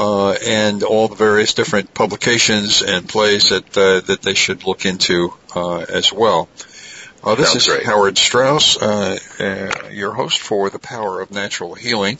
and 0.00 0.82
all 0.82 1.08
the 1.08 1.16
various 1.16 1.54
different 1.54 1.92
publications 1.94 2.82
and 2.82 3.08
plays 3.08 3.50
that 3.50 3.72
that 3.72 4.22
they 4.22 4.34
should 4.34 4.64
look 4.64 4.86
into 4.86 5.32
as 5.54 6.12
well. 6.12 6.48
Uh, 7.24 7.36
this 7.36 7.52
Sounds 7.52 7.68
is 7.68 7.72
great. 7.72 7.86
Howard 7.86 8.18
Strauss, 8.18 8.76
uh, 8.82 9.16
uh, 9.38 9.88
your 9.90 10.12
host 10.12 10.40
for 10.40 10.70
The 10.70 10.80
Power 10.80 11.20
of 11.20 11.30
Natural 11.30 11.74
Healing. 11.74 12.18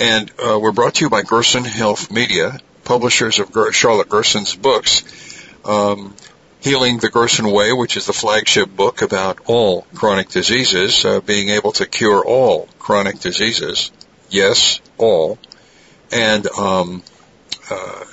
And 0.00 0.28
uh, 0.44 0.58
we're 0.58 0.72
brought 0.72 0.96
to 0.96 1.04
you 1.04 1.10
by 1.10 1.22
Gerson 1.22 1.64
Health 1.64 2.10
Media, 2.10 2.58
publishers 2.84 3.38
of 3.38 3.50
Charlotte 3.72 4.08
Gerson's 4.08 4.54
books. 4.54 5.04
Um, 5.64 6.14
Healing 6.60 6.96
the 6.96 7.10
Gerson 7.10 7.50
Way, 7.50 7.74
which 7.74 7.98
is 7.98 8.06
the 8.06 8.14
flagship 8.14 8.74
book 8.74 9.02
about 9.02 9.38
all 9.44 9.82
chronic 9.94 10.30
diseases, 10.30 11.04
uh, 11.04 11.20
being 11.20 11.50
able 11.50 11.72
to 11.72 11.84
cure 11.84 12.24
all 12.24 12.68
chronic 12.78 13.20
diseases. 13.20 13.92
Yes, 14.30 14.80
all. 14.96 15.38
And, 16.10 16.46
um, 16.48 17.02
uh, 17.70 18.04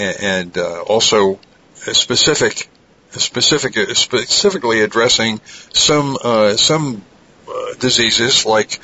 and 0.00 0.58
also 0.58 1.38
specific 1.76 2.68
specific, 3.20 3.74
specifically 3.96 4.80
addressing 4.80 5.40
some 5.72 6.16
uh, 6.22 6.56
some 6.56 7.04
uh, 7.48 7.74
diseases 7.78 8.46
like 8.46 8.80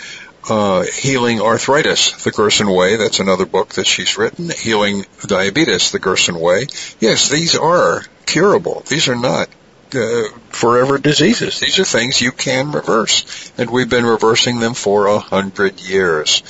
uh, 0.49 0.83
healing 0.83 1.41
arthritis 1.41 2.25
the 2.25 2.31
Gerson 2.31 2.71
way. 2.71 2.97
That's 2.97 3.21
another 3.21 3.47
book 3.47 3.71
that 3.75 3.87
she's 3.87 4.17
written. 4.17 4.51
Healing 4.51 5.05
diabetes 5.27 5.91
the 5.91 5.99
Gerson 5.99 6.39
way. 6.39 6.67
Yes, 7.01 7.29
these 7.29 7.57
are 7.57 8.03
curable. 8.27 8.83
These 8.89 9.09
are 9.09 9.17
not 9.17 9.49
uh, 9.95 10.25
forever 10.51 10.99
diseases. 10.99 11.61
These 11.61 11.79
are 11.79 11.85
things 11.85 12.21
you 12.21 12.33
can 12.33 12.73
reverse, 12.73 13.53
and 13.59 13.71
we've 13.71 13.89
been 13.89 14.07
reversing 14.07 14.59
them 14.59 14.75
for 14.75 15.07
a 15.07 15.19
hundred 15.19 15.81
years. 15.81 16.43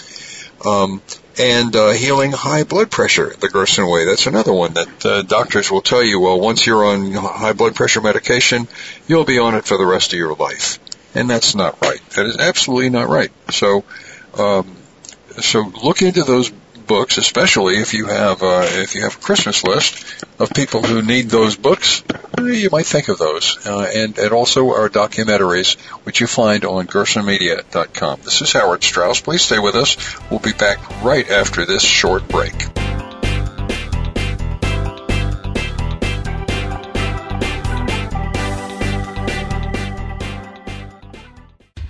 Um, 0.64 1.02
and 1.38 1.74
uh, 1.76 1.90
healing 1.90 2.32
high 2.32 2.64
blood 2.64 2.90
pressure 2.90 3.32
the 3.38 3.48
Gerson 3.48 3.86
way. 3.88 4.04
That's 4.04 4.26
another 4.26 4.52
one 4.52 4.74
that 4.74 5.06
uh, 5.06 5.22
doctors 5.22 5.70
will 5.70 5.82
tell 5.82 6.02
you. 6.02 6.18
Well, 6.18 6.40
once 6.40 6.66
you're 6.66 6.84
on 6.84 7.12
high 7.12 7.52
blood 7.52 7.76
pressure 7.76 8.00
medication, 8.00 8.66
you'll 9.06 9.24
be 9.24 9.38
on 9.38 9.54
it 9.54 9.64
for 9.64 9.78
the 9.78 9.86
rest 9.86 10.12
of 10.12 10.18
your 10.18 10.34
life, 10.34 10.80
and 11.18 11.28
that's 11.28 11.54
not 11.54 11.80
right. 11.82 12.00
That 12.10 12.26
is 12.26 12.36
absolutely 12.36 12.90
not 12.90 13.08
right. 13.08 13.32
So, 13.50 13.84
um, 14.38 14.76
so 15.40 15.62
look 15.62 16.00
into 16.00 16.22
those 16.22 16.50
books, 16.50 17.18
especially 17.18 17.74
if 17.74 17.92
you 17.92 18.06
have 18.06 18.42
uh, 18.42 18.62
if 18.64 18.94
you 18.94 19.02
have 19.02 19.16
a 19.16 19.20
Christmas 19.20 19.64
list 19.64 20.24
of 20.38 20.50
people 20.50 20.82
who 20.82 21.02
need 21.02 21.28
those 21.28 21.56
books. 21.56 22.04
You 22.38 22.68
might 22.70 22.86
think 22.86 23.08
of 23.08 23.18
those, 23.18 23.66
uh, 23.66 23.90
and 23.94 24.16
and 24.16 24.32
also 24.32 24.68
our 24.70 24.88
documentaries, 24.88 25.76
which 26.04 26.20
you 26.20 26.28
find 26.28 26.64
on 26.64 26.86
GersonMedia.com. 26.86 28.20
This 28.22 28.40
is 28.40 28.52
Howard 28.52 28.84
Strauss. 28.84 29.20
Please 29.20 29.42
stay 29.42 29.58
with 29.58 29.74
us. 29.74 29.96
We'll 30.30 30.40
be 30.40 30.52
back 30.52 31.02
right 31.02 31.28
after 31.28 31.66
this 31.66 31.82
short 31.82 32.28
break. 32.28 32.54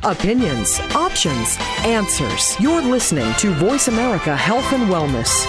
Opinions, 0.09 0.81
options, 0.95 1.59
answers. 1.85 2.59
You're 2.59 2.81
listening 2.81 3.31
to 3.35 3.53
Voice 3.53 3.89
America 3.89 4.35
Health 4.35 4.73
and 4.73 4.85
Wellness. 4.85 5.47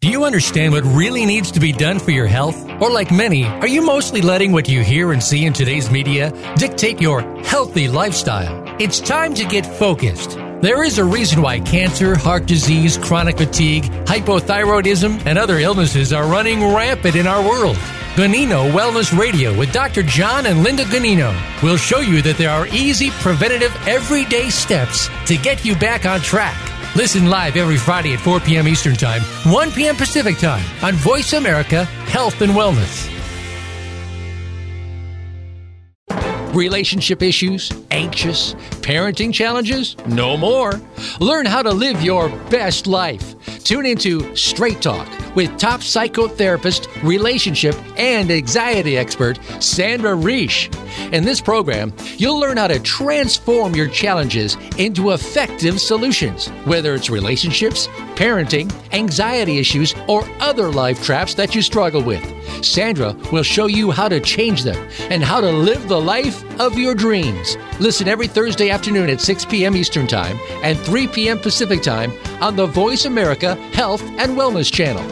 Do 0.00 0.08
you 0.08 0.24
understand 0.24 0.72
what 0.72 0.84
really 0.84 1.26
needs 1.26 1.50
to 1.50 1.60
be 1.60 1.72
done 1.72 1.98
for 1.98 2.10
your 2.10 2.26
health? 2.26 2.56
Or, 2.80 2.90
like 2.90 3.10
many, 3.10 3.44
are 3.44 3.68
you 3.68 3.82
mostly 3.82 4.22
letting 4.22 4.52
what 4.52 4.70
you 4.70 4.82
hear 4.82 5.12
and 5.12 5.22
see 5.22 5.44
in 5.44 5.52
today's 5.52 5.90
media 5.90 6.32
dictate 6.56 6.98
your 6.98 7.20
healthy 7.42 7.88
lifestyle? 7.88 8.64
It's 8.80 9.00
time 9.00 9.34
to 9.34 9.44
get 9.44 9.66
focused. 9.66 10.38
There 10.62 10.82
is 10.82 10.96
a 10.96 11.04
reason 11.04 11.42
why 11.42 11.60
cancer, 11.60 12.16
heart 12.16 12.46
disease, 12.46 12.96
chronic 12.96 13.36
fatigue, 13.36 13.84
hypothyroidism, 14.06 15.26
and 15.26 15.36
other 15.36 15.58
illnesses 15.58 16.14
are 16.14 16.26
running 16.26 16.72
rampant 16.72 17.16
in 17.16 17.26
our 17.26 17.46
world. 17.46 17.76
Ganino 18.18 18.68
Wellness 18.72 19.16
Radio 19.16 19.56
with 19.56 19.72
Dr. 19.72 20.02
John 20.02 20.46
and 20.46 20.64
Linda 20.64 20.82
Ganino 20.82 21.32
will 21.62 21.76
show 21.76 22.00
you 22.00 22.20
that 22.22 22.36
there 22.36 22.50
are 22.50 22.66
easy, 22.66 23.10
preventative, 23.10 23.72
everyday 23.86 24.50
steps 24.50 25.08
to 25.26 25.36
get 25.36 25.64
you 25.64 25.76
back 25.76 26.04
on 26.04 26.18
track. 26.18 26.56
Listen 26.96 27.30
live 27.30 27.56
every 27.56 27.76
Friday 27.76 28.14
at 28.14 28.18
4 28.18 28.40
p.m. 28.40 28.66
Eastern 28.66 28.96
Time, 28.96 29.22
1 29.52 29.70
p.m. 29.70 29.94
Pacific 29.94 30.36
Time 30.36 30.64
on 30.82 30.94
Voice 30.94 31.32
America 31.32 31.84
Health 31.84 32.40
and 32.40 32.50
Wellness. 32.54 33.08
Relationship 36.52 37.22
issues? 37.22 37.70
Anxious? 37.92 38.56
Parenting 38.88 39.34
challenges? 39.34 39.98
No 40.06 40.38
more. 40.38 40.80
Learn 41.20 41.44
how 41.44 41.60
to 41.60 41.70
live 41.70 42.00
your 42.00 42.30
best 42.48 42.86
life. 42.86 43.34
Tune 43.62 43.84
into 43.84 44.34
Straight 44.34 44.80
Talk 44.80 45.06
with 45.36 45.58
top 45.58 45.80
psychotherapist, 45.80 46.88
relationship, 47.02 47.76
and 47.98 48.30
anxiety 48.30 48.96
expert 48.96 49.38
Sandra 49.62 50.12
Reisch. 50.12 50.74
In 51.12 51.22
this 51.22 51.38
program, 51.38 51.92
you'll 52.16 52.40
learn 52.40 52.56
how 52.56 52.66
to 52.66 52.80
transform 52.80 53.74
your 53.74 53.88
challenges 53.88 54.56
into 54.78 55.10
effective 55.10 55.82
solutions, 55.82 56.48
whether 56.64 56.94
it's 56.94 57.10
relationships, 57.10 57.88
parenting, 58.16 58.72
anxiety 58.92 59.58
issues, 59.58 59.94
or 60.08 60.24
other 60.40 60.72
life 60.72 61.02
traps 61.04 61.34
that 61.34 61.54
you 61.54 61.60
struggle 61.60 62.02
with. 62.02 62.24
Sandra 62.64 63.14
will 63.30 63.42
show 63.42 63.66
you 63.66 63.90
how 63.90 64.08
to 64.08 64.18
change 64.18 64.62
them 64.62 64.88
and 65.10 65.22
how 65.22 65.42
to 65.42 65.50
live 65.50 65.88
the 65.88 66.00
life 66.00 66.42
of 66.58 66.78
your 66.78 66.94
dreams. 66.94 67.56
Listen 67.78 68.08
every 68.08 68.26
Thursday 68.26 68.70
afternoon 68.70 68.77
at 68.86 69.20
6 69.20 69.44
p.m. 69.46 69.76
Eastern 69.76 70.06
Time 70.06 70.38
and 70.62 70.78
3 70.78 71.08
p.m. 71.08 71.38
Pacific 71.38 71.82
Time 71.82 72.12
on 72.40 72.56
the 72.56 72.66
Voice 72.66 73.04
America 73.04 73.54
Health 73.72 74.02
and 74.02 74.36
Wellness 74.36 74.72
Channel. 74.72 75.04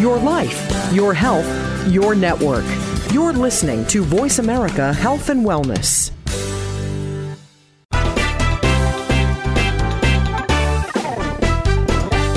Your 0.00 0.18
life, 0.18 0.92
your 0.92 1.14
health, 1.14 1.46
your 1.88 2.14
network. 2.14 2.64
You're 3.12 3.32
listening 3.32 3.86
to 3.86 4.02
Voice 4.02 4.38
America 4.38 4.92
Health 4.92 5.30
and 5.30 5.44
Wellness. 5.44 6.15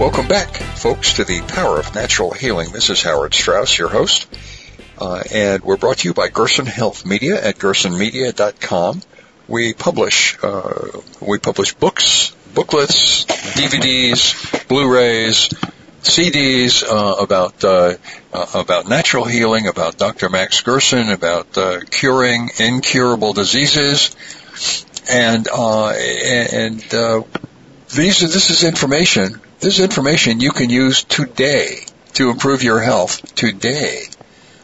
Welcome 0.00 0.28
back, 0.28 0.56
folks, 0.56 1.12
to 1.16 1.24
the 1.24 1.42
Power 1.42 1.78
of 1.78 1.94
Natural 1.94 2.30
Healing. 2.30 2.72
This 2.72 2.88
is 2.88 3.02
Howard 3.02 3.34
Strauss, 3.34 3.76
your 3.76 3.90
host, 3.90 4.34
uh, 4.96 5.22
and 5.30 5.62
we're 5.62 5.76
brought 5.76 5.98
to 5.98 6.08
you 6.08 6.14
by 6.14 6.28
Gerson 6.28 6.64
Health 6.64 7.04
Media 7.04 7.38
at 7.38 7.58
gersonmedia.com. 7.58 9.02
We 9.46 9.74
publish 9.74 10.38
uh, 10.42 11.02
we 11.20 11.38
publish 11.38 11.74
books, 11.74 12.30
booklets, 12.54 13.26
DVDs, 13.26 14.66
Blu-rays, 14.68 15.50
CDs 16.00 16.82
uh, 16.82 17.22
about 17.22 17.62
uh, 17.62 17.96
uh, 18.32 18.46
about 18.54 18.88
natural 18.88 19.26
healing, 19.26 19.66
about 19.66 19.98
Dr. 19.98 20.30
Max 20.30 20.62
Gerson, 20.62 21.10
about 21.10 21.58
uh, 21.58 21.80
curing 21.90 22.48
incurable 22.58 23.34
diseases, 23.34 24.16
and 25.10 25.46
and 25.46 26.80
these 27.90 28.20
this 28.20 28.48
is 28.48 28.64
information 28.64 29.42
this 29.60 29.78
is 29.78 29.80
information 29.80 30.40
you 30.40 30.50
can 30.50 30.70
use 30.70 31.04
today 31.04 31.80
to 32.14 32.30
improve 32.30 32.62
your 32.62 32.80
health 32.80 33.34
today. 33.34 34.04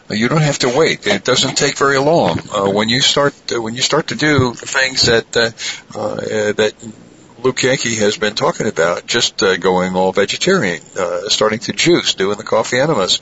You 0.08 0.28
don't 0.28 0.42
have 0.42 0.60
to 0.60 0.74
wait. 0.74 1.06
It 1.06 1.24
doesn't 1.24 1.56
take 1.56 1.76
very 1.76 1.98
long. 1.98 2.38
Uh, 2.54 2.70
when 2.70 2.88
you 2.88 3.00
start 3.00 3.34
uh, 3.52 3.60
when 3.60 3.74
you 3.74 3.82
start 3.82 4.08
to 4.08 4.14
do 4.14 4.52
the 4.52 4.66
things 4.66 5.02
that 5.02 5.36
uh, 5.36 5.98
uh 5.98 6.52
that 6.52 6.74
Luke 7.38 7.62
Yankee 7.62 7.96
has 7.96 8.16
been 8.16 8.34
talking 8.34 8.66
about, 8.68 9.06
just 9.06 9.42
uh, 9.42 9.56
going 9.56 9.94
all 9.94 10.12
vegetarian, 10.12 10.80
uh, 10.98 11.28
starting 11.28 11.58
to 11.60 11.72
juice, 11.72 12.14
doing 12.14 12.38
the 12.38 12.44
coffee 12.44 12.78
enemas, 12.78 13.20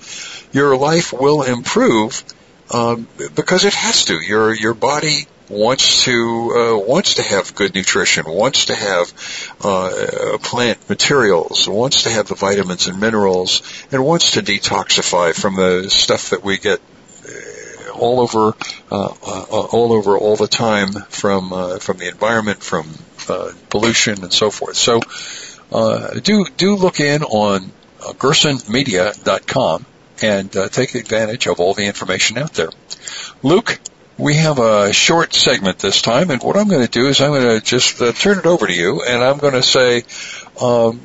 your 0.53 0.77
life 0.77 1.13
will 1.13 1.43
improve 1.43 2.23
um, 2.71 3.09
because 3.35 3.65
it 3.65 3.75
has 3.75 4.05
to. 4.07 4.21
Your 4.21 4.55
your 4.55 4.75
body 4.75 5.27
wants 5.55 6.05
to 6.05 6.53
uh, 6.55 6.79
wants 6.79 7.15
to 7.15 7.23
have 7.23 7.55
good 7.55 7.75
nutrition, 7.75 8.25
wants 8.27 8.67
to 8.67 8.75
have 8.75 9.13
uh, 9.61 10.39
plant 10.43 10.89
materials, 10.89 11.69
wants 11.69 12.03
to 12.03 12.11
have 12.11 12.27
the 12.27 12.35
vitamins 12.35 12.89
and 12.89 13.01
minerals, 13.01 13.63
and 13.93 14.05
wants 14.05 14.33
to 14.33 14.43
detoxify 14.43 15.35
from 15.35 15.57
the 15.57 15.89
stuff 15.89 16.31
that 16.31 16.43
we 16.43 16.59
get 16.59 16.81
uh, 16.81 17.91
all 17.93 18.21
over 18.21 18.55
uh, 18.91 19.15
uh, 19.27 19.45
all 19.51 19.93
over 19.93 20.19
all 20.19 20.37
the 20.37 20.49
time 20.49 20.93
from 21.09 21.53
uh, 21.53 21.79
from 21.79 21.99
the 21.99 22.09
environment, 22.09 22.63
from 22.63 22.89
uh 23.29 23.53
pollution, 23.71 24.23
and 24.23 24.33
so 24.33 24.51
forth. 24.51 24.77
So 24.77 25.01
uh 25.73 26.21
do 26.21 26.45
do 26.57 26.77
look 26.77 27.01
in 27.01 27.23
on 27.23 27.71
uh, 28.01 28.13
gersonmedia.com 28.13 29.87
and 30.23 30.53
take 30.71 30.95
advantage 30.95 31.49
of 31.49 31.59
all 31.59 31.75
the 31.75 31.85
information 31.87 32.39
out 32.39 32.53
there. 32.55 32.71
Luke, 33.43 33.81
we 34.19 34.35
have 34.35 34.59
a 34.59 34.93
short 34.93 35.33
segment 35.35 35.79
this 35.79 36.03
time, 36.03 36.31
and 36.31 36.43
what 36.43 36.57
I'm 36.57 36.69
going 36.69 36.85
to 36.85 36.91
do 36.91 37.09
is 37.09 37.21
I'm 37.21 37.31
going 37.31 37.59
to 37.59 37.65
just 37.65 38.01
uh, 38.01 38.13
turn 38.13 38.39
it 38.39 38.47
over 38.47 38.67
to 38.67 38.73
you, 38.73 39.03
and 39.03 39.23
I'm 39.23 39.39
going 39.39 39.55
to 39.55 39.63
say, 39.63 40.05
um, 40.61 41.01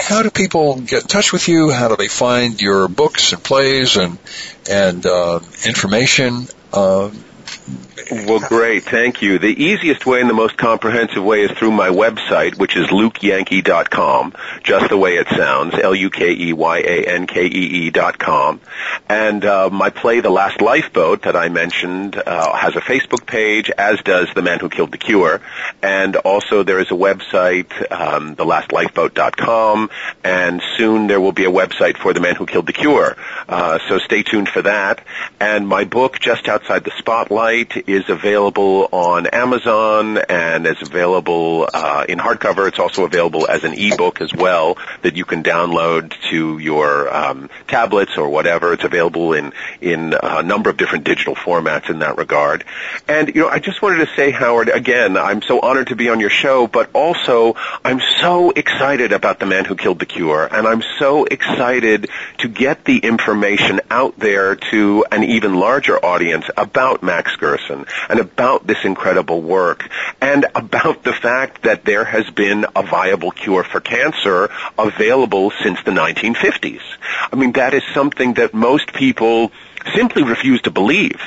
how 0.00 0.22
do 0.22 0.30
people 0.30 0.80
get 0.80 1.02
in 1.02 1.08
touch 1.08 1.32
with 1.32 1.46
you? 1.48 1.70
How 1.70 1.88
do 1.88 1.96
they 1.96 2.08
find 2.08 2.60
your 2.60 2.88
books 2.88 3.32
and 3.32 3.42
plays 3.42 3.96
and 3.96 4.18
and 4.68 5.06
uh, 5.06 5.40
information? 5.64 6.48
Um, 6.72 7.24
well, 8.10 8.40
great. 8.40 8.84
Thank 8.84 9.22
you. 9.22 9.38
The 9.38 9.48
easiest 9.48 10.06
way 10.06 10.20
and 10.20 10.28
the 10.28 10.34
most 10.34 10.56
comprehensive 10.56 11.22
way 11.22 11.42
is 11.42 11.50
through 11.52 11.72
my 11.72 11.88
website, 11.88 12.58
which 12.58 12.76
is 12.76 12.86
lukeyankee.com, 12.88 14.34
just 14.62 14.88
the 14.88 14.96
way 14.96 15.16
it 15.16 15.28
sounds, 15.28 15.74
L-U-K-E-Y-A-N-K-E-E 15.74 16.30
dot 17.90 18.18
com. 18.18 18.60
And 19.08 19.44
uh, 19.44 19.70
my 19.70 19.90
play, 19.90 20.20
The 20.20 20.30
Last 20.30 20.60
Lifeboat, 20.60 21.22
that 21.22 21.36
I 21.36 21.48
mentioned, 21.48 22.16
uh, 22.16 22.54
has 22.54 22.76
a 22.76 22.80
Facebook 22.80 23.26
page, 23.26 23.70
as 23.70 24.00
does 24.00 24.28
The 24.34 24.42
Man 24.42 24.60
Who 24.60 24.68
Killed 24.68 24.92
the 24.92 24.98
Cure. 24.98 25.40
And 25.82 26.16
also 26.16 26.62
there 26.62 26.80
is 26.80 26.90
a 26.90 26.94
website, 26.94 27.70
um, 27.92 28.36
thelastlifeboat.com, 28.36 29.90
and 30.22 30.62
soon 30.76 31.06
there 31.06 31.20
will 31.20 31.32
be 31.32 31.44
a 31.44 31.50
website 31.50 31.96
for 31.98 32.12
The 32.12 32.20
Man 32.20 32.34
Who 32.36 32.46
Killed 32.46 32.66
the 32.66 32.72
Cure. 32.72 33.16
Uh, 33.48 33.78
so 33.88 33.98
stay 33.98 34.22
tuned 34.22 34.48
for 34.48 34.62
that. 34.62 35.04
And 35.40 35.68
my 35.68 35.84
book, 35.84 36.18
Just 36.18 36.48
Outside 36.48 36.84
the 36.84 36.92
Spotlight, 36.98 37.88
is 37.94 38.08
available 38.08 38.88
on 38.90 39.28
Amazon 39.28 40.18
and 40.18 40.66
is 40.66 40.82
available 40.82 41.68
uh, 41.72 42.04
in 42.08 42.18
hardcover. 42.18 42.66
It's 42.66 42.80
also 42.80 43.04
available 43.04 43.48
as 43.48 43.62
an 43.62 43.74
ebook 43.74 44.20
as 44.20 44.34
well 44.34 44.76
that 45.02 45.16
you 45.16 45.24
can 45.24 45.44
download 45.44 46.12
to 46.30 46.58
your 46.58 47.14
um, 47.14 47.48
tablets 47.68 48.16
or 48.16 48.28
whatever. 48.28 48.72
It's 48.72 48.84
available 48.84 49.32
in 49.32 49.52
in 49.80 50.14
a 50.20 50.42
number 50.42 50.70
of 50.70 50.76
different 50.76 51.04
digital 51.04 51.36
formats 51.36 51.88
in 51.88 52.00
that 52.00 52.18
regard. 52.18 52.64
And 53.06 53.28
you 53.34 53.42
know, 53.42 53.48
I 53.48 53.60
just 53.60 53.80
wanted 53.80 54.04
to 54.06 54.14
say, 54.16 54.32
Howard, 54.32 54.68
again, 54.68 55.16
I'm 55.16 55.42
so 55.42 55.60
honored 55.60 55.88
to 55.88 55.96
be 55.96 56.08
on 56.08 56.18
your 56.18 56.30
show, 56.30 56.66
but 56.66 56.90
also 56.94 57.54
I'm 57.84 58.00
so 58.20 58.50
excited 58.50 59.12
about 59.12 59.38
the 59.38 59.46
man 59.46 59.64
who 59.64 59.76
killed 59.76 60.00
the 60.00 60.06
cure, 60.06 60.48
and 60.50 60.66
I'm 60.66 60.82
so 60.98 61.24
excited 61.24 62.10
to 62.38 62.48
get 62.48 62.84
the 62.84 62.98
information 62.98 63.80
out 63.88 64.18
there 64.18 64.56
to 64.56 65.04
an 65.12 65.22
even 65.22 65.54
larger 65.54 66.04
audience 66.04 66.46
about 66.56 67.02
Max 67.02 67.36
Gerson 67.36 67.83
and 68.08 68.20
about 68.20 68.66
this 68.66 68.84
incredible 68.84 69.42
work 69.42 69.88
and 70.20 70.46
about 70.54 71.02
the 71.02 71.12
fact 71.12 71.62
that 71.62 71.84
there 71.84 72.04
has 72.04 72.28
been 72.30 72.66
a 72.76 72.82
viable 72.82 73.30
cure 73.30 73.64
for 73.64 73.80
cancer 73.80 74.50
available 74.78 75.52
since 75.62 75.82
the 75.84 75.90
1950s. 75.90 76.82
I 77.32 77.36
mean, 77.36 77.52
that 77.52 77.74
is 77.74 77.82
something 77.92 78.34
that 78.34 78.54
most 78.54 78.92
people 78.92 79.52
simply 79.94 80.22
refuse 80.22 80.62
to 80.62 80.70
believe. 80.70 81.20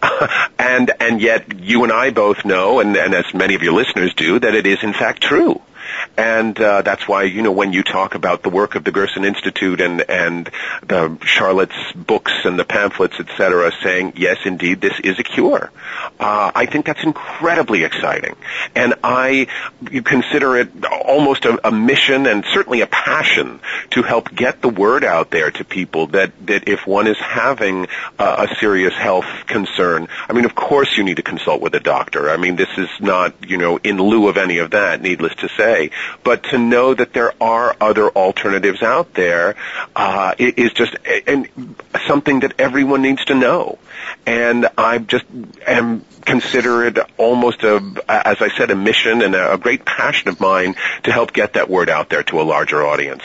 and 0.58 0.90
and 1.00 1.20
yet 1.20 1.60
you 1.60 1.84
and 1.84 1.92
I 1.92 2.10
both 2.10 2.44
know, 2.44 2.80
and, 2.80 2.96
and 2.96 3.14
as 3.14 3.32
many 3.34 3.54
of 3.54 3.62
your 3.62 3.72
listeners 3.72 4.14
do, 4.14 4.38
that 4.38 4.54
it 4.54 4.66
is 4.66 4.82
in 4.82 4.92
fact 4.92 5.22
true. 5.22 5.60
And 6.16 6.58
uh, 6.60 6.82
that's 6.82 7.08
why, 7.08 7.24
you 7.24 7.42
know, 7.42 7.52
when 7.52 7.72
you 7.72 7.82
talk 7.82 8.14
about 8.14 8.42
the 8.42 8.50
work 8.50 8.74
of 8.74 8.84
the 8.84 8.92
Gerson 8.92 9.24
Institute 9.24 9.80
and, 9.80 10.02
and 10.02 10.50
the 10.86 11.18
Charlotte's 11.24 11.92
books 11.94 12.32
and 12.44 12.58
the 12.58 12.64
pamphlets, 12.64 13.16
et 13.18 13.28
cetera, 13.36 13.72
saying, 13.82 14.14
yes, 14.16 14.38
indeed, 14.44 14.80
this 14.80 14.98
is 15.02 15.18
a 15.18 15.22
cure, 15.22 15.70
uh, 16.20 16.52
I 16.54 16.66
think 16.66 16.86
that's 16.86 17.02
incredibly 17.02 17.84
exciting. 17.84 18.36
And 18.74 18.94
I 19.02 19.48
consider 20.04 20.56
it 20.56 20.84
almost 20.84 21.44
a, 21.44 21.66
a 21.66 21.72
mission 21.72 22.26
and 22.26 22.44
certainly 22.52 22.82
a 22.82 22.86
passion 22.86 23.60
to 23.90 24.02
help 24.02 24.34
get 24.34 24.60
the 24.60 24.68
word 24.68 25.04
out 25.04 25.30
there 25.30 25.50
to 25.50 25.64
people 25.64 26.08
that, 26.08 26.32
that 26.46 26.68
if 26.68 26.86
one 26.86 27.06
is 27.06 27.18
having 27.18 27.86
a, 28.18 28.24
a 28.24 28.56
serious 28.60 28.94
health 28.94 29.26
concern, 29.46 30.08
I 30.28 30.32
mean, 30.32 30.44
of 30.44 30.54
course 30.54 30.96
you 30.96 31.04
need 31.04 31.16
to 31.16 31.22
consult 31.22 31.60
with 31.60 31.74
a 31.74 31.80
doctor. 31.80 32.30
I 32.30 32.36
mean, 32.36 32.56
this 32.56 32.70
is 32.76 32.88
not, 33.00 33.34
you 33.48 33.56
know, 33.56 33.78
in 33.78 33.96
lieu 33.96 34.28
of 34.28 34.36
any 34.36 34.58
of 34.58 34.72
that, 34.72 35.00
needless 35.00 35.34
to 35.36 35.48
say 35.48 35.81
but 36.22 36.44
to 36.44 36.58
know 36.58 36.94
that 36.94 37.12
there 37.12 37.32
are 37.40 37.74
other 37.80 38.08
alternatives 38.10 38.82
out 38.82 39.14
there 39.14 39.56
uh, 39.96 40.34
is 40.38 40.72
just 40.72 40.94
and 41.26 41.48
something 42.06 42.40
that 42.40 42.54
everyone 42.58 43.02
needs 43.02 43.24
to 43.26 43.34
know. 43.34 43.78
And 44.26 44.68
I 44.76 44.98
just 44.98 45.24
am 45.66 46.04
consider 46.24 46.84
it 46.84 46.98
almost 47.16 47.62
a, 47.62 47.76
as 48.08 48.40
I 48.40 48.48
said, 48.56 48.70
a 48.70 48.76
mission 48.76 49.22
and 49.22 49.34
a, 49.34 49.54
a 49.54 49.58
great 49.58 49.84
passion 49.84 50.28
of 50.28 50.40
mine 50.40 50.76
to 51.04 51.12
help 51.12 51.32
get 51.32 51.54
that 51.54 51.68
word 51.68 51.90
out 51.90 52.08
there 52.08 52.22
to 52.24 52.40
a 52.40 52.44
larger 52.44 52.84
audience. 52.86 53.24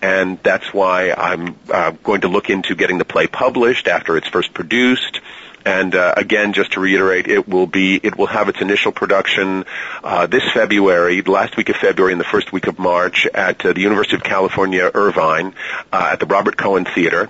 And 0.00 0.38
that's 0.42 0.72
why 0.72 1.12
I'm 1.12 1.56
uh, 1.70 1.90
going 2.02 2.22
to 2.22 2.28
look 2.28 2.50
into 2.50 2.74
getting 2.74 2.98
the 2.98 3.04
play 3.04 3.26
published 3.26 3.88
after 3.88 4.16
it's 4.16 4.28
first 4.28 4.54
produced 4.54 5.20
and 5.66 5.96
uh, 5.96 6.14
again, 6.16 6.52
just 6.52 6.72
to 6.74 6.80
reiterate, 6.80 7.26
it 7.26 7.48
will 7.48 7.66
be 7.66 7.96
it 8.00 8.16
will 8.16 8.28
have 8.28 8.48
its 8.48 8.60
initial 8.60 8.92
production 8.92 9.64
uh, 10.04 10.26
this 10.26 10.44
February, 10.54 11.22
last 11.22 11.56
week 11.56 11.68
of 11.68 11.76
February, 11.76 12.12
and 12.12 12.20
the 12.20 12.24
first 12.24 12.52
week 12.52 12.68
of 12.68 12.78
March 12.78 13.26
at 13.26 13.66
uh, 13.66 13.72
the 13.72 13.80
University 13.80 14.14
of 14.14 14.22
California, 14.22 14.88
Irvine, 14.94 15.54
uh, 15.92 16.10
at 16.12 16.20
the 16.20 16.26
Robert 16.26 16.56
Cohen 16.56 16.84
Theater. 16.84 17.28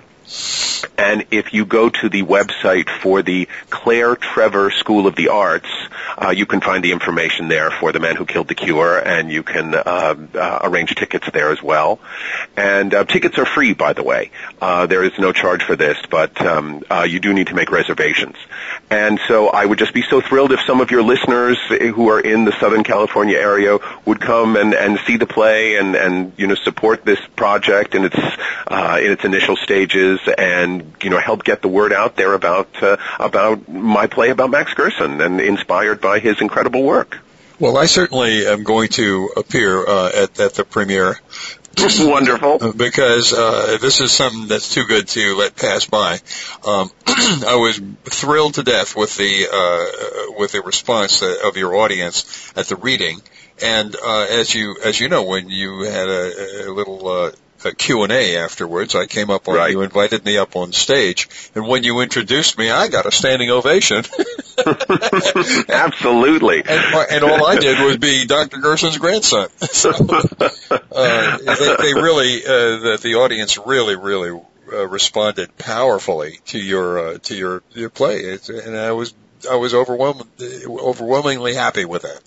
And 0.97 1.25
if 1.31 1.53
you 1.53 1.65
go 1.65 1.89
to 1.89 2.09
the 2.09 2.23
website 2.23 2.89
for 2.89 3.21
the 3.21 3.47
Claire 3.69 4.15
Trevor 4.15 4.71
School 4.71 5.07
of 5.07 5.15
the 5.15 5.29
Arts, 5.29 5.69
uh, 6.17 6.31
you 6.31 6.45
can 6.45 6.59
find 6.59 6.83
the 6.83 6.91
information 6.91 7.47
there 7.47 7.71
for 7.71 7.91
The 7.91 7.99
Man 7.99 8.15
Who 8.15 8.25
Killed 8.25 8.47
the 8.47 8.55
Cure, 8.55 8.97
and 8.97 9.31
you 9.31 9.43
can 9.43 9.73
uh, 9.73 10.15
uh, 10.35 10.59
arrange 10.63 10.93
tickets 10.95 11.29
there 11.31 11.51
as 11.51 11.61
well. 11.61 11.99
And 12.57 12.93
uh, 12.93 13.05
tickets 13.05 13.37
are 13.37 13.45
free, 13.45 13.73
by 13.73 13.93
the 13.93 14.03
way. 14.03 14.31
Uh, 14.59 14.87
there 14.87 15.03
is 15.03 15.11
no 15.17 15.31
charge 15.31 15.63
for 15.63 15.75
this, 15.75 15.97
but 16.09 16.39
um, 16.41 16.83
uh, 16.89 17.05
you 17.07 17.19
do 17.19 17.33
need 17.33 17.47
to 17.47 17.55
make 17.55 17.71
reservations. 17.71 18.35
And 18.89 19.19
so 19.27 19.47
I 19.47 19.65
would 19.65 19.79
just 19.79 19.93
be 19.93 20.01
so 20.01 20.19
thrilled 20.19 20.51
if 20.51 20.61
some 20.61 20.81
of 20.81 20.91
your 20.91 21.03
listeners 21.03 21.57
who 21.69 22.09
are 22.09 22.19
in 22.19 22.43
the 22.43 22.57
Southern 22.59 22.83
California 22.83 23.37
area 23.37 23.77
would 24.05 24.19
come 24.19 24.55
and, 24.57 24.73
and 24.73 24.99
see 25.05 25.17
the 25.17 25.27
play 25.27 25.77
and, 25.77 25.95
and 25.95 26.33
you 26.37 26.47
know 26.47 26.55
support 26.55 27.05
this 27.05 27.19
project 27.35 27.95
in 27.95 28.05
its 28.05 28.17
in 28.17 29.11
its 29.11 29.23
initial 29.23 29.55
stages 29.57 30.16
and 30.37 30.95
you 31.01 31.09
know 31.09 31.19
help 31.19 31.43
get 31.43 31.61
the 31.61 31.67
word 31.67 31.93
out 31.93 32.15
there 32.15 32.33
about 32.33 32.81
uh, 32.81 32.97
about 33.19 33.67
my 33.67 34.07
play 34.07 34.29
about 34.29 34.49
Max 34.49 34.73
Gerson 34.73 35.21
and 35.21 35.41
inspired 35.41 36.01
by 36.01 36.19
his 36.19 36.41
incredible 36.41 36.83
work. 36.83 37.19
Well, 37.59 37.77
I 37.77 37.87
certainly 37.87 38.45
am 38.45 38.63
going 38.63 38.89
to 38.89 39.31
appear 39.35 39.85
uh, 39.85 40.11
at, 40.13 40.39
at 40.39 40.53
the 40.53 40.63
premiere. 40.63 41.19
Wonderful. 41.99 42.73
Because 42.73 43.33
uh, 43.33 43.77
this 43.79 44.01
is 44.01 44.11
something 44.11 44.47
that's 44.47 44.73
too 44.73 44.85
good 44.85 45.07
to 45.09 45.35
let 45.35 45.55
pass 45.55 45.85
by. 45.85 46.19
Um, 46.65 46.91
I 47.07 47.55
was 47.55 47.79
thrilled 48.05 48.55
to 48.55 48.63
death 48.63 48.95
with 48.95 49.15
the 49.15 49.47
uh, 49.51 50.33
with 50.37 50.53
the 50.53 50.61
response 50.61 51.21
of 51.21 51.57
your 51.57 51.75
audience 51.75 52.51
at 52.55 52.67
the 52.67 52.75
reading, 52.75 53.21
and 53.61 53.95
uh, 53.95 54.25
as 54.29 54.53
you 54.53 54.77
as 54.83 54.99
you 54.99 55.09
know, 55.09 55.23
when 55.23 55.49
you 55.49 55.81
had 55.81 56.09
a, 56.09 56.67
a 56.67 56.71
little 56.71 57.07
uh, 57.07 57.31
Q&A 57.77 58.37
afterwards. 58.37 58.95
I 58.95 59.05
came 59.05 59.29
up 59.29 59.47
on, 59.47 59.55
right. 59.55 59.71
you 59.71 59.81
invited 59.81 60.23
me 60.23 60.37
up 60.37 60.55
on 60.55 60.71
stage, 60.71 61.29
and 61.55 61.67
when 61.67 61.83
you 61.83 62.01
introduced 62.01 62.57
me, 62.57 62.69
I 62.69 62.87
got 62.87 63.05
a 63.05 63.11
standing 63.11 63.49
ovation. 63.49 64.03
Absolutely. 65.69 66.59
And, 66.59 66.95
and, 67.11 67.23
all 67.23 67.45
I 67.45 67.57
did 67.57 67.83
was 67.83 67.97
be 67.97 68.25
Dr. 68.25 68.57
Gerson's 68.57 68.97
grandson. 68.97 69.49
So, 69.77 69.91
uh, 69.91 71.37
they, 71.37 71.75
they, 71.75 71.93
really, 71.93 72.43
uh, 72.43 72.79
the, 72.79 72.99
the 73.01 73.15
audience 73.15 73.59
really, 73.59 73.95
really 73.95 74.39
uh, 74.71 74.87
responded 74.87 75.55
powerfully 75.57 76.39
to 76.47 76.59
your, 76.59 76.99
uh, 76.99 77.17
to 77.19 77.35
your, 77.35 77.63
your 77.73 77.89
play. 77.89 78.21
It's, 78.21 78.49
and 78.49 78.75
I 78.75 78.93
was, 78.93 79.13
I 79.49 79.55
was 79.55 79.75
overwhelmed, 79.75 80.25
overwhelmingly 80.67 81.53
happy 81.53 81.85
with 81.85 82.03
that. 82.03 82.21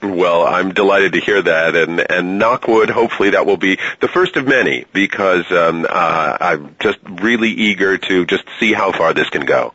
Well, 0.00 0.46
I'm 0.46 0.74
delighted 0.74 1.14
to 1.14 1.20
hear 1.20 1.42
that, 1.42 1.74
and 1.74 1.98
and 1.98 2.40
Knockwood. 2.40 2.88
Hopefully, 2.88 3.30
that 3.30 3.46
will 3.46 3.56
be 3.56 3.78
the 4.00 4.08
first 4.08 4.36
of 4.36 4.46
many 4.46 4.84
because 4.92 5.50
um, 5.50 5.86
uh, 5.88 6.36
I'm 6.40 6.76
just 6.78 6.98
really 7.04 7.50
eager 7.50 7.98
to 7.98 8.24
just 8.24 8.44
see 8.60 8.72
how 8.72 8.92
far 8.92 9.12
this 9.12 9.28
can 9.28 9.44
go. 9.44 9.74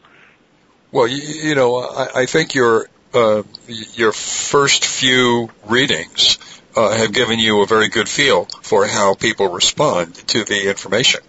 Well, 0.92 1.08
you, 1.08 1.18
you 1.50 1.56
know, 1.56 1.78
I, 1.78 2.22
I 2.22 2.26
think 2.26 2.56
your 2.56 2.88
uh, 3.14 3.44
your 3.68 4.14
first 4.14 4.86
few 4.86 5.50
readings 5.66 6.38
uh, 6.76 6.96
have 6.96 7.14
given 7.14 7.40
you 7.40 7.62
a 7.62 7.68
very 7.68 7.90
good 7.90 8.08
feel 8.08 8.46
for 8.62 8.88
how 8.88 9.16
people 9.16 9.50
respond 9.50 10.16
to 10.16 10.44
the 10.46 10.70
information 10.70 11.22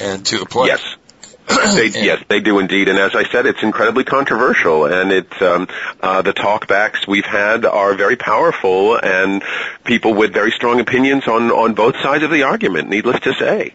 and 0.00 0.26
to 0.26 0.38
the 0.38 0.46
play. 0.46 0.68
Yes. 0.68 0.96
they, 1.76 1.86
yes, 1.86 2.24
they 2.28 2.40
do 2.40 2.58
indeed. 2.58 2.88
And 2.88 2.98
as 2.98 3.14
I 3.14 3.24
said, 3.30 3.46
it's 3.46 3.62
incredibly 3.62 4.02
controversial, 4.02 4.86
and 4.86 5.12
it's 5.12 5.42
um, 5.42 5.68
uh, 6.00 6.22
the 6.22 6.32
talkbacks 6.32 7.06
we've 7.06 7.24
had 7.24 7.64
are 7.64 7.94
very 7.94 8.16
powerful, 8.16 8.96
and 8.96 9.44
people 9.84 10.14
with 10.14 10.32
very 10.32 10.50
strong 10.50 10.80
opinions 10.80 11.28
on 11.28 11.52
on 11.52 11.74
both 11.74 11.96
sides 11.98 12.24
of 12.24 12.30
the 12.30 12.42
argument. 12.42 12.88
Needless 12.88 13.20
to 13.20 13.34
say. 13.34 13.74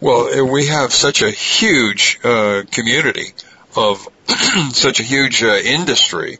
Well, 0.00 0.40
uh, 0.40 0.44
we 0.44 0.68
have 0.68 0.92
such 0.92 1.20
a 1.20 1.30
huge 1.30 2.18
uh, 2.24 2.62
community 2.70 3.34
of 3.76 4.08
such 4.72 5.00
a 5.00 5.02
huge 5.02 5.42
uh, 5.42 5.56
industry 5.56 6.38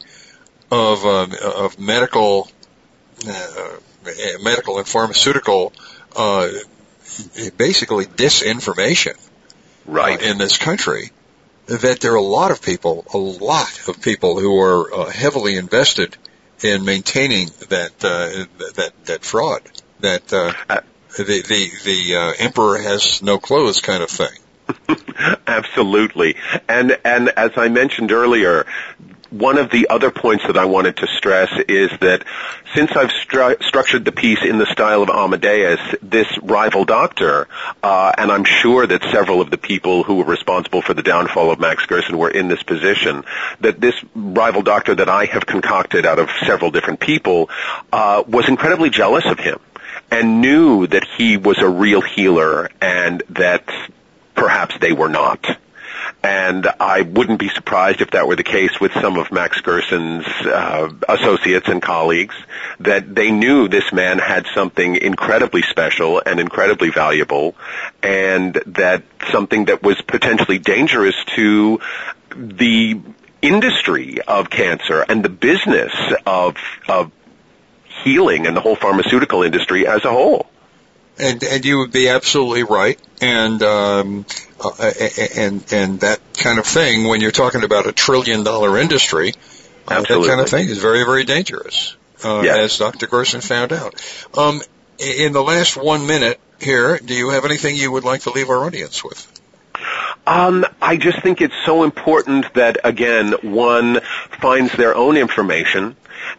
of 0.71 1.05
uh, 1.05 1.27
of 1.57 1.79
medical 1.79 2.51
uh, 3.29 3.69
medical 4.43 4.79
and 4.79 4.89
pharmaceutical 4.89 5.75
uh, 6.17 6.49
basically 7.59 8.07
disinformation 8.07 9.19
right. 9.91 10.21
in 10.21 10.39
this 10.39 10.59
country 10.59 11.11
that 11.67 12.01
there 12.01 12.13
are 12.13 12.17
a 12.17 12.23
lot 12.23 12.51
of 12.51 12.61
people, 12.61 13.05
a 13.15 13.19
lot 13.19 13.89
of 13.89 14.03
people 14.03 14.39
who 14.41 14.61
are 14.61 14.93
uh, 14.93 15.11
heavily 15.11 15.57
invested 15.57 16.17
in 16.63 16.85
maintaining 16.85 17.49
that 17.69 17.93
uh, 18.05 18.45
that 18.75 18.93
that 19.05 19.25
fraud, 19.25 19.63
that 20.01 20.33
uh, 20.33 20.53
uh, 20.69 20.81
the 21.17 21.43
the 21.47 21.71
the 21.85 22.17
uh, 22.17 22.33
emperor 22.39 22.79
has 22.79 23.23
no 23.23 23.39
clothes 23.39 23.81
kind 23.81 24.03
of 24.03 24.11
thing. 24.11 24.37
Absolutely, 25.47 26.37
and 26.69 26.99
and 27.05 27.29
as 27.31 27.53
I 27.57 27.69
mentioned 27.69 28.13
earlier, 28.13 28.67
one 29.31 29.59
of 29.59 29.71
the 29.71 29.89
other 29.89 30.11
points 30.11 30.45
that 30.47 30.57
I 30.57 30.65
wanted 30.65 30.97
to 30.99 31.07
stress 31.07 31.51
is 31.69 31.91
that 32.01 32.25
since 32.75 32.91
I've 32.93 33.11
stru- 33.11 33.63
structured 33.63 34.05
the 34.05 34.13
piece 34.13 34.43
in 34.43 34.59
the 34.59 34.67
style 34.67 35.03
of 35.03 35.09
Amadeus, 35.09 35.81
this 36.03 36.27
rival 36.43 36.85
doctor, 36.85 37.47
uh, 37.83 38.13
and 38.19 38.31
I'm 38.31 38.45
sure 38.45 38.87
that 38.87 39.03
several 39.13 39.41
of 39.41 39.51
the 39.51 39.59
people 39.59 40.03
who 40.03 40.17
were 40.17 40.25
responsible 40.25 40.83
for 40.83 40.95
the 40.95 41.03
downfall 41.03 41.51
of 41.51 41.61
Max 41.61 41.87
Gerson 41.87 42.19
were 42.19 42.31
in 42.31 42.49
this 42.49 42.63
position, 42.63 43.25
that 43.61 43.81
this 43.81 43.95
rival 44.15 44.63
doctor 44.63 44.97
that 44.97 45.09
I 45.09 45.27
have 45.27 45.47
concocted 45.47 46.07
out 46.07 46.19
of 46.19 46.29
several 46.45 46.71
different 46.71 46.99
people 46.99 47.51
uh, 47.93 48.25
was 48.27 48.49
incredibly 48.49 48.91
jealous 48.91 49.25
of 49.27 49.39
him 49.39 49.61
and 50.11 50.41
knew 50.41 50.87
that 50.89 51.05
he 51.17 51.37
was 51.37 51.59
a 51.59 51.69
real 51.69 52.01
healer 52.01 52.69
and 52.81 53.23
that 53.31 53.65
perhaps 54.41 54.75
they 54.79 54.93
were 54.93 55.11
not. 55.11 55.47
And 56.23 56.67
I 56.81 57.03
wouldn't 57.03 57.39
be 57.39 57.51
surprised 57.51 58.01
if 58.01 58.13
that 58.13 58.27
were 58.27 58.37
the 58.37 58.43
case 58.43 58.81
with 58.81 58.93
some 58.93 59.19
of 59.19 59.31
Max 59.31 59.61
Gerson's 59.61 60.27
uh, 60.47 60.91
associates 61.09 61.69
and 61.69 61.81
colleagues, 61.81 62.35
that 62.81 63.15
they 63.15 63.31
knew 63.31 63.69
this 63.69 63.93
man 63.93 64.19
had 64.19 64.47
something 64.55 64.97
incredibly 64.97 65.63
special 65.63 66.23
and 66.25 66.41
incredibly 66.41 66.91
valuable, 66.91 67.55
and 68.03 68.55
that 68.67 69.03
something 69.31 69.67
that 69.67 69.83
was 69.83 70.01
potentially 70.01 70.59
dangerous 70.59 71.17
to 71.37 71.81
the 72.35 72.99
industry 73.43 74.21
of 74.23 74.49
cancer 74.49 75.05
and 75.07 75.23
the 75.23 75.29
business 75.29 75.93
of, 76.27 76.57
of 76.89 77.13
healing 78.05 78.47
and 78.47 78.57
the 78.57 78.61
whole 78.61 78.77
pharmaceutical 78.77 79.43
industry 79.43 79.87
as 79.87 80.05
a 80.05 80.11
whole. 80.11 80.50
And 81.19 81.43
and 81.43 81.65
you 81.65 81.79
would 81.79 81.93
be 81.93 82.09
absolutely 82.09 82.63
right. 82.63 82.99
And 83.21 83.63
um, 83.63 84.27
uh, 84.59 84.93
and 85.37 85.65
and 85.73 86.01
that 86.01 86.21
kind 86.35 86.59
of 86.59 86.67
thing 86.67 87.07
when 87.07 87.21
you're 87.21 87.31
talking 87.31 87.63
about 87.63 87.87
a 87.87 87.93
trillion 87.93 88.43
dollar 88.43 88.79
industry, 88.79 89.35
uh, 89.87 90.01
that 90.01 90.27
kind 90.27 90.41
of 90.41 90.49
thing 90.49 90.69
is 90.69 90.79
very 90.79 91.05
very 91.05 91.25
dangerous. 91.25 91.97
Uh. 92.25 92.41
As 92.41 92.79
Dr. 92.79 93.07
Gerson 93.07 93.41
found 93.41 93.73
out. 93.73 93.95
Um, 94.37 94.61
in 94.99 95.33
the 95.33 95.43
last 95.43 95.77
one 95.77 96.07
minute 96.07 96.39
here, 96.61 96.99
do 96.99 97.15
you 97.15 97.31
have 97.31 97.45
anything 97.47 97.77
you 97.77 97.91
would 97.91 98.05
like 98.05 98.23
to 98.23 98.31
leave 98.31 98.51
our 98.51 98.65
audience 98.65 99.03
with? 99.03 99.40
Um, 100.31 100.65
I 100.81 100.97
just 100.97 101.21
think 101.23 101.41
it's 101.41 101.57
so 101.67 101.83
important 101.83 102.55
that 102.55 102.79
again, 102.85 103.33
one 103.43 103.99
finds 104.41 104.73
their 104.77 104.95
own 104.95 105.17
information 105.17 105.97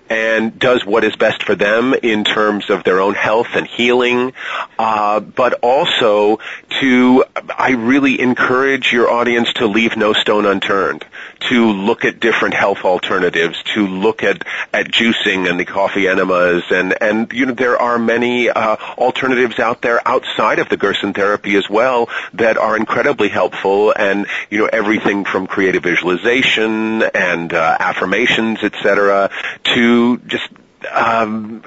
and 0.09 0.57
does 0.57 0.85
what 0.85 1.03
is 1.03 1.13
best 1.17 1.43
for 1.43 1.55
them 1.55 1.93
in 2.01 2.23
terms 2.23 2.69
of 2.69 2.85
their 2.85 3.01
own 3.01 3.15
health 3.15 3.49
and 3.53 3.67
healing, 3.67 4.31
uh, 4.79 5.19
but 5.19 5.55
also 5.61 6.39
to, 6.79 7.25
I 7.57 7.71
really 7.71 8.21
encourage 8.21 8.93
your 8.93 9.11
audience 9.11 9.51
to 9.55 9.67
leave 9.67 9.97
no 9.97 10.13
stone 10.13 10.45
unturned, 10.45 11.05
to 11.49 11.71
look 11.71 12.05
at 12.05 12.19
different 12.19 12.53
health 12.53 12.85
alternatives, 12.85 13.61
to 13.73 13.87
look 13.87 14.23
at, 14.23 14.45
at 14.73 14.87
juicing 14.87 15.49
and 15.49 15.59
the 15.59 15.65
coffee 15.65 16.07
enemas, 16.07 16.63
and, 16.69 16.95
and 17.01 17.31
you 17.33 17.45
know, 17.45 17.53
there 17.53 17.77
are 17.77 17.97
many 17.97 18.49
uh, 18.49 18.77
alternatives 18.97 19.59
out 19.59 19.81
there 19.81 20.05
outside 20.07 20.59
of 20.59 20.69
the 20.69 20.77
Gerson 20.77 21.13
therapy 21.13 21.55
as 21.55 21.69
well 21.69 22.09
that 22.33 22.57
are 22.57 22.77
incredibly 22.77 23.29
helpful, 23.29 23.91
and 23.91 24.27
you 24.49 24.59
know, 24.59 24.69
everything 24.71 25.25
from 25.25 25.47
creative 25.47 25.83
visualization 25.83 27.03
and 27.03 27.53
uh, 27.53 27.77
affirmations, 27.79 28.63
etc., 28.63 29.31
to 29.63 30.17
just 30.19 30.47
um, 30.91 31.63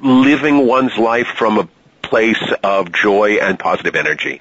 living 0.00 0.66
one's 0.66 0.96
life 0.96 1.28
from 1.36 1.58
a 1.58 1.68
place 2.02 2.42
of 2.62 2.92
joy 2.92 3.38
and 3.40 3.58
positive 3.58 3.94
energy, 3.94 4.40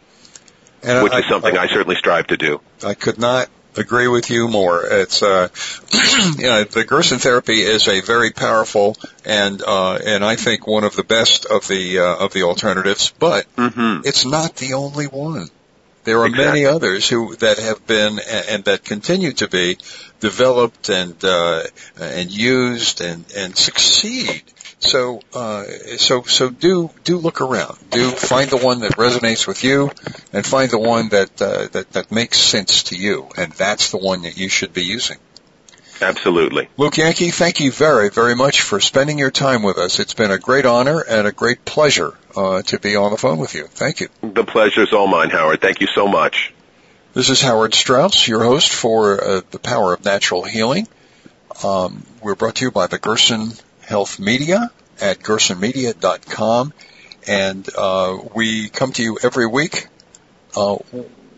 and 0.83 1.03
which 1.03 1.13
I, 1.13 1.19
is 1.19 1.25
something 1.25 1.57
I, 1.57 1.63
I, 1.63 1.67
certainly 1.67 1.95
strive 1.95 2.27
to 2.27 2.37
do. 2.37 2.61
I 2.85 2.93
could 2.93 3.17
not 3.17 3.49
agree 3.77 4.07
with 4.07 4.29
you 4.29 4.47
more. 4.47 4.85
It's 4.85 5.21
uh, 5.21 5.49
you 6.37 6.47
know, 6.47 6.63
the 6.63 6.85
Gerson 6.85 7.19
therapy 7.19 7.61
is 7.61 7.87
a 7.87 8.01
very 8.01 8.31
powerful 8.31 8.95
and 9.25 9.61
uh, 9.61 9.95
and 9.95 10.23
I 10.23 10.35
think 10.35 10.67
one 10.67 10.83
of 10.83 10.95
the 10.95 11.03
best 11.03 11.45
of 11.45 11.67
the 11.67 11.99
uh, 11.99 12.15
of 12.25 12.33
the 12.33 12.43
alternatives, 12.43 13.13
but 13.17 13.53
mm-hmm. 13.55 14.01
it's 14.05 14.25
not 14.25 14.55
the 14.55 14.73
only 14.73 15.05
one. 15.05 15.49
There 16.07 16.19
are 16.19 16.27
exactly. 16.27 16.45
many 16.45 16.65
others 16.65 17.09
who 17.09 17.35
that 17.35 17.59
have 17.59 17.85
been 17.85 18.19
and 18.49 18.63
that 18.63 18.85
continue 18.85 19.33
to 19.33 19.49
be 19.49 19.77
developed 20.21 20.87
and 20.87 21.21
uh, 21.23 21.63
and 21.99 22.31
used 22.31 23.01
and 23.01 23.25
and 23.35 23.57
succeed. 23.57 24.43
So 24.79 25.21
uh, 25.33 25.63
so 25.97 26.23
so 26.23 26.49
do 26.49 26.91
do 27.03 27.17
look 27.17 27.41
around. 27.41 27.77
Do 27.89 28.11
find 28.11 28.49
the 28.49 28.57
one 28.57 28.81
that 28.81 28.91
resonates 28.91 29.47
with 29.47 29.63
you, 29.63 29.91
and 30.31 30.45
find 30.45 30.69
the 30.69 30.77
one 30.77 31.09
that 31.09 31.41
uh, 31.41 31.67
that 31.71 31.91
that 31.93 32.11
makes 32.11 32.37
sense 32.37 32.83
to 32.83 32.95
you, 32.95 33.27
and 33.35 33.51
that's 33.53 33.91
the 33.91 33.97
one 33.97 34.21
that 34.21 34.37
you 34.37 34.49
should 34.49 34.73
be 34.73 34.83
using. 34.83 35.17
Absolutely. 35.99 36.69
Luke 36.77 36.97
Yankee, 36.97 37.31
thank 37.31 37.59
you 37.59 37.71
very, 37.71 38.09
very 38.11 38.35
much 38.35 38.61
for 38.61 38.79
spending 38.79 39.17
your 39.17 39.31
time 39.31 39.63
with 39.63 39.79
us. 39.79 39.99
It's 39.99 40.13
been 40.13 40.29
a 40.29 40.37
great 40.37 40.65
honor 40.65 41.01
and 41.01 41.27
a 41.27 41.31
great 41.31 41.65
pleasure 41.65 42.13
uh, 42.35 42.61
to 42.63 42.79
be 42.79 42.95
on 42.95 43.11
the 43.11 43.17
phone 43.17 43.39
with 43.39 43.55
you. 43.55 43.65
Thank 43.65 44.01
you. 44.01 44.09
The 44.21 44.43
pleasure's 44.43 44.93
all 44.93 45.07
mine, 45.07 45.31
Howard. 45.31 45.59
Thank 45.59 45.81
you 45.81 45.87
so 45.87 46.07
much. 46.07 46.53
This 47.15 47.31
is 47.31 47.41
Howard 47.41 47.73
Strauss, 47.73 48.27
your 48.27 48.43
host 48.43 48.71
for 48.71 49.23
uh, 49.23 49.41
The 49.49 49.57
Power 49.57 49.93
of 49.93 50.05
Natural 50.05 50.43
Healing. 50.43 50.87
Um, 51.63 52.05
we're 52.21 52.35
brought 52.35 52.57
to 52.57 52.65
you 52.65 52.71
by 52.71 52.85
the 52.85 52.99
Gerson 52.99 53.53
Health 53.87 54.19
Media 54.19 54.69
at 54.99 55.19
gersonmedia.com. 55.19 56.73
And 57.25 57.67
uh, 57.75 58.17
we 58.35 58.69
come 58.69 58.91
to 58.93 59.03
you 59.03 59.17
every 59.21 59.47
week 59.47 59.87
uh, 60.55 60.77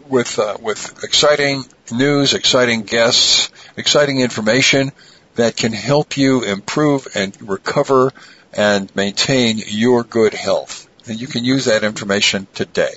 with 0.07 0.39
uh, 0.39 0.57
with 0.59 1.03
exciting 1.03 1.63
news, 1.91 2.33
exciting 2.33 2.83
guests, 2.83 3.49
exciting 3.77 4.19
information 4.19 4.91
that 5.35 5.55
can 5.55 5.73
help 5.73 6.17
you 6.17 6.43
improve 6.43 7.07
and 7.15 7.35
recover 7.41 8.11
and 8.53 8.93
maintain 8.95 9.59
your 9.65 10.03
good 10.03 10.33
health. 10.33 10.87
And 11.07 11.19
you 11.19 11.27
can 11.27 11.43
use 11.43 11.65
that 11.65 11.83
information 11.83 12.47
today. 12.53 12.93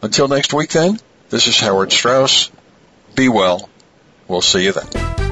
Until 0.00 0.26
next 0.26 0.52
week 0.52 0.70
then, 0.70 0.98
this 1.28 1.46
is 1.46 1.58
Howard 1.60 1.92
Strauss. 1.92 2.50
Be 3.14 3.28
well. 3.28 3.68
We'll 4.26 4.40
see 4.40 4.64
you 4.64 4.72
then. 4.72 5.31